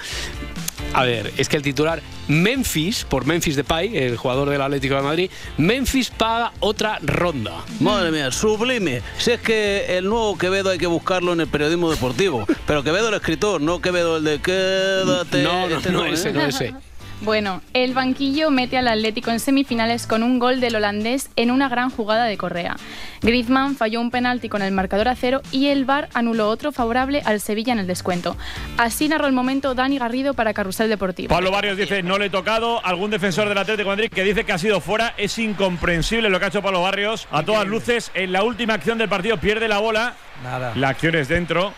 A 0.92 1.04
ver, 1.04 1.30
es 1.36 1.48
que 1.48 1.56
el 1.58 1.62
titular 1.62 2.00
Memphis, 2.28 3.04
por 3.04 3.26
Memphis 3.26 3.54
Depay, 3.56 3.96
el 3.98 4.16
jugador 4.16 4.48
del 4.48 4.62
Atlético 4.62 4.94
de 4.94 5.02
Madrid, 5.02 5.30
Memphis 5.58 6.10
paga 6.10 6.52
otra 6.60 6.98
ronda. 7.02 7.52
Madre 7.80 8.10
mía, 8.10 8.30
sublime. 8.30 9.02
Si 9.18 9.32
es 9.32 9.40
que 9.40 9.98
el 9.98 10.06
nuevo 10.06 10.38
Quevedo 10.38 10.70
hay 10.70 10.78
que 10.78 10.86
buscarlo 10.86 11.34
en 11.34 11.40
el 11.40 11.48
periodismo 11.48 11.90
deportivo. 11.90 12.46
Pero 12.66 12.82
Quevedo 12.82 13.08
el 13.08 13.14
escritor, 13.14 13.60
no 13.60 13.80
Quevedo 13.80 14.16
el 14.16 14.24
de 14.24 14.38
quédate. 14.40 15.42
No, 15.42 15.68
no, 15.68 15.76
Este 15.76 15.90
no, 15.90 16.06
¿eh? 16.06 16.12
ese, 16.14 16.32
no 16.32 16.42
ese. 16.42 16.74
Bueno, 17.22 17.62
el 17.72 17.94
banquillo 17.94 18.50
mete 18.50 18.76
al 18.76 18.88
Atlético 18.88 19.30
en 19.30 19.40
semifinales 19.40 20.06
con 20.06 20.22
un 20.22 20.38
gol 20.38 20.60
del 20.60 20.76
holandés 20.76 21.30
en 21.36 21.50
una 21.50 21.68
gran 21.68 21.88
jugada 21.88 22.26
de 22.26 22.36
Correa. 22.36 22.76
Griezmann 23.22 23.74
falló 23.74 24.02
un 24.02 24.10
penalti 24.10 24.50
con 24.50 24.60
el 24.60 24.70
marcador 24.70 25.08
a 25.08 25.16
cero 25.16 25.40
y 25.50 25.68
el 25.68 25.86
VAR 25.86 26.08
anuló 26.12 26.50
otro 26.50 26.72
favorable 26.72 27.22
al 27.24 27.40
Sevilla 27.40 27.72
en 27.72 27.78
el 27.78 27.86
descuento. 27.86 28.36
Así 28.76 29.08
narró 29.08 29.26
el 29.26 29.32
momento 29.32 29.74
Dani 29.74 29.98
Garrido 29.98 30.34
para 30.34 30.52
Carrusel 30.52 30.90
Deportivo. 30.90 31.30
Pablo 31.34 31.50
Barrios 31.50 31.78
dice 31.78 32.02
no 32.02 32.18
le 32.18 32.26
he 32.26 32.30
tocado. 32.30 32.84
Algún 32.84 33.10
defensor 33.10 33.48
del 33.48 33.58
Atlético 33.58 33.88
de 33.88 33.96
Madrid 33.96 34.10
que 34.14 34.22
dice 34.22 34.44
que 34.44 34.52
ha 34.52 34.58
sido 34.58 34.80
fuera. 34.80 35.14
Es 35.16 35.38
incomprensible 35.38 36.28
lo 36.28 36.38
que 36.38 36.44
ha 36.44 36.48
hecho 36.48 36.62
Pablo 36.62 36.82
Barrios. 36.82 37.26
A 37.30 37.42
todas 37.42 37.66
luces, 37.66 38.10
en 38.14 38.32
la 38.32 38.42
última 38.42 38.74
acción 38.74 38.98
del 38.98 39.08
partido 39.08 39.38
pierde 39.38 39.68
la 39.68 39.78
bola. 39.78 40.14
Nada. 40.44 40.72
La 40.76 40.90
acción 40.90 41.14
es 41.14 41.28
dentro. 41.28 41.72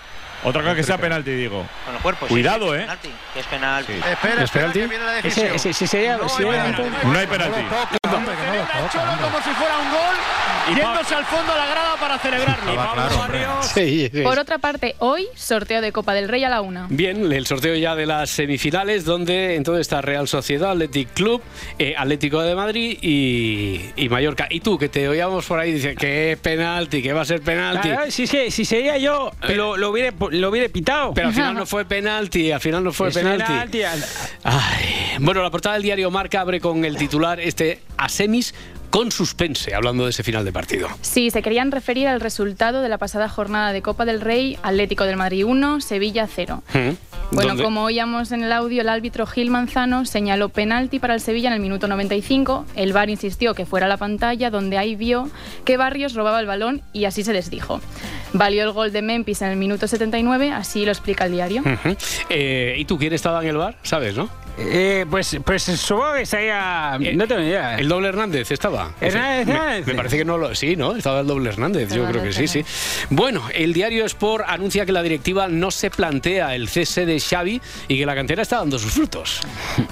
Otra 0.44 0.62
cosa 0.62 0.74
que 0.76 0.82
sea 0.84 0.98
penalti, 0.98 1.30
digo. 1.32 1.66
Con 1.84 1.94
el 1.96 2.00
cuerpo, 2.00 2.26
sí, 2.26 2.34
Cuidado, 2.34 2.72
sí, 2.72 2.78
¿eh? 2.78 2.82
penalti, 2.82 3.12
que 3.34 3.40
es 3.40 3.46
penalti. 3.46 3.92
Sí. 3.92 4.00
Espera, 4.08 4.42
¿Es 4.44 4.50
penalti? 4.50 4.80
que 4.80 4.86
viene 4.86 5.04
la 5.04 5.18
Ese, 5.18 5.28
decisión. 5.28 5.54
ese, 5.56 5.70
ese 5.70 5.86
sería. 5.86 6.16
No 6.16 6.28
si 6.28 6.42
hay 6.44 6.50
penalti. 6.50 6.82
No 7.06 7.18
hay 7.18 7.26
penalti. 7.26 7.60
como 7.62 9.38
si 9.42 9.50
fuera 9.50 9.78
un 9.78 9.90
gol, 9.90 10.16
yéndose 10.76 11.14
al 11.14 11.24
fondo 11.24 11.52
a 11.52 11.56
la 11.56 11.66
grada 11.66 11.96
para 12.00 12.18
celebrarlo. 12.18 12.72
Sí, 13.62 14.08
sí. 14.12 14.22
Por 14.22 14.38
otra 14.38 14.58
parte, 14.58 14.94
hoy 14.98 15.26
sorteo 15.34 15.80
de 15.80 15.92
Copa 15.92 16.14
del 16.14 16.28
Rey 16.28 16.44
a 16.44 16.48
la 16.48 16.60
una. 16.60 16.86
Bien, 16.90 17.32
el 17.32 17.46
sorteo 17.46 17.74
ya 17.74 17.94
de 17.94 18.06
las 18.06 18.30
semifinales, 18.30 19.04
donde 19.04 19.56
entonces 19.56 19.82
está 19.82 20.00
Real 20.00 20.28
Sociedad, 20.28 20.72
Athletic 20.72 21.12
Club, 21.12 21.42
eh, 21.78 21.94
Atlético 21.96 22.42
de 22.42 22.54
Madrid 22.54 22.98
y, 23.00 23.90
y 23.96 24.08
Mallorca. 24.08 24.46
Y 24.50 24.60
tú, 24.60 24.78
que 24.78 24.88
te 24.88 25.08
oíamos 25.08 25.46
por 25.46 25.58
ahí, 25.58 25.72
dice 25.72 25.94
que 25.94 26.32
es 26.32 26.38
penalti, 26.38 27.02
que 27.02 27.12
va 27.12 27.22
a 27.22 27.24
ser 27.24 27.40
penalti. 27.42 27.88
Claro, 27.88 28.10
si, 28.10 28.26
si, 28.26 28.50
si 28.50 28.64
sería 28.64 28.98
yo, 28.98 29.32
lo, 29.48 29.76
lo, 29.76 29.90
hubiera, 29.90 30.12
lo 30.30 30.48
hubiera 30.50 30.68
pitado. 30.68 31.14
Pero 31.14 31.28
al 31.28 31.34
final 31.34 31.54
no 31.56 31.66
fue 31.66 31.84
penalti, 31.84 32.52
al 32.52 32.60
final 32.60 32.84
no 32.84 32.92
fue 32.92 33.08
Es 33.08 33.14
penalti. 33.14 33.44
penalti. 33.44 33.82
Ay, 34.44 35.16
bueno, 35.20 35.42
la 35.42 35.50
portada 35.50 35.74
del 35.74 35.82
diario 35.82 36.10
Marca 36.10 36.40
abre 36.40 36.60
con 36.60 36.84
el 36.84 36.96
titular 36.96 37.40
este 37.40 37.80
a 37.96 38.08
semis 38.08 38.54
con 38.90 39.10
suspense, 39.10 39.74
hablando 39.74 40.04
de 40.04 40.10
ese 40.10 40.22
final 40.22 40.44
de 40.44 40.52
partido. 40.52 40.88
Sí, 41.00 41.30
se 41.30 41.42
querían 41.42 41.70
referir 41.70 42.08
al 42.08 42.20
resultado 42.20 42.82
de 42.82 42.88
la 42.88 42.98
pasada 42.98 43.28
jornada 43.28 43.72
de 43.72 43.82
Copa 43.82 44.04
del 44.04 44.20
Rey, 44.20 44.58
Atlético 44.62 45.04
del 45.04 45.16
Madrid 45.16 45.44
1, 45.44 45.80
Sevilla 45.80 46.26
0. 46.26 46.62
Bueno, 47.30 47.48
¿Dónde? 47.50 47.62
como 47.64 47.84
oíamos 47.84 48.32
en 48.32 48.42
el 48.42 48.52
audio, 48.52 48.80
el 48.80 48.88
árbitro 48.88 49.26
Gil 49.26 49.50
Manzano 49.50 50.06
señaló 50.06 50.48
penalti 50.48 50.98
para 50.98 51.12
el 51.14 51.20
Sevilla 51.20 51.48
en 51.48 51.54
el 51.54 51.60
minuto 51.60 51.86
95. 51.86 52.64
El 52.74 52.94
VAR 52.94 53.10
insistió 53.10 53.54
que 53.54 53.66
fuera 53.66 53.86
la 53.86 53.98
pantalla, 53.98 54.48
donde 54.50 54.78
ahí 54.78 54.96
vio 54.96 55.28
que 55.66 55.76
Barrios 55.76 56.14
robaba 56.14 56.40
el 56.40 56.46
balón 56.46 56.80
y 56.94 57.04
así 57.04 57.22
se 57.24 57.34
desdijo. 57.34 57.80
Valió 58.32 58.62
el 58.64 58.72
gol 58.72 58.92
de 58.92 59.02
Memphis 59.02 59.42
en 59.42 59.50
el 59.50 59.56
minuto 59.56 59.86
79, 59.86 60.52
así 60.52 60.84
lo 60.86 60.90
explica 60.90 61.26
el 61.26 61.32
diario. 61.32 61.62
Eh, 62.30 62.76
¿Y 62.78 62.84
tú 62.86 62.98
quién 62.98 63.12
estaba 63.12 63.42
en 63.42 63.48
el 63.48 63.56
bar? 63.58 63.76
¿Sabes, 63.82 64.16
no? 64.16 64.28
Eh, 64.60 65.06
pues, 65.08 65.38
pues 65.44 65.62
supongo 65.62 66.14
que 66.14 66.22
estaría. 66.22 66.98
no 67.14 67.28
tengo 67.28 67.42
idea. 67.42 67.76
El 67.78 67.88
doble 67.88 68.08
Hernández 68.08 68.50
estaba. 68.50 68.90
Hernández, 69.00 69.46
Me- 69.46 69.52
Hernández. 69.52 69.86
Me, 69.86 69.94
parece 69.94 70.16
que 70.18 70.24
no 70.24 70.36
lo. 70.36 70.52
Sí, 70.56 70.74
¿no? 70.74 70.96
Estaba 70.96 71.20
el 71.20 71.28
doble 71.28 71.50
Hernández. 71.50 71.92
Yo 71.94 72.04
creo 72.06 72.24
que 72.24 72.32
sí, 72.32 72.48
sí. 72.48 72.64
Bueno, 73.08 73.44
el 73.54 73.72
diario 73.72 74.04
Sport 74.06 74.44
anuncia 74.48 74.84
que 74.84 74.90
la 74.90 75.02
directiva 75.02 75.46
no 75.46 75.70
se 75.70 75.90
plantea 75.90 76.56
el 76.56 76.68
cese 76.68 77.06
de 77.06 77.17
Xavi 77.20 77.60
y 77.88 77.98
que 77.98 78.06
la 78.06 78.14
cantera 78.14 78.42
está 78.42 78.58
dando 78.58 78.78
sus 78.78 78.92
frutos. 78.92 79.40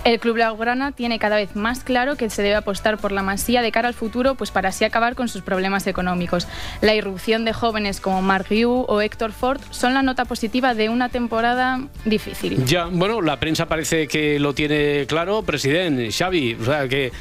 El 0.05 0.21
club 0.21 0.35
blaugrana 0.35 0.93
tiene 0.93 1.19
cada 1.19 1.37
vez 1.37 1.57
más 1.57 1.85
claro 1.85 2.17
que 2.17 2.31
se 2.31 2.43
debe 2.43 2.57
apostar 2.57 2.99
por 2.99 3.13
la 3.13 3.23
Masía 3.23 3.63
de 3.63 3.73
cara 3.73 3.89
al 3.89 3.95
futuro, 3.95 4.35
pues 4.35 4.51
para 4.51 4.69
así 4.71 4.85
acabar 4.85 5.15
con 5.15 5.29
sus 5.29 5.43
problemas 5.43 5.87
económicos. 5.87 6.47
La 6.81 6.95
irrupción 6.95 7.45
de 7.45 7.53
jóvenes 7.53 8.01
como 8.01 8.23
Marc 8.23 8.49
Riu 8.49 8.85
o 8.89 9.01
Héctor 9.01 9.33
Ford 9.33 9.61
son 9.71 9.95
la 9.95 10.03
nota 10.03 10.25
positiva 10.25 10.75
de 10.75 10.89
una 10.89 11.09
temporada 11.09 11.81
difícil. 12.05 12.65
Ya, 12.65 12.87
bueno, 12.87 13.21
la 13.23 13.39
prensa 13.39 13.67
parece 13.67 14.09
que 14.09 14.39
lo 14.39 14.55
tiene 14.55 15.07
claro, 15.07 15.43
presidente 15.43 16.11
Xavi, 16.11 16.55
o 16.55 16.65
sea 16.65 16.89
que 16.89 17.13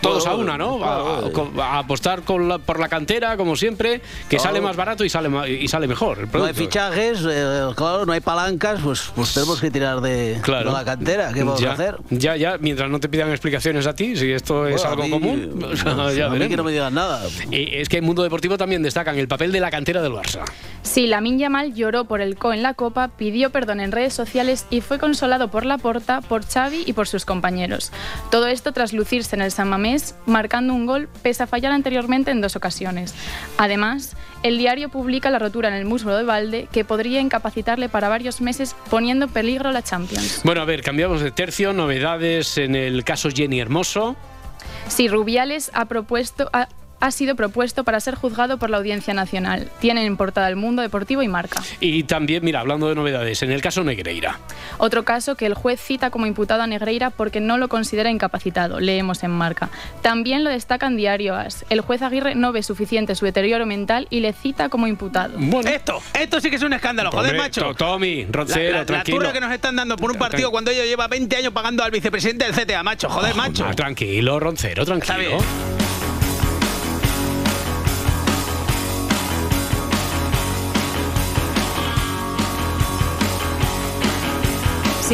todos 0.00 0.26
a 0.26 0.34
una, 0.34 0.56
¿no? 0.58 0.82
A, 0.84 1.20
a- 1.20 1.64
a 1.76 1.78
apostar 1.78 2.22
con 2.22 2.48
la- 2.48 2.58
por 2.58 2.78
la 2.78 2.88
cantera, 2.88 3.36
como 3.36 3.56
siempre, 3.56 4.00
que 4.28 4.36
Claro. 4.36 4.42
sale 4.44 4.60
más 4.60 4.76
barato 4.76 5.04
y 5.04 5.08
sale 5.08 5.30
y 5.50 5.68
sale 5.68 5.86
mejor. 5.88 6.18
el 6.20 6.28
No 6.32 6.44
hay 6.44 6.54
fichajes, 6.54 7.20
eh, 7.28 7.66
claro, 7.74 8.06
no 8.06 8.12
hay 8.12 8.20
palancas, 8.20 8.80
pues, 8.82 9.10
pues 9.14 9.32
tenemos 9.34 9.60
que 9.60 9.70
tirar 9.70 10.00
de, 10.00 10.38
Claro. 10.42 10.70
de 10.70 10.76
la 10.76 10.84
cantera. 10.84 11.32
¿Qué 11.32 11.42
vamos 11.42 11.60
ya, 11.60 11.70
a 11.70 11.72
hacer? 11.74 11.96
Ya, 12.10 12.36
ya, 12.36 12.58
mientras 12.58 12.90
no 12.90 13.00
te 13.00 13.08
pidan 13.08 13.30
explicaciones 13.30 13.86
a 13.86 13.94
ti, 13.94 14.16
si 14.16 14.30
esto 14.30 14.66
es 14.66 14.82
Bueno, 14.82 14.90
algo 14.90 15.02
mí- 15.04 15.10
común, 15.10 15.56
pues, 15.60 15.84
ya 15.84 15.90
a 15.90 15.94
mí 15.94 16.32
veremos. 16.38 16.48
que 16.48 16.56
no 16.56 16.64
me 16.64 16.72
digan 16.72 16.94
nada. 16.94 17.22
Y 17.50 17.74
es 17.76 17.88
que 17.88 17.98
en 17.98 18.04
Mundo 18.04 18.22
Deportivo 18.22 18.56
también 18.58 18.82
destacan 18.82 19.18
el 19.18 19.28
papel 19.28 19.52
de 19.52 19.60
la 19.60 19.70
cantera 19.70 20.02
del 20.02 20.12
Barça. 20.12 20.42
Sí, 20.82 21.06
Lamin 21.06 21.38
Yamal 21.38 21.74
lloró 21.74 22.04
por 22.04 22.20
el 22.20 22.36
CO 22.36 22.52
en 22.52 22.62
la 22.62 22.74
Copa, 22.74 23.08
pidió 23.08 23.50
perdón 23.50 23.80
en 23.80 23.90
redes 23.90 24.12
sociales 24.14 24.66
y 24.70 24.80
fue 24.80 24.98
consolado 24.98 25.48
por 25.48 25.64
la 25.66 25.78
Porta, 25.78 26.20
por 26.20 26.44
Xavi 26.46 26.84
y 26.86 26.92
por 26.92 27.08
sus 27.08 27.24
compañeros. 27.24 27.90
Todo 28.30 28.46
esto 28.46 28.72
tras 28.72 28.92
en 29.32 29.40
el 29.42 29.50
San 29.50 29.68
Mamés, 29.68 30.14
marcando 30.26 30.74
un 30.74 30.86
gol 30.86 31.08
pese 31.22 31.42
a 31.42 31.46
fallar 31.46 31.72
anteriormente 31.72 32.30
en 32.30 32.40
dos 32.40 32.56
ocasiones. 32.56 33.14
Además, 33.58 34.16
el 34.42 34.58
diario 34.58 34.90
publica 34.90 35.30
la 35.30 35.38
rotura 35.38 35.68
en 35.68 35.74
el 35.74 35.84
muslo 35.86 36.16
de 36.16 36.22
Valde 36.24 36.68
que 36.70 36.84
podría 36.84 37.20
incapacitarle 37.20 37.88
para 37.88 38.08
varios 38.08 38.40
meses, 38.40 38.76
poniendo 38.90 39.26
en 39.26 39.32
peligro 39.32 39.72
la 39.72 39.82
Champions. 39.82 40.40
Bueno, 40.44 40.60
a 40.60 40.64
ver, 40.64 40.82
cambiamos 40.82 41.22
de 41.22 41.30
tercio, 41.30 41.72
novedades 41.72 42.58
en 42.58 42.74
el 42.76 43.04
caso 43.04 43.30
Jenny 43.30 43.60
Hermoso. 43.60 44.16
Si 44.88 45.08
Rubiales 45.08 45.70
ha 45.74 45.86
propuesto... 45.86 46.50
ha- 46.52 46.68
ha 47.00 47.10
sido 47.10 47.34
propuesto 47.36 47.84
para 47.84 48.00
ser 48.00 48.14
juzgado 48.14 48.58
por 48.58 48.70
la 48.70 48.78
Audiencia 48.78 49.12
Nacional. 49.14 49.70
Tiene 49.80 50.04
en 50.06 50.16
portada 50.16 50.48
el 50.48 50.56
mundo 50.56 50.80
deportivo 50.82 51.22
y 51.22 51.28
marca. 51.28 51.62
Y 51.80 52.04
también, 52.04 52.44
mira, 52.44 52.60
hablando 52.60 52.88
de 52.88 52.94
novedades, 52.94 53.42
en 53.42 53.50
el 53.52 53.60
caso 53.60 53.84
Negreira. 53.84 54.38
Otro 54.78 55.04
caso 55.04 55.34
que 55.34 55.46
el 55.46 55.54
juez 55.54 55.80
cita 55.80 56.10
como 56.10 56.26
imputado 56.26 56.62
a 56.62 56.66
Negreira 56.66 57.10
porque 57.10 57.40
no 57.40 57.58
lo 57.58 57.68
considera 57.68 58.10
incapacitado, 58.10 58.80
leemos 58.80 59.22
en 59.22 59.30
marca. 59.32 59.68
También 60.02 60.44
lo 60.44 60.50
destaca 60.50 60.86
en 60.86 60.96
Diario 60.96 61.34
As. 61.34 61.64
El 61.68 61.80
juez 61.82 62.00
Aguirre 62.02 62.34
no 62.34 62.52
ve 62.52 62.62
suficiente 62.62 63.14
su 63.14 63.24
deterioro 63.24 63.66
mental 63.66 64.06
y 64.10 64.20
le 64.20 64.32
cita 64.32 64.68
como 64.68 64.86
imputado. 64.86 65.38
Esto, 65.64 66.00
esto 66.18 66.40
sí 66.40 66.50
que 66.50 66.56
es 66.56 66.62
un 66.62 66.72
escándalo, 66.72 67.10
joder, 67.10 67.32
Hombre, 67.32 67.38
macho. 67.42 67.60
to- 67.60 67.74
Tommy, 67.74 68.24
Roncero, 68.30 68.64
la, 68.64 68.70
la- 68.70 68.78
la 68.80 68.86
tranquilo. 68.86 69.18
turra 69.18 69.32
que 69.32 69.40
nos 69.40 69.52
están 69.52 69.76
dando 69.76 69.96
por 69.96 70.10
un 70.10 70.16
partido 70.18 70.50
cuando 70.50 70.70
ellos 70.70 70.86
lleva 70.86 71.06
20 71.08 71.36
años 71.36 71.52
pagando 71.52 71.82
al 71.84 71.90
vicepresidente 71.90 72.46
del 72.50 72.54
CTA, 72.54 72.82
macho. 72.82 73.08
Joder, 73.10 73.34
macho. 73.34 73.66
Tranquilo, 73.74 74.40
Roncero, 74.40 74.84
tranquilo. 74.84 75.38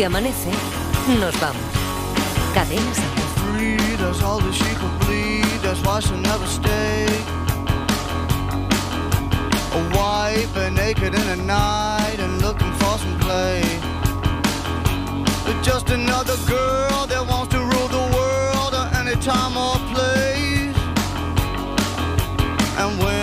Si 0.00 0.04
amanece, 0.04 0.50
nos 1.20 1.38
vamos. 1.40 1.60
Cadena 2.54 2.90
wife 9.92 10.54
but 10.54 10.70
naked 10.72 11.14
in 11.14 11.26
the 11.26 11.36
night 11.36 12.16
and 12.18 12.40
looking 12.40 12.72
for 12.78 12.96
some 12.96 13.18
play. 13.18 13.60
Just 15.62 15.90
another 15.90 16.36
girl 16.48 17.06
that 17.06 17.22
wants 17.28 17.52
to 17.52 17.58
rule 17.58 17.88
the 17.88 18.06
world 18.16 18.72
at 18.72 18.94
any 19.00 19.16
time 19.20 19.54
or 19.54 19.76
place. 19.92 20.78
And 22.78 22.98
when 23.02 23.19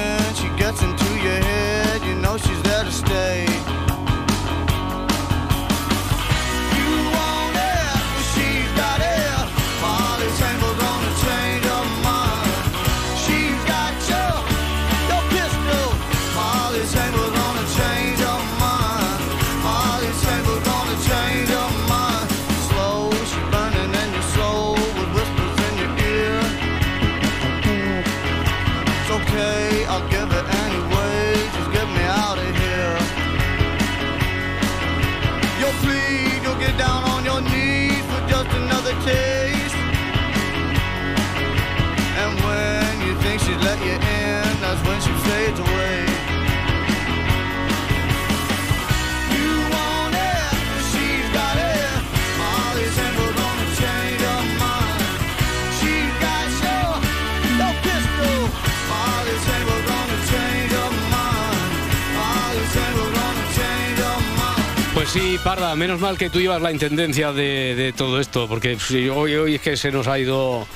Pues 65.10 65.24
sí, 65.24 65.39
Parda, 65.41 65.74
menos 65.76 66.01
mal 66.01 66.18
que 66.18 66.30
tú 66.30 66.41
llevas 66.41 66.62
la 66.62 66.70
intendencia 66.70 67.32
de, 67.32 67.76
de 67.76 67.93
todo 67.93 68.20
esto, 68.20 68.45
porque 68.47 68.78
hoy, 69.16 69.36
hoy 69.36 69.55
es 69.55 69.62
que 69.62 69.78
se 69.78 69.89
nos 69.89 70.05
ha 70.08 70.20
ido... 70.20 70.68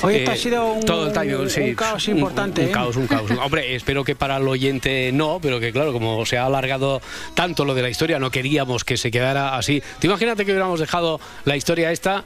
Hoy 0.00 0.14
esto 0.16 0.30
ha 0.30 0.36
sido 0.36 0.72
un- 0.72 0.84
todo 0.86 1.06
el 1.08 1.12
timing, 1.12 1.50
sí, 1.50 1.60
un 1.60 1.74
caos 1.74 2.08
importante, 2.08 2.62
Un, 2.62 2.68
¿eh? 2.68 2.70
caos, 2.70 2.96
un 2.96 3.06
caos. 3.06 3.30
Hombre, 3.42 3.74
espero 3.74 4.02
que 4.02 4.16
para 4.16 4.38
el 4.38 4.48
oyente 4.48 5.10
no, 5.12 5.38
pero 5.40 5.60
que 5.60 5.70
claro, 5.70 5.92
como 5.92 6.24
se 6.24 6.38
ha 6.38 6.46
alargado 6.46 7.02
tanto 7.34 7.66
lo 7.66 7.74
de 7.74 7.82
la 7.82 7.90
historia, 7.90 8.18
no 8.18 8.30
queríamos 8.30 8.84
que 8.84 8.96
se 8.96 9.10
quedara 9.10 9.54
así. 9.56 9.82
Te 9.98 10.06
imagínate 10.06 10.46
que 10.46 10.52
hubiéramos 10.52 10.80
dejado 10.80 11.20
la 11.44 11.54
historia 11.56 11.92
esta 11.92 12.24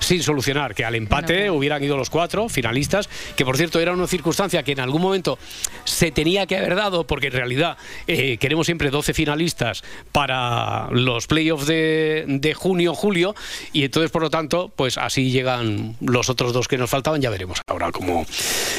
sin 0.00 0.22
solucionar, 0.22 0.74
que 0.74 0.84
al 0.84 0.94
empate 0.94 1.50
hubieran 1.50 1.82
ido 1.82 1.96
los 1.96 2.10
cuatro 2.10 2.48
finalistas, 2.48 3.08
que 3.36 3.44
por 3.44 3.56
cierto 3.56 3.80
era 3.80 3.92
una 3.92 4.06
circunstancia 4.06 4.62
que 4.62 4.72
en 4.72 4.80
algún 4.80 5.02
momento 5.02 5.38
se 5.84 6.10
tenía 6.10 6.46
que 6.46 6.56
haber 6.56 6.74
dado, 6.74 7.06
porque 7.06 7.28
en 7.28 7.32
realidad 7.32 7.76
eh, 8.06 8.36
queremos 8.38 8.66
siempre 8.66 8.90
12 8.90 9.14
finalistas 9.14 9.82
para 10.12 10.88
los 10.90 11.26
playoffs 11.26 11.66
de, 11.66 12.24
de 12.26 12.54
junio, 12.54 12.94
julio, 12.94 13.34
y 13.72 13.84
entonces 13.84 14.10
por 14.10 14.22
lo 14.22 14.30
tanto, 14.30 14.72
pues 14.74 14.98
así 14.98 15.30
llegan 15.30 15.96
los 16.00 16.28
otros 16.30 16.52
dos 16.52 16.68
que 16.68 16.78
nos 16.78 16.90
faltaban, 16.90 17.20
ya 17.20 17.30
veremos 17.30 17.60
ahora 17.66 17.90
cómo, 17.92 18.26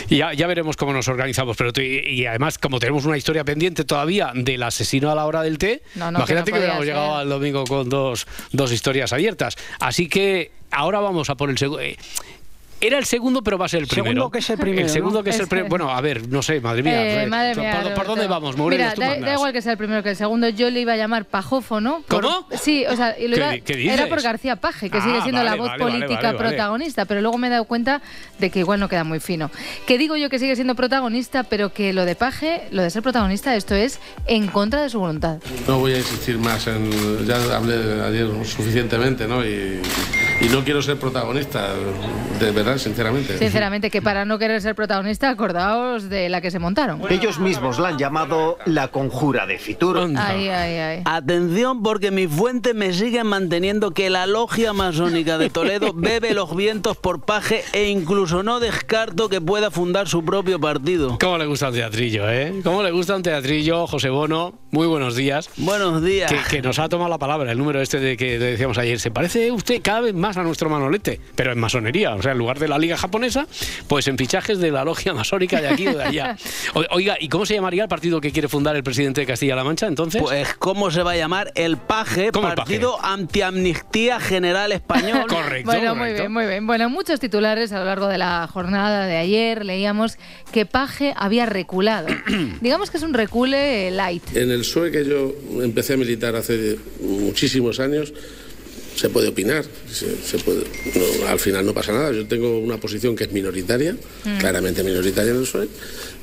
ya, 0.10 0.34
ya 0.34 0.48
veremos 0.48 0.78
cómo 0.78 0.94
nos 0.94 1.08
organizamos, 1.08 1.56
pero 1.58 1.72
y, 1.82 2.22
y 2.22 2.26
además 2.26 2.58
como 2.58 2.80
tenemos 2.80 3.06
una 3.06 3.18
historia 3.18 3.44
pendiente 3.44 3.84
todavía 3.84 4.32
del 4.34 4.64
asesino 4.64 5.12
a 5.12 5.16
la 5.16 5.26
hora 5.26 5.42
del 5.44 5.58
té, 5.58 5.82
No, 5.96 6.10
imagínate 6.10 6.52
que 6.52 6.58
hubiéramos 6.58 6.86
llegado 6.86 7.12
ser. 7.12 7.22
al 7.22 7.30
domingo 7.30 7.64
con 7.66 7.90
dos, 7.90 8.28
dos 8.52 8.72
historias 8.72 9.14
abiertas. 9.14 9.56
Así 9.80 10.08
que 10.08 10.52
ahora 10.72 11.00
vamos 11.00 11.30
a 11.30 11.36
por 11.36 11.50
el 11.50 11.58
segundo. 11.58 11.82
Era 12.82 12.98
el 12.98 13.06
segundo, 13.06 13.42
pero 13.42 13.58
va 13.58 13.66
a 13.66 13.70
ser 13.70 13.82
el 13.82 13.88
primero. 13.88 14.14
Segundo 14.14 14.32
que 14.32 14.40
es 14.40 14.50
el 14.50 14.58
primero, 14.58 14.82
El 14.84 14.90
segundo 14.90 15.20
¿no? 15.20 15.24
que 15.24 15.30
es 15.32 15.36
el 15.36 15.42
Es 15.44 15.48
primero. 15.50 15.66
que- 15.66 15.70
Bueno, 15.70 15.90
a 15.92 16.00
ver, 16.00 16.28
no 16.30 16.42
sé, 16.42 16.62
madre 16.62 16.82
mía. 16.84 17.24
Eh, 17.24 17.28
madre 17.28 17.54
¿por- 17.54 17.64
mía, 17.64 17.94
¿por, 17.94 18.08
dónde 18.08 18.28
vamos, 18.28 18.56
Morelos? 18.56 18.86
Mira, 18.86 18.96
Tú 18.96 19.02
da, 19.22 19.26
da 19.28 19.34
igual 19.34 19.52
que 19.52 19.62
sea 19.62 19.74
el 19.74 19.78
primero 19.78 20.02
que 20.02 20.12
el 20.12 20.16
segundo. 20.16 20.48
Yo 20.50 20.70
le 20.70 20.80
iba 20.80 20.94
a 20.94 20.96
llamar 20.96 21.26
pajófono. 21.26 22.04
por- 22.08 22.22
¿Cómo? 22.22 22.48
Sí, 22.62 22.86
o 22.90 22.96
sea, 22.96 23.20
y 23.20 23.28
lo 23.28 23.36
¿Qué 23.36 23.42
iba- 23.42 23.58
qué 23.66 23.76
dices? 23.76 23.94
era 24.00 24.08
por 24.08 24.22
García 24.22 24.56
Paje, 24.56 24.90
que 24.90 24.98
Ah, 24.98 25.02
sigue 25.04 25.22
siendo 25.22 25.40
vale, 25.40 25.50
la 25.50 25.56
voz 25.58 25.68
vale, 25.70 25.84
política 25.84 26.16
vale, 26.22 26.38
vale. 26.38 26.38
protagonista, 26.50 27.06
pero 27.06 27.22
luego 27.22 27.38
me 27.38 27.48
he 27.48 27.50
dado 27.50 27.66
cuenta 27.66 28.02
de 28.40 28.50
que 28.50 28.60
igual 28.60 28.80
no 28.80 28.88
queda 28.88 29.04
muy 29.04 29.20
fino. 29.20 29.52
Que 29.86 29.98
digo 29.98 30.16
yo 30.16 30.30
que 30.30 30.40
sigue 30.40 30.56
siendo 30.56 30.76
protagonista, 30.76 31.44
pero 31.44 31.74
que 31.74 31.92
lo 31.92 32.06
de 32.06 32.16
Paje, 32.16 32.62
lo 32.72 32.82
de 32.82 32.90
ser 32.90 33.04
protagonista, 33.04 33.56
esto 33.56 33.76
es 33.76 34.00
en 34.26 34.48
contra 34.48 34.82
de 34.84 34.90
su 34.90 35.00
voluntad. 35.00 35.40
No 35.68 35.80
voy 35.80 35.94
a 35.94 35.98
insistir 35.98 36.38
más 36.38 36.66
en. 36.68 36.90
Ya 37.28 37.36
hablé 37.58 38.02
ayer 38.04 38.28
suficientemente, 38.46 39.28
¿no? 39.28 39.44
Y, 39.46 39.82
y 40.42 40.46
no 40.50 40.64
quiero 40.64 40.82
ser 40.82 40.98
protagonista, 40.98 41.74
de 42.40 42.52
verdad, 42.52 42.69
sinceramente. 42.78 43.38
Sinceramente, 43.38 43.90
que 43.90 44.02
para 44.02 44.26
no 44.26 44.38
querer 44.38 44.62
ser 44.62 44.76
protagonista, 44.76 45.30
acordaos 45.30 46.10
de 46.10 46.30
la 46.30 46.42
que 46.42 46.52
se 46.52 46.60
montaron. 46.60 47.02
Ellos 47.10 47.40
mismos 47.40 47.80
la 47.80 47.90
han 47.90 47.98
llamado 47.98 48.58
la 48.66 48.90
conjura 48.90 49.46
de 49.46 49.58
Fitur. 49.58 49.98
Ay, 50.18 50.50
ay, 50.50 50.78
ay. 50.78 51.02
Atención 51.06 51.82
porque 51.82 52.12
mis 52.12 52.30
fuentes 52.30 52.76
me 52.76 52.94
siguen 52.94 53.28
manteniendo 53.28 53.92
que 53.92 54.10
la 54.10 54.28
logia 54.28 54.74
masónica 54.74 55.38
de 55.38 55.50
Toledo 55.50 55.92
bebe 55.96 56.34
los 56.34 56.56
vientos 56.56 56.98
por 56.98 57.22
paje 57.22 57.64
e 57.74 57.90
incluso 57.90 58.44
no 58.44 58.60
descarto 58.60 59.30
que 59.30 59.42
pueda 59.42 59.72
fundar 59.72 60.08
su 60.08 60.24
propio 60.24 60.60
partido. 60.60 61.18
¿Cómo 61.20 61.38
le 61.38 61.46
gusta 61.46 61.70
un 61.70 61.74
teatrillo, 61.74 62.30
eh? 62.30 62.62
¿Cómo 62.64 62.84
le 62.84 62.92
gusta 62.92 63.16
un 63.16 63.24
teatrillo, 63.24 63.88
José 63.88 64.10
Bono? 64.10 64.54
Muy 64.72 64.88
buenos 64.88 65.16
días. 65.16 65.50
Buenos 65.58 66.04
días. 66.04 66.32
Que, 66.32 66.58
que 66.58 66.62
nos 66.62 66.78
ha 66.78 66.90
tomado 66.90 67.10
la 67.10 67.18
palabra, 67.18 67.52
el 67.52 67.58
número 67.58 67.82
este 67.82 68.00
de 68.00 68.18
que 68.18 68.38
decíamos 68.38 68.78
ayer. 68.78 69.00
Se 69.00 69.10
parece 69.10 69.52
usted 69.52 69.82
cada 69.82 70.02
vez 70.02 70.14
más 70.14 70.38
a 70.38 70.44
nuestro 70.44 70.70
Manolete, 70.70 71.20
pero 71.36 71.52
en 71.52 71.60
masonería. 71.60 72.14
O 72.14 72.22
sea, 72.22 72.34
en 72.34 72.38
lugar 72.38 72.59
de 72.60 72.68
la 72.68 72.78
liga 72.78 72.98
japonesa, 72.98 73.48
pues 73.88 74.08
en 74.08 74.18
fichajes 74.18 74.60
de 74.60 74.72
la 74.72 74.84
logia 74.84 75.14
masónica 75.14 75.62
de 75.62 75.68
aquí 75.70 75.88
o 75.88 75.98
de 75.98 76.04
allá. 76.04 76.38
O- 76.74 76.84
Oiga, 76.92 77.18
¿y 77.20 77.30
cómo 77.30 77.46
se 77.46 77.54
llamaría 77.56 77.84
el 77.84 77.90
partido 77.90 78.20
que 78.22 78.32
quiere 78.32 78.48
fundar 78.48 78.76
el 78.76 78.84
presidente 78.84 79.22
de 79.22 79.28
Castilla-La 79.28 79.64
Mancha 79.64 79.88
entonces? 79.88 80.22
Pues, 80.22 80.54
¿cómo 80.56 80.92
se 80.92 81.02
va 81.04 81.12
a 81.12 81.16
llamar? 81.18 81.52
El 81.56 81.78
Paje, 81.78 82.30
¿Cómo 82.32 82.48
el 82.50 82.56
Partido 82.56 82.98
Antiamnistía 83.04 84.20
General 84.20 84.72
Español. 84.72 85.26
Correcto. 85.30 85.72
Bueno, 85.72 85.96
muy 85.96 86.14
bien, 86.14 86.32
muy 86.32 86.46
bien. 86.46 86.68
Bueno, 86.68 86.90
muchos 86.90 87.20
titulares 87.20 87.72
a 87.72 87.80
lo 87.80 87.86
largo 87.86 88.08
de 88.08 88.18
la 88.18 88.48
jornada 88.52 89.06
de 89.06 89.18
ayer 89.18 89.66
leíamos 89.66 90.18
que 90.52 90.66
Paje 90.66 91.14
había 91.16 91.46
reculado. 91.46 92.08
Digamos 92.62 92.92
que 92.92 92.98
es 92.98 93.04
un 93.04 93.14
recule 93.14 93.92
light. 93.92 94.36
En 94.36 94.52
el 94.52 94.60
PSOE 94.60 94.92
que 94.92 95.06
yo 95.06 95.34
empecé 95.64 95.94
a 95.94 95.98
militar 95.98 96.36
hace 96.36 96.78
muchísimos 97.02 97.80
años, 97.80 98.14
se 99.00 99.10
puede 99.10 99.30
opinar, 99.30 99.64
se, 99.90 100.18
se 100.22 100.38
puede, 100.40 100.64
no, 100.96 101.28
al 101.30 101.40
final 101.40 101.66
no 101.66 101.74
pasa 101.74 101.94
nada. 101.94 102.12
Yo 102.12 102.28
tengo 102.28 102.60
una 102.60 102.78
posición 102.78 103.16
que 103.16 103.24
es 103.26 103.32
minoritaria, 103.32 103.96
Mm. 104.26 104.38
claramente 104.40 104.84
minoritaria 104.84 105.32
en 105.32 105.38
el 105.38 105.44
PSOE, 105.44 105.70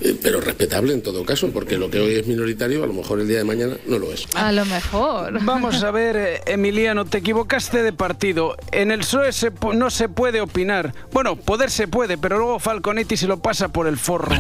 eh, 0.03 0.15
pero 0.23 0.41
respetable 0.43 0.93
en 0.93 1.01
todo 1.01 1.25
caso, 1.25 1.49
porque 1.51 1.79
lo 1.79 1.89
que 1.91 1.99
hoy 2.01 2.17
es 2.17 2.27
minoritario, 2.27 2.85
a 2.85 2.87
lo 2.87 2.93
mejor 2.93 3.21
el 3.21 3.29
día 3.29 3.39
de 3.39 3.45
mañana 3.45 3.77
no 3.87 3.99
lo 3.99 4.13
es. 4.13 4.27
A 4.35 4.53
lo 4.53 4.65
mejor. 4.67 5.39
Vamos 5.45 5.83
a 5.83 5.91
ver, 5.91 6.17
eh, 6.17 6.41
Emiliano, 6.47 7.07
te 7.07 7.19
equivocaste 7.19 7.83
de 7.83 7.93
partido. 7.95 8.57
En 8.73 8.91
el 8.91 9.01
PSOE 9.01 9.33
se 9.33 9.51
no 9.75 9.89
se 9.91 10.09
puede 10.11 10.41
opinar. 10.43 10.93
Bueno, 11.13 11.37
poder 11.37 11.71
se 11.71 11.89
puede, 11.89 12.19
pero 12.19 12.37
luego 12.37 12.59
Falconetti 12.59 13.17
se 13.17 13.27
lo 13.27 13.39
pasa 13.39 13.69
por 13.69 13.87
el 13.87 13.97
forro. 13.97 14.37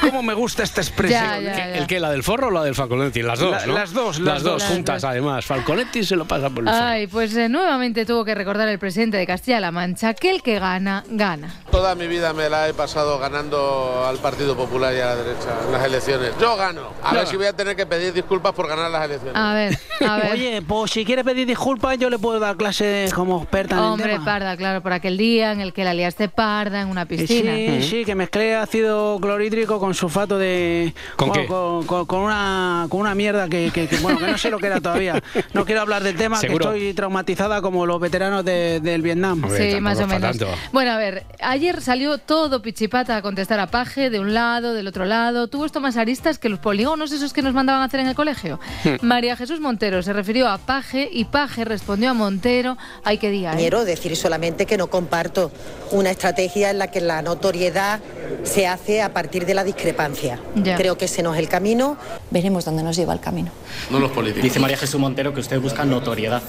¿Cómo 0.00 0.22
me 0.22 0.34
gusta 0.34 0.62
esta 0.62 0.80
expresión? 0.80 1.20
Ya, 1.20 1.40
ya, 1.40 1.56
ya. 1.56 1.78
¿El 1.78 1.86
que 1.88 1.98
¿La 1.98 2.10
del 2.10 2.22
forro 2.22 2.48
o 2.48 2.50
la 2.50 2.62
del 2.64 2.74
Falconetti? 2.74 3.22
Las 3.22 3.38
dos, 3.40 3.50
La- 3.52 3.66
¿no? 3.66 3.74
las 3.74 3.92
dos, 3.92 4.18
Las 4.20 4.34
las 4.34 4.42
dos 4.44 4.62
dos. 4.62 4.70
juntas, 4.72 5.02
además. 5.04 5.44
Falconetti 5.44 6.04
se 6.04 6.14
lo 6.16 6.24
pasa 6.26 6.48
por 6.50 6.64
el 6.64 6.70
forro. 6.70 6.84
Ay, 6.84 7.06
pues 7.08 7.34
eh, 7.36 7.48
no 7.48 7.71
nuevamente 7.72 8.04
tuvo 8.04 8.22
que 8.26 8.34
recordar 8.34 8.68
el 8.68 8.78
presidente 8.78 9.16
de 9.16 9.26
Castilla-La 9.26 9.70
Mancha 9.72 10.12
que 10.12 10.30
el 10.30 10.42
que 10.42 10.58
gana, 10.58 11.04
gana. 11.08 11.54
Toda 11.70 11.94
mi 11.94 12.06
vida 12.06 12.34
me 12.34 12.50
la 12.50 12.68
he 12.68 12.74
pasado 12.74 13.18
ganando 13.18 14.04
al 14.06 14.18
Partido 14.18 14.54
Popular 14.54 14.92
y 14.94 15.00
a 15.00 15.06
la 15.06 15.16
derecha 15.16 15.48
en 15.64 15.72
las 15.72 15.82
elecciones. 15.86 16.32
Yo 16.38 16.54
gano. 16.56 16.88
A 17.02 17.14
ver 17.14 17.26
si 17.26 17.36
voy 17.36 17.46
a 17.46 17.54
tener 17.56 17.74
que 17.74 17.86
pedir 17.86 18.12
disculpas 18.12 18.52
por 18.52 18.68
ganar 18.68 18.90
las 18.90 19.06
elecciones. 19.06 19.34
A 19.36 19.54
ver, 19.54 19.78
a 20.06 20.16
ver. 20.18 20.32
Oye, 20.32 20.60
pues 20.60 20.90
si 20.90 21.06
quieres 21.06 21.24
pedir 21.24 21.46
disculpas, 21.46 21.96
yo 21.96 22.10
le 22.10 22.18
puedo 22.18 22.38
dar 22.38 22.58
clases 22.58 23.14
como 23.14 23.40
experta 23.40 23.76
en 23.76 23.80
el 23.80 23.86
Hombre, 23.86 24.12
tema. 24.12 24.24
parda, 24.26 24.54
claro, 24.58 24.82
por 24.82 24.92
aquel 24.92 25.16
día 25.16 25.52
en 25.52 25.62
el 25.62 25.72
que 25.72 25.84
la 25.84 25.94
liaste 25.94 26.28
parda 26.28 26.82
en 26.82 26.88
una 26.88 27.02
Eh, 27.02 27.06
piscina. 27.06 27.54
Sí, 27.54 27.82
sí, 27.88 28.04
que 28.04 28.14
mezclé 28.14 28.54
ácido 28.54 29.18
clorhídrico 29.18 29.80
con 29.80 29.94
sulfato 29.94 30.36
de... 30.36 30.92
¿Con 31.16 31.28
bueno, 31.30 31.42
qué? 31.42 31.48
Con, 31.48 31.86
con- 31.86 32.04
con 32.04 32.20
una, 32.20 32.86
con 32.90 33.00
una 33.00 33.14
mierda 33.14 33.48
que, 33.48 33.70
que- 33.72 33.88
que, 33.88 33.96
bueno, 33.96 34.18
que 34.18 34.26
no 34.26 34.36
sé 34.36 34.50
lo 34.50 34.58
que 34.58 34.66
era 34.66 34.78
todavía. 34.78 35.22
No 35.54 35.64
quiero 35.64 35.80
hablar 35.80 36.02
del 36.02 36.16
tema, 36.18 36.36
¿Seguro? 36.36 36.70
que 36.72 36.76
estoy 36.76 36.92
traumatizada 36.94 37.61
como 37.62 37.86
los 37.86 37.98
veteranos 38.00 38.44
de- 38.44 38.80
del 38.80 39.00
Vietnam. 39.00 39.42
Sí, 39.56 39.80
más 39.80 39.98
o 40.00 40.06
menos. 40.06 40.36
Bueno, 40.72 40.90
a 40.92 40.96
ver, 40.98 41.24
ayer 41.40 41.80
salió 41.80 42.18
todo 42.18 42.60
pichipata 42.60 43.16
a 43.16 43.22
contestar 43.22 43.58
a 43.60 43.68
Paje, 43.68 44.10
de 44.10 44.20
un 44.20 44.34
lado, 44.34 44.74
del 44.74 44.86
otro 44.88 45.04
lado. 45.06 45.48
Tuvo 45.48 45.64
esto 45.64 45.80
más 45.80 45.96
aristas 45.96 46.38
que 46.38 46.48
los 46.48 46.58
polígonos 46.58 47.12
esos 47.12 47.32
que 47.32 47.40
nos 47.42 47.54
mandaban 47.54 47.80
a 47.82 47.86
hacer 47.86 48.00
en 48.00 48.08
el 48.08 48.14
colegio. 48.14 48.60
María 49.02 49.36
Jesús 49.36 49.60
Montero 49.60 50.02
se 50.02 50.12
refirió 50.12 50.48
a 50.48 50.58
Paje 50.58 51.08
y 51.10 51.24
Paje 51.24 51.64
respondió 51.64 52.10
a 52.10 52.14
Montero. 52.14 52.76
Ay, 53.04 53.18
qué 53.18 53.30
día, 53.30 53.52
¿eh? 53.52 53.56
Quiero 53.56 53.84
decir 53.84 54.14
solamente 54.16 54.66
que 54.66 54.76
no 54.76 54.88
comparto 54.88 55.50
una 55.92 56.10
estrategia 56.10 56.70
en 56.70 56.78
la 56.78 56.88
que 56.90 57.00
la 57.00 57.22
notoriedad 57.22 58.00
se 58.42 58.66
hace 58.66 59.02
a 59.02 59.12
partir 59.12 59.46
de 59.46 59.54
la 59.54 59.62
discrepancia. 59.64 60.40
Ya. 60.56 60.76
Creo 60.76 60.98
que 60.98 61.04
ese 61.04 61.22
no 61.22 61.32
es 61.34 61.38
el 61.40 61.48
camino. 61.48 61.96
Veremos 62.30 62.64
dónde 62.64 62.82
nos 62.82 62.96
lleva 62.96 63.12
el 63.12 63.20
camino. 63.20 63.50
No 63.90 63.98
los 64.00 64.10
políticos. 64.10 64.42
Dice 64.42 64.58
María 64.58 64.76
Jesús 64.76 64.98
Montero 65.00 65.32
que 65.32 65.40
usted 65.40 65.60
busca 65.60 65.84
notoriedad. 65.84 66.42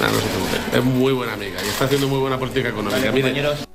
No, 0.00 0.06
no 0.06 0.20
se 0.20 0.26
preocupe. 0.26 0.78
Es 0.78 0.84
muy 0.84 1.12
buena 1.12 1.34
amiga 1.34 1.60
y 1.64 1.68
está 1.68 1.84
haciendo 1.84 2.08
muy 2.08 2.18
buena 2.18 2.38
política 2.38 2.68
económica. 2.68 3.12
Mire, 3.12 3.32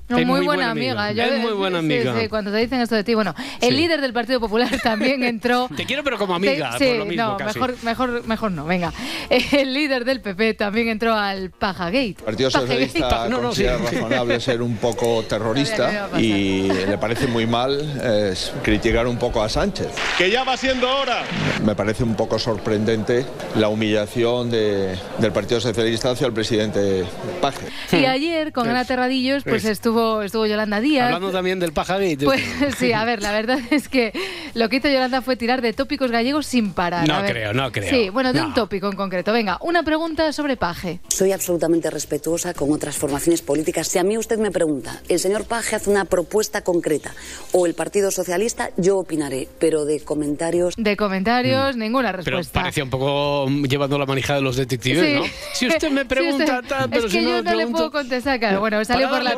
No, 0.09 0.17
Es 0.17 0.25
muy, 0.25 0.37
muy 0.39 0.45
buena 0.47 0.47
buena 0.47 0.71
amiga. 0.71 1.05
amiga. 1.07 1.25
Es 1.27 1.39
muy 1.41 1.51
buena 1.53 1.79
sí, 1.79 1.85
amiga. 1.85 2.19
Sí, 2.19 2.27
cuando 2.27 2.51
te 2.51 2.57
dicen 2.57 2.81
esto 2.81 2.95
de 2.95 3.03
ti. 3.03 3.13
Bueno, 3.13 3.35
el 3.61 3.69
Sí. 3.69 3.75
líder 3.75 4.01
del 4.01 4.11
Partido 4.11 4.39
Popular 4.39 4.69
también 4.83 5.23
entró. 5.23 5.69
Te 5.75 5.85
quiero, 5.85 6.03
pero 6.03 6.17
como 6.17 6.35
amiga, 6.35 6.75
Sí, 6.77 6.85
por 6.85 6.95
lo 6.97 7.05
mismo 7.05 7.23
no, 7.23 7.37
casi. 7.37 7.59
mejor, 7.59 7.75
mejor, 7.83 8.23
mejor 8.27 8.51
no, 8.51 8.65
venga. 8.65 8.91
El 9.51 9.73
líder 9.73 10.05
del 10.05 10.21
PP 10.21 10.55
también 10.55 10.87
entró 10.89 11.13
al 11.15 11.51
Pajagate. 11.51 12.07
El 12.07 12.15
Partido. 12.15 12.49
Socialista 12.49 13.27
No, 13.29 13.39
no, 13.41 13.53
sí. 13.53 13.63
considera 13.63 13.77
razonable 13.77 14.39
ser 14.39 14.61
un 14.61 14.77
poco 14.77 15.23
terrorista 15.23 16.09
y 16.17 16.63
le 16.63 16.97
parece 16.97 17.27
muy 17.27 17.45
mal 17.45 17.79
eh, 18.03 18.33
criticar 18.63 19.05
un 19.07 19.17
poco 19.17 19.43
a 19.43 19.49
Sánchez. 19.49 19.89
Que 20.17 20.31
ya 20.31 20.43
va 20.43 20.57
siendo 20.57 20.89
hora. 20.97 21.23
Me 21.63 21.75
parece 21.75 22.03
un 22.03 22.15
poco 22.15 22.39
sorprendente 22.39 23.25
la 23.55 23.67
humillación 23.69 24.49
de- 24.49 24.97
del 25.19 25.31
Partido 25.31 25.59
Socialista 25.61 26.11
hacia 26.11 26.25
el 26.27 26.33
presidente 26.33 27.03
Paje. 27.41 27.67
Y 27.91 28.05
ayer, 28.05 28.51
con 28.51 28.67
Ana 28.67 28.85
Terradillos, 28.85 29.43
pues 29.43 29.63
Pues- 29.63 29.65
estuvo, 29.99 30.21
estuvo 30.23 30.45
Yolanda 30.45 30.79
Díaz. 30.79 31.05
Hablando 31.07 31.31
también 31.31 31.59
del 31.59 31.73
Pajagate. 31.73 32.17
Pues 32.23 32.41
sí, 32.77 32.93
a 32.93 33.03
ver, 33.05 33.21
la 33.21 33.31
verdad 33.31 33.59
es 33.71 33.89
que 33.89 34.11
lo 34.53 34.69
que 34.69 34.77
hizo 34.77 34.87
Yolanda 34.87 35.21
fue 35.21 35.35
tirar 35.35 35.61
de 35.61 35.73
tópicos 35.73 36.11
gallegos 36.11 36.45
sin 36.45 36.73
parar. 36.73 37.07
No 37.07 37.15
A 37.15 37.21
ver. 37.21 37.31
creo, 37.31 37.53
no 37.53 37.71
creo. 37.71 37.89
Sí, 37.89 38.09
bueno, 38.09 38.33
de 38.33 38.39
No. 38.39 38.47
un 38.47 38.53
tópico 38.53 38.87
en 38.89 38.95
concreto. 38.95 39.33
Venga, 39.33 39.57
una 39.61 39.83
pregunta 39.83 40.31
sobre 40.33 40.57
Paje. 40.57 40.99
Soy 41.09 41.31
absolutamente 41.31 41.89
respetuosa 41.89 42.53
con 42.53 42.71
otras 42.71 42.95
formaciones 42.97 43.41
políticas. 43.41 43.87
Si 43.87 43.99
a 43.99 44.03
mí 44.03 44.17
usted 44.17 44.37
me 44.37 44.51
pregunta, 44.51 45.01
el 45.09 45.19
señor 45.19 45.45
Paje 45.45 45.75
hace 45.75 45.89
una 45.89 46.05
propuesta 46.05 46.61
concreta 46.63 47.13
o 47.51 47.65
el 47.65 47.73
Partido 47.73 48.11
Socialista, 48.11 48.69
yo 48.77 48.97
opinaré, 48.97 49.47
pero 49.59 49.85
de 49.85 49.99
comentarios... 50.01 50.73
De 50.77 50.95
comentarios, 50.97 51.75
ninguna 51.75 52.09
Mm. 52.09 52.23
Pero 52.23 52.37
respuesta. 52.37 52.61
parecía 52.61 52.83
un 52.83 52.89
poco 52.89 53.45
mm, 53.49 53.65
llevando 53.65 53.97
la 53.99 54.05
manija 54.05 54.33
de 54.35 54.41
los 54.41 54.55
detectives, 54.55 55.03
Sí. 55.05 55.13
¿no? 55.15 55.23
Si 55.53 55.67
usted 55.67 55.91
me 55.91 56.05
pregunta, 56.05 56.59
usted- 56.61 56.67
tal, 56.69 56.89
pero 56.89 57.05
es 57.05 57.11
si 57.11 57.17
que 57.19 57.23
no 57.23 57.29
yo 57.29 57.35
me 57.37 57.41
no 57.43 57.49
le 57.51 57.55
pregunto- 57.57 57.77
puedo 57.77 57.91
contestar, 57.91 58.39
claro. 58.39 58.59
Bueno, 58.61 58.83
salió 58.85 59.09
por 59.09 59.21
la. 59.21 59.31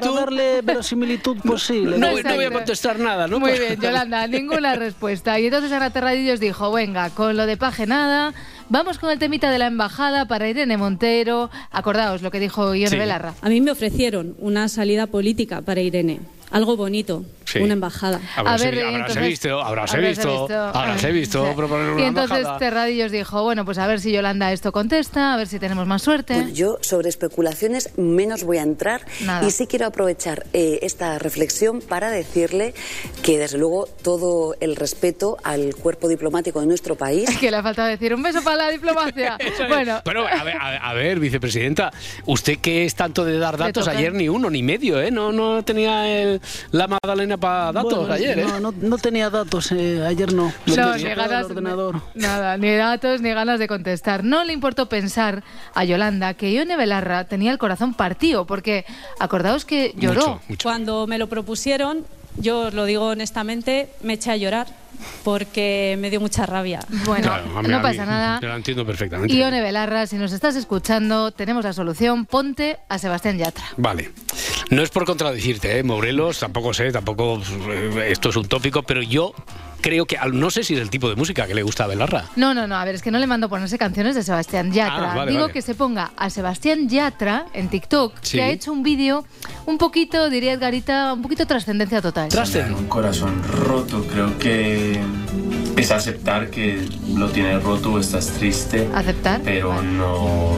Para 0.00 0.12
darle 0.12 0.60
verosimilitud 0.62 1.38
posible. 1.38 1.98
No, 1.98 2.06
¿no? 2.06 2.12
voy- 2.12 2.22
no 2.22 2.34
voy 2.34 2.44
a 2.44 2.50
contestar 2.50 2.98
nada, 2.98 3.26
¿no? 3.28 3.40
Muy 3.40 3.52
bien, 3.58 3.80
Yolanda, 3.80 4.26
ninguna 4.26 4.74
respuesta. 4.76 5.38
Y 5.40 5.46
entonces 5.46 5.72
Ana 5.72 5.90
Terradillos 5.90 6.40
dijo, 6.40 6.70
venga, 6.72 7.10
con 7.10 7.36
lo 7.36 7.46
de 7.46 7.56
paje 7.56 7.86
nada, 7.86 8.34
vamos 8.68 8.98
con 8.98 9.10
el 9.10 9.18
temita 9.18 9.50
de 9.50 9.58
la 9.58 9.66
embajada 9.66 10.26
para 10.26 10.48
Irene 10.48 10.76
Montero. 10.76 11.50
Acordaos 11.70 12.22
lo 12.22 12.30
que 12.30 12.40
dijo 12.40 12.74
Ione 12.74 12.90
Sí. 12.90 12.96
Belarra. 12.96 13.34
A 13.42 13.48
mí 13.48 13.60
me 13.60 13.70
ofrecieron 13.70 14.34
una 14.38 14.68
salida 14.68 15.06
política 15.06 15.62
para 15.62 15.80
Irene, 15.80 16.20
algo 16.54 16.76
bonito, 16.76 17.24
Sí. 17.44 17.58
una 17.58 17.74
embajada. 17.74 18.20
Habráse, 18.36 18.68
A 18.68 18.70
ver, 18.70 18.78
entonces- 18.78 19.22
visto, 19.28 19.60
habráse 19.60 19.96
habráse 19.96 20.08
visto, 20.20 20.40
visto. 20.40 20.60
habráse 20.60 21.06
Ah, 21.06 21.10
visto 21.10 21.46
sí. 21.46 21.52
proponer 21.56 21.90
una 21.90 22.00
Y 22.00 22.04
entonces 22.06 22.36
embajada. 22.38 22.58
Terradillos 22.58 23.12
dijo, 23.12 23.42
bueno, 23.42 23.64
pues 23.66 23.76
a 23.78 23.86
ver 23.86 24.00
si 24.00 24.12
Yolanda 24.12 24.50
esto 24.52 24.72
contesta, 24.72 25.34
a 25.34 25.36
ver 25.36 25.46
si 25.46 25.58
tenemos 25.58 25.86
más 25.86 26.00
suerte. 26.02 26.34
Bueno, 26.34 26.48
yo 26.50 26.78
sobre 26.80 27.08
especulaciones 27.10 27.90
menos 27.98 28.44
voy 28.44 28.56
a 28.58 28.62
entrar 28.62 29.02
Nada. 29.24 29.46
y 29.46 29.50
sí 29.50 29.66
quiero 29.66 29.84
aprovechar 29.86 30.46
eh, 30.54 30.78
esta 30.82 31.18
reflexión 31.18 31.80
para 31.80 32.10
decirle 32.10 32.72
que 33.22 33.36
desde 33.38 33.58
luego 33.58 33.86
todo 34.02 34.54
el 34.60 34.76
respeto 34.76 35.36
al 35.44 35.74
cuerpo 35.74 36.08
diplomático 36.08 36.60
de 36.60 36.66
nuestro 36.66 36.94
país 36.96 37.26
que 37.40 37.50
le 37.50 37.56
ha 37.58 37.62
faltado 37.62 37.88
decir 37.88 38.14
un 38.14 38.22
beso 38.22 38.42
para 38.42 38.56
la 38.56 38.70
diplomacia. 38.70 39.36
bueno, 39.68 40.00
Pero, 40.04 40.26
a 40.26 40.42
ver, 40.44 40.56
a 40.58 40.70
ver, 40.70 40.80
a 40.82 40.92
ver, 40.94 41.20
vicepresidenta, 41.20 41.92
usted 42.26 42.58
que 42.58 42.84
es 42.86 42.94
tanto 42.94 43.24
de 43.24 43.38
dar 43.38 43.58
datos, 43.58 43.86
ayer 43.86 44.14
ni 44.14 44.28
uno 44.30 44.48
ni 44.48 44.62
medio, 44.62 45.00
¿eh? 45.00 45.10
No, 45.10 45.30
no 45.32 45.62
tenía 45.64 46.08
el- 46.22 46.40
la 46.70 46.86
magdalena 46.86 47.36
para 47.36 47.72
datos 47.72 47.98
Bueno, 47.98 48.12
ayer, 48.14 48.38
¿eh? 48.38 48.46
no, 48.46 48.60
no, 48.60 48.74
no 48.76 48.98
tenía 48.98 49.30
datos, 49.30 49.72
eh, 49.72 50.04
ayer 50.06 50.32
no. 50.32 50.52
No, 50.66 50.74
tenía 50.74 50.96
ni 50.96 51.14
ganas, 51.14 51.46
ordenador. 51.46 52.02
nada, 52.14 52.56
ni 52.56 52.74
datos 52.74 53.20
ni 53.20 53.30
ganas 53.32 53.58
de 53.58 53.68
contestar. 53.68 54.24
No 54.24 54.44
le 54.44 54.52
importó 54.52 54.88
pensar 54.88 55.42
a 55.74 55.84
Yolanda 55.84 56.34
que 56.34 56.52
Ione 56.52 56.76
Belarra 56.76 57.24
tenía 57.24 57.52
el 57.52 57.58
corazón 57.58 57.94
partido, 57.94 58.46
porque 58.46 58.84
acordaos 59.18 59.64
que 59.64 59.94
lloró. 59.96 60.40
Cuando 60.62 61.06
me 61.06 61.18
lo 61.18 61.28
propusieron, 61.28 62.04
yo 62.36 62.60
os 62.68 62.74
lo 62.74 62.84
digo 62.84 63.06
honestamente, 63.06 63.88
me 64.02 64.14
eché 64.14 64.30
a 64.32 64.36
llorar 64.36 64.66
porque 65.22 65.96
me 65.98 66.08
dio 66.10 66.20
mucha 66.20 66.46
rabia. 66.46 66.80
Bueno, 67.04 67.24
Claro, 67.24 67.58
a 67.58 67.62
mí- 67.62 67.68
no 67.68 67.82
pasa 67.82 68.06
nada. 68.06 68.40
Yo 68.40 68.48
lo 68.48 68.56
entiendo 68.56 68.86
perfectamente. 68.86 69.34
Ione 69.34 69.60
Belarra, 69.60 70.06
si 70.06 70.16
nos 70.16 70.32
estás 70.32 70.56
escuchando, 70.56 71.30
tenemos 71.32 71.64
la 71.64 71.72
solución. 71.72 72.26
Ponte 72.26 72.78
a 72.88 72.98
Sebastián 72.98 73.38
Yatra. 73.38 73.64
Vale. 73.76 74.10
No 74.70 74.82
es 74.82 74.90
por 74.90 75.04
contradecirte, 75.04 75.78
¿eh? 75.78 75.82
Morelos, 75.82 76.38
tampoco 76.38 76.72
sé, 76.72 76.90
tampoco 76.92 77.40
eh, 77.70 78.08
esto 78.10 78.30
es 78.30 78.36
un 78.36 78.46
tópico, 78.46 78.82
pero 78.82 79.02
yo 79.02 79.34
creo 79.84 80.06
que, 80.06 80.16
no 80.32 80.48
sé 80.48 80.64
si 80.64 80.72
es 80.72 80.80
el 80.80 80.88
tipo 80.88 81.10
de 81.10 81.14
música 81.14 81.46
que 81.46 81.54
le 81.54 81.62
gusta 81.62 81.84
a 81.84 81.86
Belarra. 81.86 82.24
No, 82.36 82.54
no, 82.54 82.66
no, 82.66 82.74
a 82.76 82.84
ver, 82.86 82.94
es 82.94 83.02
que 83.02 83.10
no 83.10 83.18
le 83.18 83.26
mando 83.26 83.50
ponerse 83.50 83.76
canciones 83.76 84.14
de 84.14 84.22
Sebastián 84.22 84.72
Yatra. 84.72 85.12
Ah, 85.12 85.14
vale, 85.14 85.30
Digo 85.30 85.42
vale. 85.42 85.52
que 85.52 85.60
se 85.60 85.74
ponga 85.74 86.12
a 86.16 86.30
Sebastián 86.30 86.88
Yatra 86.88 87.44
en 87.52 87.68
TikTok, 87.68 88.14
Sí. 88.22 88.38
que 88.38 88.42
ha 88.44 88.48
hecho 88.48 88.72
un 88.72 88.82
vídeo 88.82 89.26
un 89.66 89.76
poquito, 89.76 90.30
diría 90.30 90.54
Edgarita, 90.54 91.12
un 91.12 91.20
poquito 91.20 91.46
trascendencia 91.46 92.00
total. 92.00 92.30
Un 92.74 92.88
corazón 92.88 93.42
roto, 93.66 94.02
creo 94.10 94.38
que 94.38 94.98
es 95.76 95.90
aceptar 95.90 96.48
que 96.50 96.86
lo 97.16 97.28
tienes 97.30 97.62
roto 97.62 97.92
o 97.92 97.98
estás 97.98 98.28
triste. 98.28 98.88
¿Aceptar? 98.94 99.40
Pero 99.44 99.82
no, 99.82 100.56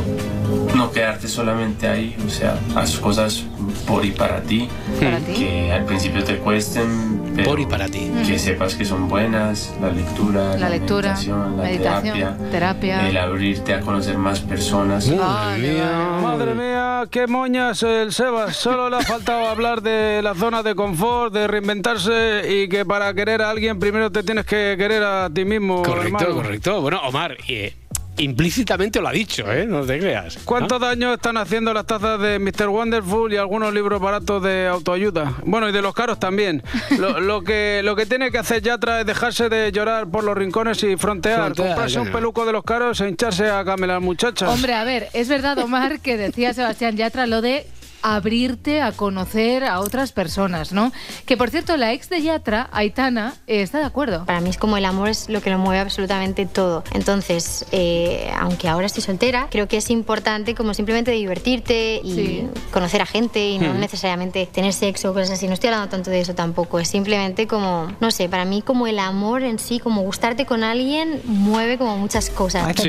no 0.74 0.90
quedarte 0.90 1.28
solamente 1.28 1.88
ahí, 1.88 2.16
o 2.26 2.30
sea, 2.30 2.58
haz 2.74 2.96
cosas 2.98 3.44
por 3.86 4.04
y 4.04 4.10
para 4.12 4.42
ti, 4.42 4.68
Para 5.00 5.18
ti. 5.18 5.32
que 5.32 5.72
al 5.72 5.84
principio 5.84 6.22
te 6.22 6.36
cuesten, 6.38 7.32
pero 7.34 7.50
Por 7.50 7.60
y 7.60 7.66
para 7.66 7.88
ti. 7.88 8.10
que 8.26 8.38
sepas 8.38 8.74
que 8.74 8.84
son 8.84 9.08
buenas, 9.08 9.72
la 9.80 9.90
lectura, 9.90 10.50
La 10.52 10.58
la, 10.58 10.68
lectura, 10.68 11.08
meditación, 11.10 11.56
la 11.56 11.62
meditación, 11.62 12.02
terapia, 12.18 12.50
terapia. 12.50 13.08
el 13.08 13.16
abrirte 13.16 13.74
a 13.74 13.80
conocer 13.80 14.18
más 14.18 14.40
personas. 14.40 15.08
Madre 15.08 16.54
mía, 16.54 16.75
qué 17.10 17.26
moñas 17.26 17.82
el 17.82 18.12
Sebas. 18.12 18.56
Solo 18.56 18.88
le 18.88 18.96
ha 18.96 19.00
faltado 19.02 19.46
hablar 19.46 19.82
de 19.82 20.20
la 20.22 20.34
zona 20.34 20.62
de 20.62 20.74
confort, 20.74 21.32
de 21.32 21.46
reinventarse 21.46 22.42
y 22.48 22.68
que 22.68 22.84
para 22.84 23.12
querer 23.14 23.42
a 23.42 23.50
alguien 23.50 23.78
primero 23.78 24.10
te 24.10 24.22
tienes 24.22 24.46
que 24.46 24.74
querer 24.78 25.02
a 25.02 25.28
ti 25.32 25.44
mismo. 25.44 25.82
Correcto, 25.82 26.18
hermano. 26.18 26.34
correcto. 26.34 26.80
Bueno, 26.80 27.00
Omar, 27.04 27.36
eh, 27.48 27.74
implícitamente 28.18 29.00
lo 29.00 29.08
ha 29.08 29.12
dicho, 29.12 29.50
¿eh? 29.52 29.66
No 29.66 29.84
te 29.84 29.98
creas. 29.98 30.38
¿Cuántos 30.44 30.80
daños 30.80 31.14
están 31.14 31.36
haciendo 31.36 31.72
las 31.72 31.86
tazas 31.86 32.20
de 32.20 32.38
Mr. 32.38 32.68
Wonderful 32.68 33.32
y 33.32 33.36
algunos 33.36 33.72
libros 33.72 34.00
baratos 34.00 34.42
de 34.42 34.66
autoayuda? 34.66 35.34
Bueno, 35.44 35.68
y 35.68 35.72
de 35.72 35.82
los 35.82 35.94
caros 35.94 36.18
también. 36.18 36.62
Lo, 36.98 37.20
lo 37.20 37.42
que, 37.42 37.82
lo 37.84 37.94
que 37.94 38.06
tiene 38.06 38.30
que 38.30 38.38
hacer 38.38 38.62
Yatra 38.62 39.00
es 39.00 39.06
dejarse 39.06 39.48
de 39.48 39.70
llorar 39.70 40.06
por 40.06 40.24
los 40.24 40.36
rincones 40.36 40.82
y 40.82 40.96
frontear, 40.96 41.36
Frontear, 41.54 41.68
comprarse 41.68 42.00
un 42.00 42.10
peluco 42.10 42.46
de 42.46 42.52
los 42.52 42.64
caros 42.64 43.00
e 43.00 43.08
hincharse 43.08 43.50
a 43.50 43.64
camelar 43.64 44.00
muchachas. 44.00 44.48
Hombre, 44.48 44.72
a 44.74 44.84
ver, 44.84 45.08
es 45.12 45.28
verdad, 45.28 45.58
Omar, 45.58 46.00
que 46.00 46.16
decía 46.16 46.54
Sebastián 46.54 46.96
Yatra 46.96 47.26
lo 47.26 47.42
de 47.42 47.66
abrirte 48.02 48.80
a 48.82 48.92
conocer 48.92 49.64
a 49.64 49.80
otras 49.80 50.12
personas, 50.12 50.72
¿no? 50.72 50.92
Que 51.24 51.36
por 51.36 51.50
cierto, 51.50 51.76
la 51.76 51.92
ex 51.92 52.08
de 52.08 52.22
Yatra, 52.22 52.68
Aitana, 52.72 53.34
eh, 53.46 53.62
está 53.62 53.78
de 53.78 53.84
acuerdo. 53.84 54.24
Para 54.24 54.40
mí 54.40 54.50
es 54.50 54.56
como 54.58 54.76
el 54.76 54.84
amor 54.84 55.08
es 55.08 55.28
lo 55.28 55.40
que 55.40 55.50
lo 55.50 55.58
mueve 55.58 55.80
absolutamente 55.80 56.46
todo. 56.46 56.84
Entonces, 56.92 57.66
eh, 57.72 58.30
aunque 58.38 58.68
ahora 58.68 58.86
estoy 58.86 59.02
soltera, 59.02 59.48
creo 59.50 59.68
que 59.68 59.76
es 59.78 59.90
importante 59.90 60.54
como 60.54 60.74
simplemente 60.74 61.10
divertirte 61.12 62.00
y 62.02 62.12
Sí. 62.14 62.48
conocer 62.72 63.02
a 63.02 63.06
gente 63.06 63.48
y 63.48 63.58
no 63.58 63.72
Hmm. 63.74 63.80
necesariamente 63.80 64.46
tener 64.46 64.72
sexo 64.72 65.10
o 65.10 65.14
cosas 65.14 65.30
así. 65.32 65.46
No 65.48 65.54
estoy 65.54 65.68
hablando 65.68 65.88
tanto 65.88 66.10
de 66.10 66.20
eso 66.20 66.34
tampoco. 66.34 66.78
Es 66.78 66.88
simplemente 66.88 67.46
como, 67.46 67.92
no 68.00 68.10
sé, 68.10 68.28
para 68.28 68.44
mí 68.44 68.62
como 68.62 68.86
el 68.86 68.98
amor 68.98 69.42
en 69.42 69.58
sí, 69.58 69.78
como 69.78 70.02
gustarte 70.02 70.46
con 70.46 70.62
alguien, 70.64 71.20
mueve 71.24 71.78
como 71.78 71.96
muchas 71.96 72.30
cosas. 72.30 72.74
Sí. 72.76 72.88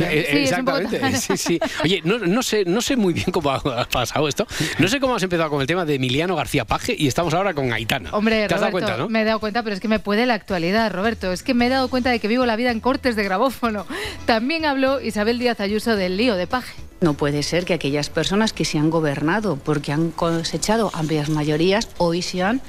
Eh, 0.00 0.42
exactamente. 0.42 1.16
Sí, 1.18 1.36
sí. 1.36 1.60
Oye, 1.82 2.00
no, 2.04 2.18
no 2.18 2.42
sé, 2.42 2.64
no 2.64 2.80
sé 2.80 2.96
muy 2.96 3.12
bien 3.12 3.30
cómo 3.32 3.50
ha 3.50 3.84
pasado 3.86 4.27
esto. 4.28 4.46
No 4.78 4.88
sé 4.88 5.00
cómo 5.00 5.14
has 5.14 5.22
empezado 5.22 5.50
con 5.50 5.60
el 5.60 5.66
tema 5.66 5.84
de 5.84 5.94
Emiliano 5.94 6.36
García 6.36 6.64
Paje 6.64 6.94
y 6.96 7.06
estamos 7.08 7.34
ahora 7.34 7.54
con 7.54 7.72
Aitana. 7.72 8.10
Hombre, 8.12 8.46
¿Te 8.48 8.54
has 8.54 8.60
dado 8.60 8.72
Roberto, 8.72 8.86
cuenta, 8.86 9.02
no? 9.02 9.08
me 9.08 9.22
he 9.22 9.24
dado 9.24 9.40
cuenta, 9.40 9.62
pero 9.62 9.74
es 9.74 9.80
que 9.80 9.88
me 9.88 9.98
puede 9.98 10.26
la 10.26 10.34
actualidad, 10.34 10.92
Roberto. 10.92 11.32
Es 11.32 11.42
que 11.42 11.54
me 11.54 11.66
he 11.66 11.68
dado 11.68 11.88
cuenta 11.88 12.10
de 12.10 12.18
que 12.20 12.28
vivo 12.28 12.46
la 12.46 12.56
vida 12.56 12.70
en 12.70 12.80
cortes 12.80 13.16
de 13.16 13.24
grabófono. 13.24 13.86
También 14.26 14.64
habló 14.64 15.00
Isabel 15.00 15.38
Díaz 15.38 15.60
Ayuso 15.60 15.96
del 15.96 16.16
lío 16.16 16.36
de 16.36 16.46
Paje. 16.46 16.74
No 17.00 17.14
puede 17.14 17.42
ser 17.44 17.64
que 17.64 17.74
aquellas 17.74 18.10
personas 18.10 18.52
que 18.52 18.64
se 18.64 18.78
han 18.78 18.90
gobernado 18.90 19.56
porque 19.56 19.92
han 19.92 20.10
cosechado 20.10 20.90
amplias 20.94 21.28
mayorías 21.28 21.88
hoy 21.98 22.22
sean 22.22 22.60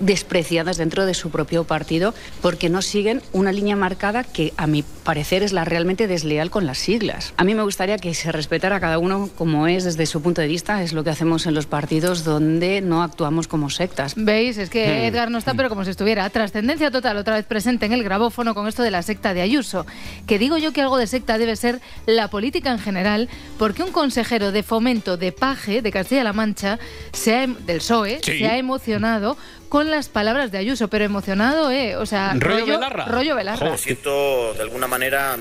despreciadas 0.00 0.76
dentro 0.76 1.06
de 1.06 1.14
su 1.14 1.30
propio 1.30 1.64
partido 1.64 2.14
porque 2.42 2.68
no 2.68 2.82
siguen 2.82 3.22
una 3.32 3.52
línea 3.52 3.76
marcada 3.76 4.24
que 4.24 4.52
a 4.56 4.66
mi 4.66 4.82
parecer 4.82 5.42
es 5.42 5.52
la 5.52 5.64
realmente 5.64 6.06
desleal 6.06 6.50
con 6.50 6.66
las 6.66 6.78
siglas. 6.78 7.32
A 7.36 7.44
mí 7.44 7.54
me 7.54 7.62
gustaría 7.62 7.98
que 7.98 8.14
se 8.14 8.32
respetara 8.32 8.76
a 8.76 8.80
cada 8.80 8.98
uno 8.98 9.28
como 9.36 9.66
es 9.66 9.84
desde 9.84 10.06
su 10.06 10.22
punto 10.22 10.40
de 10.40 10.48
vista, 10.48 10.82
es 10.82 10.92
lo 10.92 11.04
que 11.04 11.10
hacemos 11.10 11.46
en 11.46 11.54
los 11.54 11.66
partidos 11.66 12.24
donde 12.24 12.80
no 12.80 13.02
actuamos 13.02 13.46
como 13.48 13.70
sectas. 13.70 14.14
¿Veis? 14.16 14.58
Es 14.58 14.70
que 14.70 14.80
Hmm. 14.80 15.04
Edgar 15.04 15.30
no 15.30 15.38
está, 15.38 15.54
pero 15.54 15.68
como 15.68 15.84
si 15.84 15.90
estuviera. 15.90 16.28
Trascendencia 16.30 16.90
total, 16.90 17.16
otra 17.18 17.34
vez 17.34 17.44
presente 17.44 17.86
en 17.86 17.92
el 17.92 18.02
grabófono 18.02 18.54
con 18.54 18.66
esto 18.66 18.82
de 18.82 18.90
la 18.90 19.02
secta 19.02 19.34
de 19.34 19.42
Ayuso. 19.42 19.86
Que 20.26 20.38
digo 20.38 20.56
yo 20.58 20.72
que 20.72 20.80
algo 20.80 20.96
de 20.96 21.06
secta 21.06 21.36
debe 21.38 21.54
ser 21.56 21.80
la 22.06 22.28
política 22.28 22.70
en 22.70 22.78
general, 22.78 23.28
porque 23.58 23.82
un 23.82 23.92
consejero 23.92 24.52
de 24.52 24.62
fomento 24.62 25.16
de 25.16 25.32
Paje, 25.32 25.82
de 25.82 25.90
Castilla-La 25.92 26.32
Mancha, 26.32 26.78
se 27.12 27.34
ha, 27.34 27.42
em- 27.44 27.56
del 27.66 27.78
PSOE, 27.78 28.20
Sí. 28.22 28.38
se 28.38 28.46
ha 28.46 28.56
emocionado 28.56 29.36
con 29.68 29.89
las 29.90 30.08
palabras 30.08 30.50
de 30.52 30.58
Ayuso, 30.58 30.88
pero 30.88 31.04
emocionado, 31.04 31.70
¿eh? 31.70 31.96
O 31.96 32.06
sea, 32.06 32.32
¿Rollo 32.36 32.60
rollo, 32.60 32.74
Belarra? 32.78 33.04
rollo 33.06 33.34
Belarra. 33.36 33.70
Me 33.70 33.78
siento 33.78 34.54
de 34.54 34.62
alguna 34.62 34.86
manera 34.86 35.36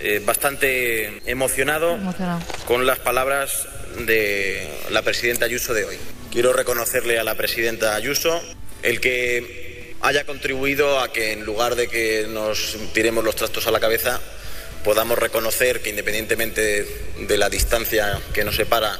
eh, 0.00 0.20
bastante 0.24 1.22
emocionado 1.30 1.94
Emocionado. 1.94 2.40
con 2.66 2.86
las 2.86 2.98
palabras 2.98 3.66
de 4.06 4.68
la 4.90 5.02
presidenta 5.02 5.44
Ayuso 5.46 5.74
de 5.74 5.84
hoy. 5.84 5.96
Quiero 6.30 6.52
reconocerle 6.52 7.18
a 7.18 7.24
la 7.24 7.34
presidenta 7.34 7.94
Ayuso 7.94 8.40
el 8.82 9.00
que 9.00 9.94
haya 10.00 10.24
contribuido 10.24 10.98
a 11.00 11.12
que 11.12 11.32
en 11.32 11.44
lugar 11.44 11.76
de 11.76 11.88
que 11.88 12.26
nos 12.28 12.76
tiremos 12.92 13.22
los 13.22 13.36
trastos 13.36 13.66
a 13.66 13.70
la 13.70 13.78
cabeza, 13.80 14.20
podamos 14.82 15.18
reconocer 15.18 15.80
que 15.80 15.90
independientemente 15.90 16.84
de 17.20 17.36
la 17.38 17.48
distancia 17.48 18.18
que 18.32 18.44
nos 18.44 18.56
separa 18.56 18.98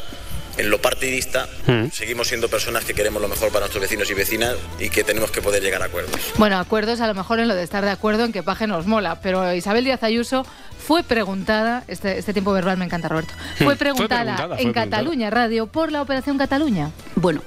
en 0.56 0.70
lo 0.70 0.80
partidista, 0.80 1.48
seguimos 1.92 2.28
siendo 2.28 2.48
personas 2.48 2.84
que 2.84 2.94
queremos 2.94 3.22
lo 3.22 3.28
mejor 3.28 3.48
para 3.48 3.60
nuestros 3.60 3.82
vecinos 3.82 4.10
y 4.10 4.14
vecinas 4.14 4.56
y 4.78 4.90
que 4.90 5.04
tenemos 5.04 5.30
que 5.30 5.40
poder 5.40 5.62
llegar 5.62 5.82
a 5.82 5.86
acuerdos. 5.86 6.20
Bueno, 6.36 6.58
acuerdos 6.58 7.00
a 7.00 7.06
lo 7.06 7.14
mejor 7.14 7.40
en 7.40 7.48
lo 7.48 7.54
de 7.54 7.62
estar 7.62 7.84
de 7.84 7.90
acuerdo 7.90 8.24
en 8.24 8.32
que 8.32 8.42
Paje 8.42 8.66
nos 8.66 8.86
mola, 8.86 9.20
pero 9.20 9.52
Isabel 9.54 9.84
Díaz 9.84 10.02
Ayuso 10.02 10.44
fue 10.78 11.02
preguntada, 11.02 11.84
este, 11.88 12.18
este 12.18 12.32
tiempo 12.32 12.52
verbal 12.52 12.76
me 12.76 12.84
encanta 12.84 13.08
Roberto, 13.08 13.34
fue 13.56 13.66
Fue 13.66 13.76
preguntada, 13.76 14.36
fue 14.36 14.44
en 14.44 14.56
preguntada. 14.56 14.84
Cataluña 14.86 15.30
Radio 15.30 15.66
por 15.66 15.92
la 15.92 16.02
Operación 16.02 16.38
Cataluña. 16.38 16.90
Bueno, 17.16 17.42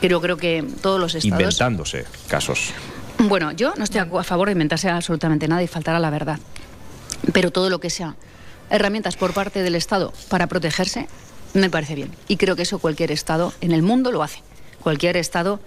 pero 0.00 0.20
creo 0.20 0.36
que 0.36 0.64
todos 0.82 1.00
los 1.00 1.14
estados... 1.14 1.40
Inventándose 1.40 2.04
casos. 2.28 2.72
Bueno, 3.18 3.52
yo 3.52 3.72
no 3.76 3.84
estoy 3.84 4.00
a 4.00 4.04
a 4.04 4.24
favor 4.24 4.48
de 4.48 4.52
inventarse 4.52 4.88
absolutamente 4.88 5.48
nada 5.48 5.62
y 5.62 5.66
faltar 5.66 5.94
a 5.94 5.98
la 5.98 6.10
verdad. 6.10 6.38
Pero 7.32 7.50
todo 7.50 7.70
lo 7.70 7.80
que 7.80 7.90
sea 7.90 8.16
herramientas 8.70 9.16
por 9.16 9.32
parte 9.32 9.62
del 9.62 9.74
Estado 9.74 10.12
para 10.28 10.46
protegerse, 10.46 11.08
me 11.54 11.70
parece 11.70 11.94
bien. 11.94 12.10
Y 12.28 12.36
creo 12.36 12.56
que 12.56 12.62
eso 12.62 12.78
cualquier 12.78 13.10
Estado 13.12 13.52
en 13.60 13.72
el 13.72 13.82
mundo 13.82 14.12
lo 14.12 14.22
hace. 14.22 14.42
Cualquier 14.82 15.16
Estado 15.16 15.60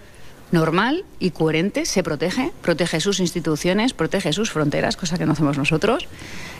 normal 0.50 1.04
y 1.18 1.30
coherente 1.32 1.84
se 1.84 2.02
protege, 2.02 2.52
protege 2.62 3.00
sus 3.00 3.20
instituciones, 3.20 3.92
protege 3.92 4.32
sus 4.32 4.50
fronteras, 4.50 4.96
cosa 4.96 5.18
que 5.18 5.26
no 5.26 5.32
hacemos 5.32 5.58
nosotros, 5.58 6.08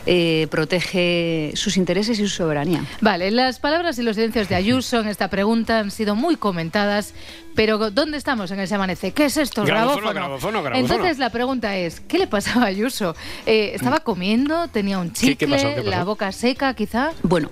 eh, 0.05 0.45
protege 0.51 1.53
sus 1.55 1.75
intereses 1.75 2.19
y 2.19 2.23
su 2.23 2.29
soberanía. 2.29 2.85
Vale, 3.01 3.31
las 3.31 3.57
palabras 3.57 3.97
y 3.97 4.03
los 4.03 4.15
silencios 4.15 4.47
de 4.47 4.53
Ayuso 4.53 4.99
en 4.99 5.07
esta 5.07 5.27
pregunta 5.29 5.79
han 5.79 5.89
sido 5.89 6.13
muy 6.15 6.35
comentadas, 6.35 7.15
pero 7.55 7.89
¿dónde 7.89 8.17
estamos 8.19 8.51
en 8.51 8.59
ese 8.59 8.75
amanece? 8.75 9.11
¿Qué 9.11 9.25
es 9.25 9.37
esto? 9.37 9.63
Grabófono, 9.63 10.13
grabófono? 10.13 10.61
grabófono. 10.61 10.75
Entonces 10.93 11.17
la 11.17 11.31
pregunta 11.31 11.75
es, 11.75 11.99
¿qué 12.01 12.19
le 12.19 12.27
pasaba 12.27 12.65
a 12.65 12.67
Ayuso? 12.67 13.15
Eh, 13.47 13.71
¿Estaba 13.73 14.01
comiendo? 14.01 14.67
¿Tenía 14.67 14.99
un 14.99 15.09
¿Qué- 15.09 15.35
qué 15.35 15.45
chicle? 15.45 15.47
pasó? 15.55 15.67
¿Qué 15.69 15.75
pasó? 15.77 15.89
¿La 15.89 16.03
boca 16.03 16.31
seca 16.31 16.75
quizá? 16.75 17.11
Bueno, 17.23 17.49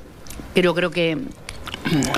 pero 0.54 0.76
creo 0.76 0.92
que... 0.92 1.18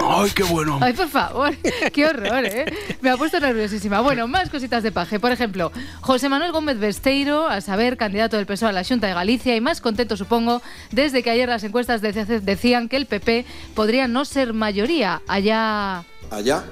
¡Ay, 0.04 0.32
qué 0.36 0.44
bueno! 0.44 0.80
Ay, 0.82 0.94
por 0.94 1.08
favor, 1.10 1.54
qué 1.94 2.06
horror, 2.06 2.46
¿eh? 2.46 2.66
Me 3.02 3.10
ha 3.12 3.18
puesto 3.18 3.40
nerviosísima. 3.40 4.02
Bueno, 4.02 4.28
más 4.28 4.50
cositas 4.50 4.82
de 4.84 4.92
paje. 4.92 5.20
Por 5.20 5.32
ejemplo, 5.32 5.72
José 6.02 6.28
Manuel 6.30 6.52
Gómez 6.52 6.80
Besteiro, 6.80 7.48
a 7.48 7.62
saber, 7.62 7.98
candidato 7.98 8.38
del 8.38 8.46
PSOE 8.46 8.70
a 8.70 8.72
la 8.72 8.84
Junta 8.84 9.08
de 9.08 9.14
Galicia, 9.14 9.56
y 9.56 9.62
más 9.62 9.82
contento, 9.82 10.18
supongo, 10.18 10.62
desde 10.92 11.22
que 11.24 11.30
ayer 11.30 11.48
las 11.50 11.64
encuestas 11.64 12.02
de- 12.02 12.12
decían 12.42 12.90
que 12.90 12.96
el 12.98 13.06
PP 13.06 13.46
podría 13.76 14.08
no 14.08 14.26
ser 14.26 14.54
mayoría 14.54 15.22
allá. 15.28 16.04
allá 16.32 16.64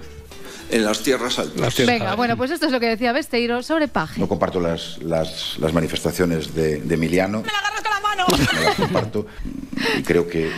en 0.70 0.84
las 0.84 1.02
tierras 1.02 1.40
altas. 1.40 1.78
Venga, 1.86 2.16
bueno, 2.16 2.36
pues 2.36 2.52
esto 2.52 2.66
es 2.66 2.74
lo 2.74 2.80
que 2.82 2.88
decía 2.88 3.14
Besteiro 3.14 3.64
sobre 3.64 3.88
paje. 3.88 4.20
No 4.20 4.28
comparto 4.28 4.60
las, 4.60 4.98
las, 5.02 5.58
las 5.60 5.72
manifestaciones 5.72 6.54
de, 6.54 6.82
de 6.82 6.96
Emiliano. 6.96 7.42
¡Me 7.42 7.52
la 7.52 7.60
agarras 7.60 7.82
con 7.82 7.92
la 7.92 8.00
mano! 8.02 8.26
No 8.28 8.62
las 8.64 8.76
comparto 8.76 9.28
y 9.98 10.04
creo 10.04 10.28
que 10.28 10.52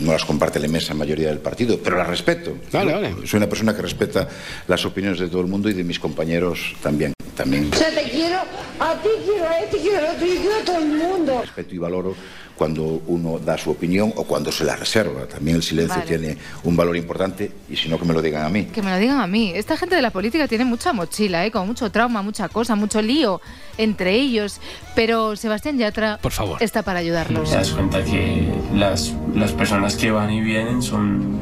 no 0.00 0.12
las 0.12 0.24
comparte 0.24 0.58
la 0.60 0.66
inmensa 0.66 0.94
mayoría 0.94 1.28
del 1.28 1.38
partido, 1.38 1.78
pero 1.82 1.96
las 1.96 2.06
respeto. 2.08 2.56
Vale, 2.72 2.90
Yo 2.90 3.00
vale. 3.00 3.26
Soy 3.26 3.38
una 3.38 3.48
persona 3.48 3.74
que 3.74 3.82
respeta 3.82 4.28
las 4.68 4.84
opiniones 4.84 5.18
de 5.18 5.28
todo 5.28 5.40
el 5.40 5.46
mundo 5.46 5.68
y 5.68 5.72
de 5.72 5.84
mis 5.84 5.98
compañeros 5.98 6.74
también. 6.82 7.12
También 7.36 7.68
O 7.70 7.76
sea, 7.76 7.90
te 7.90 8.02
quiero, 8.08 8.38
a 8.80 8.94
ti 9.02 9.08
quiero 9.26 9.46
a 9.46 9.58
este, 9.58 9.76
quiero 9.78 10.06
a 10.08 10.12
otro, 10.12 10.26
y 10.26 10.36
quiero 10.38 10.56
a 10.56 10.64
todo 10.64 10.78
el 10.78 10.86
mundo. 10.86 11.40
respeto 11.42 11.74
y 11.74 11.78
valoro 11.78 12.14
cuando 12.56 13.02
uno 13.06 13.38
da 13.38 13.58
su 13.58 13.70
opinión 13.70 14.12
o 14.16 14.24
cuando 14.24 14.50
se 14.50 14.64
la 14.64 14.76
reserva. 14.76 15.26
También 15.26 15.56
el 15.56 15.62
silencio 15.62 15.96
Vale. 15.98 16.06
tiene 16.08 16.38
un 16.64 16.76
valor 16.76 16.96
importante 16.96 17.50
y 17.68 17.76
si 17.76 17.88
no, 17.88 17.98
que 17.98 18.04
me 18.06 18.14
lo 18.14 18.22
digan 18.22 18.44
a 18.44 18.48
mí. 18.48 18.64
Que 18.66 18.82
me 18.82 18.90
lo 18.90 18.98
digan 18.98 19.20
a 19.20 19.26
mí. 19.26 19.52
Esta 19.54 19.76
gente 19.76 19.94
de 19.96 20.02
la 20.02 20.10
política 20.10 20.48
tiene 20.48 20.64
mucha 20.64 20.92
mochila, 20.92 21.44
¿eh? 21.44 21.50
Con 21.50 21.66
mucho 21.66 21.90
trauma, 21.90 22.22
mucha 22.22 22.48
cosa, 22.48 22.74
mucho 22.74 23.02
lío 23.02 23.40
entre 23.78 24.14
ellos. 24.14 24.60
Pero 24.94 25.36
Sebastián 25.36 25.76
Yatra 25.78 26.18
Por 26.22 26.32
favor. 26.32 26.62
está 26.62 26.82
para 26.82 27.00
ayudarlos. 27.00 27.50
Te 27.50 27.56
das 27.56 27.70
cuenta 27.70 28.02
que 28.02 28.48
las, 28.74 29.12
las 29.34 29.52
personas 29.52 29.96
que 29.96 30.10
van 30.10 30.30
y 30.32 30.40
vienen 30.40 30.80
son 30.82 31.38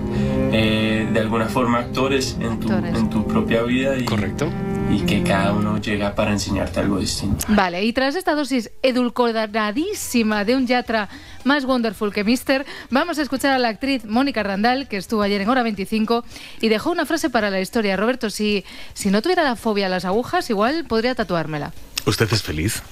eh, 0.52 1.08
de 1.12 1.20
alguna 1.20 1.46
forma 1.46 1.78
actores 1.78 2.36
en 2.40 2.58
tu, 2.58 2.72
Actores. 2.72 2.98
en 2.98 3.10
tu 3.10 3.26
propia 3.26 3.62
vida 3.62 3.96
y, 3.96 4.04
Correcto. 4.04 4.48
Y 4.90 5.00
que 5.06 5.22
cada 5.22 5.52
uno 5.52 5.78
llega 5.78 6.14
para 6.14 6.32
enseñarte 6.32 6.80
algo 6.80 6.98
distinto. 6.98 7.44
Vale, 7.48 7.84
y 7.84 7.92
tras 7.92 8.14
esta 8.14 8.34
dosis 8.34 8.70
edulcoradísima 8.82 10.44
de 10.44 10.56
un 10.56 10.66
Yatra 10.66 11.08
más 11.44 11.64
wonderful 11.64 12.12
que 12.12 12.24
Mister, 12.24 12.64
vamos 12.90 13.18
a 13.18 13.22
escuchar 13.22 13.52
a 13.52 13.58
la 13.58 13.68
actriz 13.68 14.04
Mónica 14.04 14.42
Randall, 14.42 14.88
que 14.88 14.96
estuvo 14.96 15.22
ayer 15.22 15.40
en 15.40 15.48
Hora 15.48 15.62
25, 15.62 16.24
y 16.60 16.68
dejó 16.68 16.90
una 16.90 17.06
frase 17.06 17.30
para 17.30 17.50
la 17.50 17.60
historia. 17.60 17.96
Roberto, 17.96 18.30
si, 18.30 18.64
si 18.92 19.10
no 19.10 19.22
tuviera 19.22 19.42
la 19.42 19.56
fobia 19.56 19.86
a 19.86 19.88
las 19.88 20.04
agujas, 20.04 20.48
igual 20.50 20.84
podría 20.84 21.14
tatuármela. 21.14 21.72
¿Usted 22.06 22.32
es 22.32 22.42
feliz? 22.42 22.82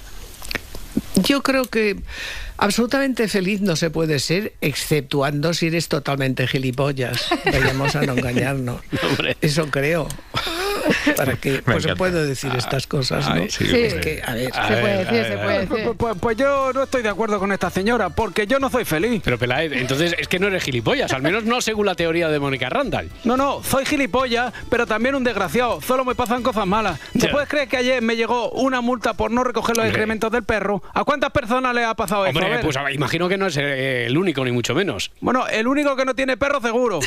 Yo 1.15 1.41
creo 1.41 1.65
que 1.65 1.97
absolutamente 2.57 3.27
feliz 3.27 3.61
no 3.61 3.75
se 3.75 3.89
puede 3.89 4.19
ser, 4.19 4.53
exceptuando 4.61 5.53
si 5.53 5.67
eres 5.67 5.87
totalmente 5.87 6.47
gilipollas. 6.47 7.27
Vayamos 7.45 7.95
a 7.95 8.01
no 8.03 8.13
engañarnos. 8.13 8.81
Eso 9.41 9.69
creo. 9.69 10.07
¿Para 11.17 11.35
qué? 11.35 11.61
Pues 11.63 11.83
se 11.83 11.95
puede 11.95 12.25
decir 12.25 12.51
estas 12.57 12.87
cosas, 12.87 13.27
¿no? 13.29 13.35
Ay, 13.35 13.49
sí, 13.49 13.65
es 13.73 13.93
que, 13.95 14.21
a 14.25 14.33
ver. 14.33 14.51
Se 14.53 14.77
puede 14.81 14.97
decir, 15.05 15.25
se 15.25 15.37
puede 15.37 15.59
decir. 15.59 15.67
Pues, 15.85 15.97
pues- 15.97 16.15
pues 16.19 16.37
yo 16.37 16.71
no 16.73 16.83
estoy 16.83 17.01
de 17.01 17.09
acuerdo 17.09 17.39
con 17.39 17.51
esta 17.51 17.69
señora, 17.69 18.09
porque 18.09 18.47
yo 18.47 18.59
no 18.59 18.69
soy 18.69 18.85
feliz. 18.85 19.21
Pero 19.23 19.37
Peláez, 19.37 19.71
entonces 19.73 20.15
es 20.17 20.27
que 20.27 20.39
no 20.39 20.47
eres 20.47 20.63
gilipollas, 20.63 21.11
al 21.13 21.21
menos 21.21 21.43
no 21.43 21.61
según 21.61 21.85
la 21.85 21.95
teoría 21.95 22.29
de 22.29 22.39
Mónica 22.39 22.69
Randall. 22.69 23.09
No, 23.23 23.37
no, 23.37 23.61
soy 23.63 23.85
gilipollas, 23.85 24.53
pero 24.69 24.85
también 24.87 25.15
un 25.15 25.23
desgraciado. 25.23 25.81
Solo 25.81 26.05
me 26.05 26.15
pasan 26.15 26.43
cosas 26.43 26.65
malas. 26.65 26.99
¿Te 27.19 27.29
puedes 27.29 27.47
creer 27.49 27.67
que 27.67 27.77
ayer 27.77 28.01
me 28.01 28.15
llegó 28.15 28.51
una 28.51 28.81
multa 28.81 29.13
por 29.13 29.31
no 29.31 29.43
recoger 29.43 29.77
los 29.77 29.85
excrementos 29.85 30.31
del 30.31 30.43
perro? 30.43 30.81
¿A 30.93 31.03
cuántas 31.03 31.31
personas 31.31 31.73
le 31.75 31.83
ha 31.83 31.93
pasado 31.93 32.25
eso? 32.25 32.37
Hombre, 32.39 32.59
pues 32.61 32.77
a 32.77 32.83
ver, 32.83 32.93
imagino 32.93 33.27
que 33.29 33.37
no 33.37 33.47
es 33.47 33.57
eh, 33.57 34.05
el 34.05 34.17
único, 34.17 34.43
ni 34.45 34.51
mucho 34.51 34.73
menos. 34.75 35.11
Bueno, 35.21 35.47
el 35.47 35.67
único 35.67 35.95
que 35.95 36.05
no 36.05 36.15
tiene 36.15 36.37
perro 36.37 36.61
seguro. 36.61 36.99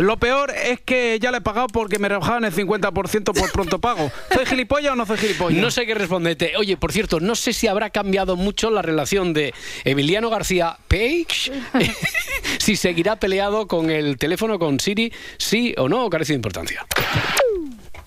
Lo 0.00 0.16
peor 0.16 0.50
es 0.52 0.80
que 0.80 1.18
ya 1.20 1.30
le 1.30 1.38
he 1.38 1.40
pagado 1.40 1.66
porque 1.68 1.98
me 1.98 2.08
rebajaban 2.08 2.44
el 2.44 2.52
50% 2.52 3.15
300 3.16 3.38
por 3.38 3.52
pronto 3.52 3.78
pago. 3.78 4.10
¿Soy 4.32 4.46
gilipollas 4.46 4.92
o 4.92 4.96
no 4.96 5.06
soy 5.06 5.16
gilipollas? 5.16 5.60
No 5.60 5.70
sé 5.70 5.86
qué 5.86 5.94
responderte. 5.94 6.56
Oye, 6.56 6.76
por 6.76 6.92
cierto, 6.92 7.20
no 7.20 7.34
sé 7.34 7.52
si 7.52 7.66
habrá 7.66 7.90
cambiado 7.90 8.36
mucho 8.36 8.70
la 8.70 8.82
relación 8.82 9.32
de 9.32 9.54
Emiliano 9.84 10.28
García 10.28 10.78
Page, 10.88 11.52
si 12.58 12.76
seguirá 12.76 13.16
peleado 13.16 13.66
con 13.66 13.90
el 13.90 14.18
teléfono 14.18 14.58
con 14.58 14.80
Siri, 14.80 15.12
sí 15.38 15.74
o 15.78 15.88
no, 15.88 16.04
o 16.04 16.10
carece 16.10 16.32
de 16.32 16.36
importancia. 16.36 16.84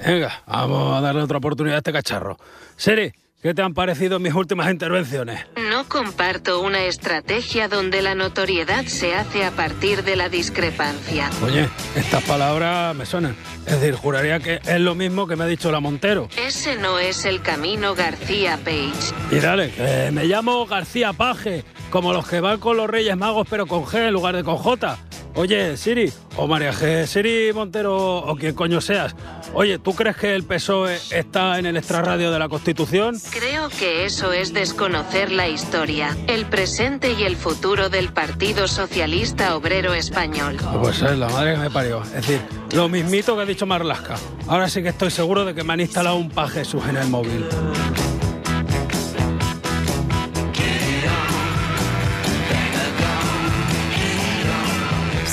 Venga, 0.05 0.43
vamos 0.45 0.97
a 0.97 1.01
darle 1.01 1.23
otra 1.23 1.39
oportunidad 1.39 1.75
a 1.75 1.79
este 1.79 1.91
cacharro. 1.91 2.37
Siri, 2.77 3.11
¿qué 3.41 3.53
te 3.53 3.61
han 3.61 3.73
parecido 3.73 4.19
mis 4.19 4.33
últimas 4.33 4.69
intervenciones? 4.71 5.45
No 5.69 5.87
comparto 5.87 6.61
una 6.61 6.83
estrategia 6.85 7.67
donde 7.67 8.01
la 8.01 8.15
notoriedad 8.15 8.85
se 8.85 9.15
hace 9.15 9.45
a 9.45 9.51
partir 9.51 10.03
de 10.03 10.15
la 10.15 10.29
discrepancia. 10.29 11.29
Oye, 11.43 11.69
estas 11.95 12.23
palabras 12.23 12.95
me 12.95 13.05
suenan. 13.05 13.35
Es 13.65 13.79
decir, 13.79 13.95
juraría 13.95 14.39
que 14.39 14.59
es 14.65 14.79
lo 14.79 14.95
mismo 14.95 15.27
que 15.27 15.35
me 15.35 15.43
ha 15.43 15.47
dicho 15.47 15.71
la 15.71 15.79
Montero. 15.79 16.27
Ese 16.37 16.75
no 16.77 16.99
es 16.99 17.25
el 17.25 17.41
camino 17.41 17.95
García 17.95 18.57
Page. 18.63 19.13
Y 19.31 19.39
dale, 19.39 20.11
me 20.11 20.25
llamo 20.25 20.65
García 20.65 21.13
Paje, 21.13 21.63
como 21.89 22.13
los 22.13 22.27
que 22.27 22.39
van 22.39 22.59
con 22.59 22.77
los 22.77 22.89
Reyes 22.89 23.15
Magos, 23.15 23.47
pero 23.49 23.67
con 23.67 23.85
G 23.85 24.07
en 24.07 24.13
lugar 24.13 24.35
de 24.35 24.43
con 24.43 24.57
J. 24.57 24.97
Oye, 25.35 25.77
Siri, 25.77 26.11
o 26.37 26.47
María 26.47 26.73
G, 26.73 27.05
Siri 27.05 27.53
Montero, 27.53 28.17
o 28.17 28.35
quien 28.35 28.55
coño 28.55 28.81
seas. 28.81 29.15
Oye, 29.53 29.77
¿tú 29.77 29.93
crees 29.93 30.17
que 30.17 30.33
el 30.33 30.43
PSOE 30.43 30.97
está 31.11 31.59
en 31.59 31.67
el 31.67 31.77
extrarradio 31.77 32.31
de 32.31 32.39
la 32.39 32.49
Constitución? 32.49 33.15
Creo 33.31 33.69
que 33.69 34.05
eso 34.05 34.33
es 34.33 34.53
desconocer 34.53 35.31
la 35.31 35.47
historia, 35.47 36.17
el 36.27 36.47
presente 36.47 37.13
y 37.13 37.23
el 37.23 37.35
futuro 37.35 37.89
del 37.89 38.11
Partido 38.11 38.67
Socialista 38.67 39.55
Obrero 39.55 39.93
Español. 39.93 40.57
Pues 40.81 41.01
es 41.03 41.17
la 41.17 41.29
madre 41.29 41.53
que 41.53 41.59
me 41.59 41.69
parió. 41.69 42.01
Es 42.01 42.13
decir, 42.13 42.41
lo 42.71 42.89
mismito 42.89 43.35
que 43.35 43.43
ha 43.43 43.45
dicho 43.45 43.67
Marlasca. 43.67 44.15
Ahora 44.47 44.67
sí 44.67 44.81
que 44.81 44.89
estoy 44.89 45.11
seguro 45.11 45.45
de 45.45 45.53
que 45.53 45.63
me 45.63 45.73
han 45.73 45.79
instalado 45.79 46.15
un 46.15 46.29
pa 46.31 46.47
Jesús 46.47 46.83
en 46.89 46.97
el 46.97 47.07
móvil. 47.07 47.45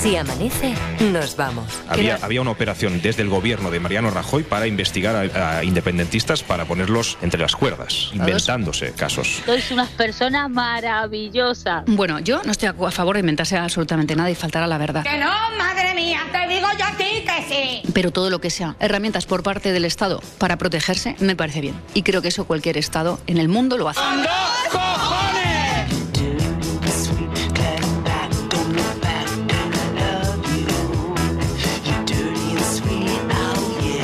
Si 0.06 0.14
amanece, 0.14 0.72
nos 1.00 1.34
vamos. 1.34 1.66
Había, 1.88 2.16
había 2.22 2.40
una 2.40 2.52
operación 2.52 3.02
desde 3.02 3.22
el 3.22 3.28
gobierno 3.28 3.72
de 3.72 3.80
Mariano 3.80 4.08
Rajoy 4.08 4.44
para 4.44 4.68
investigar 4.68 5.16
a, 5.16 5.58
a 5.58 5.64
independentistas 5.64 6.44
para 6.44 6.64
ponerlos 6.64 7.18
entre 7.22 7.40
las 7.40 7.56
cuerdas, 7.56 8.10
inventándose 8.12 8.92
casos. 8.92 9.42
Sois 9.44 9.68
unas 9.72 9.88
personas 9.88 10.48
maravillosas. 10.48 11.82
Bueno, 11.88 12.20
yo 12.20 12.40
no 12.44 12.52
estoy 12.52 12.68
a 12.68 12.90
favor 12.92 13.16
de 13.16 13.20
inventarse 13.20 13.56
absolutamente 13.56 14.14
nada 14.14 14.30
y 14.30 14.36
faltar 14.36 14.62
a 14.62 14.68
la 14.68 14.78
verdad. 14.78 15.02
Que 15.02 15.18
no, 15.18 15.32
madre 15.58 15.92
mía, 15.96 16.20
te 16.30 16.54
digo 16.54 16.68
yo 16.78 16.84
a 16.84 16.92
ti 16.92 17.24
que 17.24 17.82
sí. 17.82 17.92
Pero 17.92 18.12
todo 18.12 18.30
lo 18.30 18.40
que 18.40 18.50
sea 18.50 18.76
herramientas 18.78 19.26
por 19.26 19.42
parte 19.42 19.72
del 19.72 19.84
Estado 19.84 20.22
para 20.38 20.56
protegerse 20.56 21.16
me 21.18 21.34
parece 21.34 21.60
bien. 21.60 21.74
Y 21.94 22.04
creo 22.04 22.22
que 22.22 22.28
eso 22.28 22.44
cualquier 22.44 22.78
Estado 22.78 23.18
en 23.26 23.38
el 23.38 23.48
mundo 23.48 23.76
lo 23.76 23.88
hace. 23.88 23.98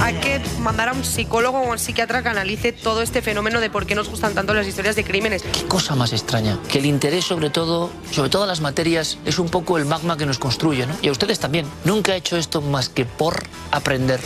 Hay 0.03 0.15
que 0.15 0.41
mandar 0.59 0.89
a 0.89 0.93
un 0.95 1.05
psicólogo 1.05 1.61
o 1.61 1.71
un 1.71 1.79
psiquiatra 1.79 2.25
que 2.25 2.29
analice 2.29 2.73
todo 2.73 3.03
este 3.03 3.23
fenómeno 3.23 3.61
de 3.61 3.71
por 3.71 3.87
qué 3.87 3.95
nos 3.95 4.09
gustan 4.09 4.35
tanto 4.35 4.53
las 4.53 4.67
historias 4.67 4.97
de 4.97 5.05
crímenes. 5.05 5.45
Qué 5.45 5.65
cosa 5.69 5.95
más 5.95 6.13
extraña, 6.13 6.59
que 6.69 6.79
el 6.79 6.87
interés 6.87 7.25
sobre 7.25 7.51
todo, 7.51 7.89
sobre 8.11 8.29
todas 8.29 8.49
las 8.49 8.61
materias, 8.61 9.19
es 9.25 9.39
un 9.39 9.49
poco 9.49 9.79
el 9.79 9.85
magma 9.85 10.17
que 10.17 10.27
nos 10.27 10.41
construye, 10.41 10.89
¿no? 10.89 10.97
Y 11.03 11.09
a 11.09 11.13
ustedes 11.13 11.39
también. 11.39 11.67
Nunca 11.85 12.15
he 12.15 12.17
hecho 12.17 12.37
esto 12.37 12.61
más 12.61 12.89
que 12.89 13.05
por 13.05 13.45
aprender. 13.71 14.19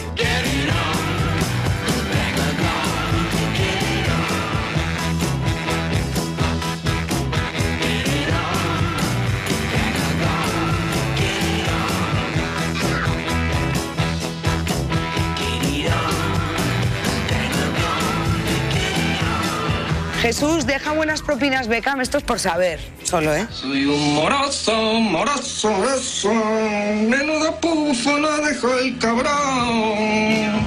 Jesús, 20.27 20.66
deja 20.66 20.91
buenas 20.91 21.22
propinas, 21.22 21.68
Beckham. 21.68 22.01
Esto 22.01 22.18
es 22.18 22.24
por 22.24 22.41
saber, 22.41 22.81
solo, 23.05 23.33
¿eh? 23.33 23.47
Soy 23.49 23.85
un 23.85 24.14
moroso, 24.14 24.72
moroso, 24.95 25.70
eso. 25.95 26.35
Menuda 26.35 27.53
pufa 27.61 28.18
la 28.18 28.39
dejó 28.39 28.77
el 28.77 28.99
cabrón. 28.99 30.66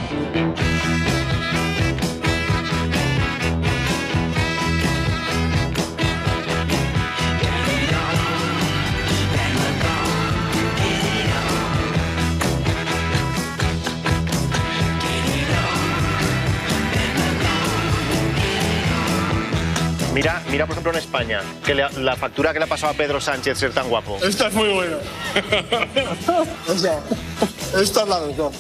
Mira, 20.20 20.42
mira 20.52 20.66
por 20.66 20.74
ejemplo 20.74 20.92
en 20.92 20.98
España, 20.98 21.40
que 21.66 21.74
le- 21.74 21.90
la 22.02 22.14
factura 22.18 22.52
que 22.52 22.60
le 22.60 22.66
ha 22.66 22.68
pasado 22.68 22.92
a 22.92 22.96
Pedro 22.98 23.22
Sánchez 23.22 23.58
ser 23.58 23.72
tan 23.72 23.88
guapo. 23.88 24.18
Esta 24.22 24.48
es 24.48 24.54
muy 24.54 24.68
buena. 24.68 24.98
Esta, 26.68 27.00
esta 27.82 28.02
es 28.04 28.08
la 28.10 28.20
mejor. 28.20 28.52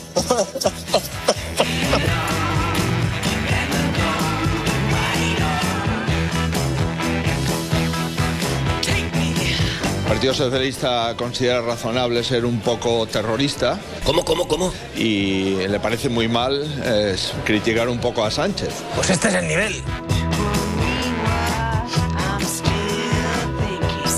El 10.06 10.14
Partido 10.16 10.34
Socialista 10.34 11.14
considera 11.16 11.62
razonable 11.62 12.24
ser 12.24 12.44
un 12.46 12.60
poco 12.62 13.06
terrorista. 13.06 13.80
¿Cómo, 14.04 14.26
cómo, 14.26 14.48
cómo? 14.48 14.74
Y 14.96 15.56
le 15.68 15.80
parece 15.80 16.10
muy 16.10 16.28
mal 16.28 16.66
eh, 16.84 17.16
criticar 17.46 17.88
un 17.90 18.00
poco 18.00 18.26
a 18.26 18.32
Sánchez. 18.32 18.74
Pues 18.96 19.10
este 19.12 19.28
es 19.28 19.34
el 19.36 19.48
nivel. 19.48 19.84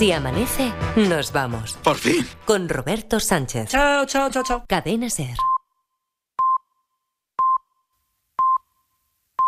Si 0.01 0.11
amanece, 0.11 0.73
nos 0.95 1.31
vamos. 1.31 1.77
Por 1.83 1.95
fin. 1.95 2.27
Con 2.45 2.67
Roberto 2.67 3.19
Sánchez. 3.19 3.69
Chao, 3.69 4.07
chao, 4.07 4.31
chao, 4.31 4.43
chao. 4.43 4.63
Cadena 4.67 5.11
Ser. 5.11 5.37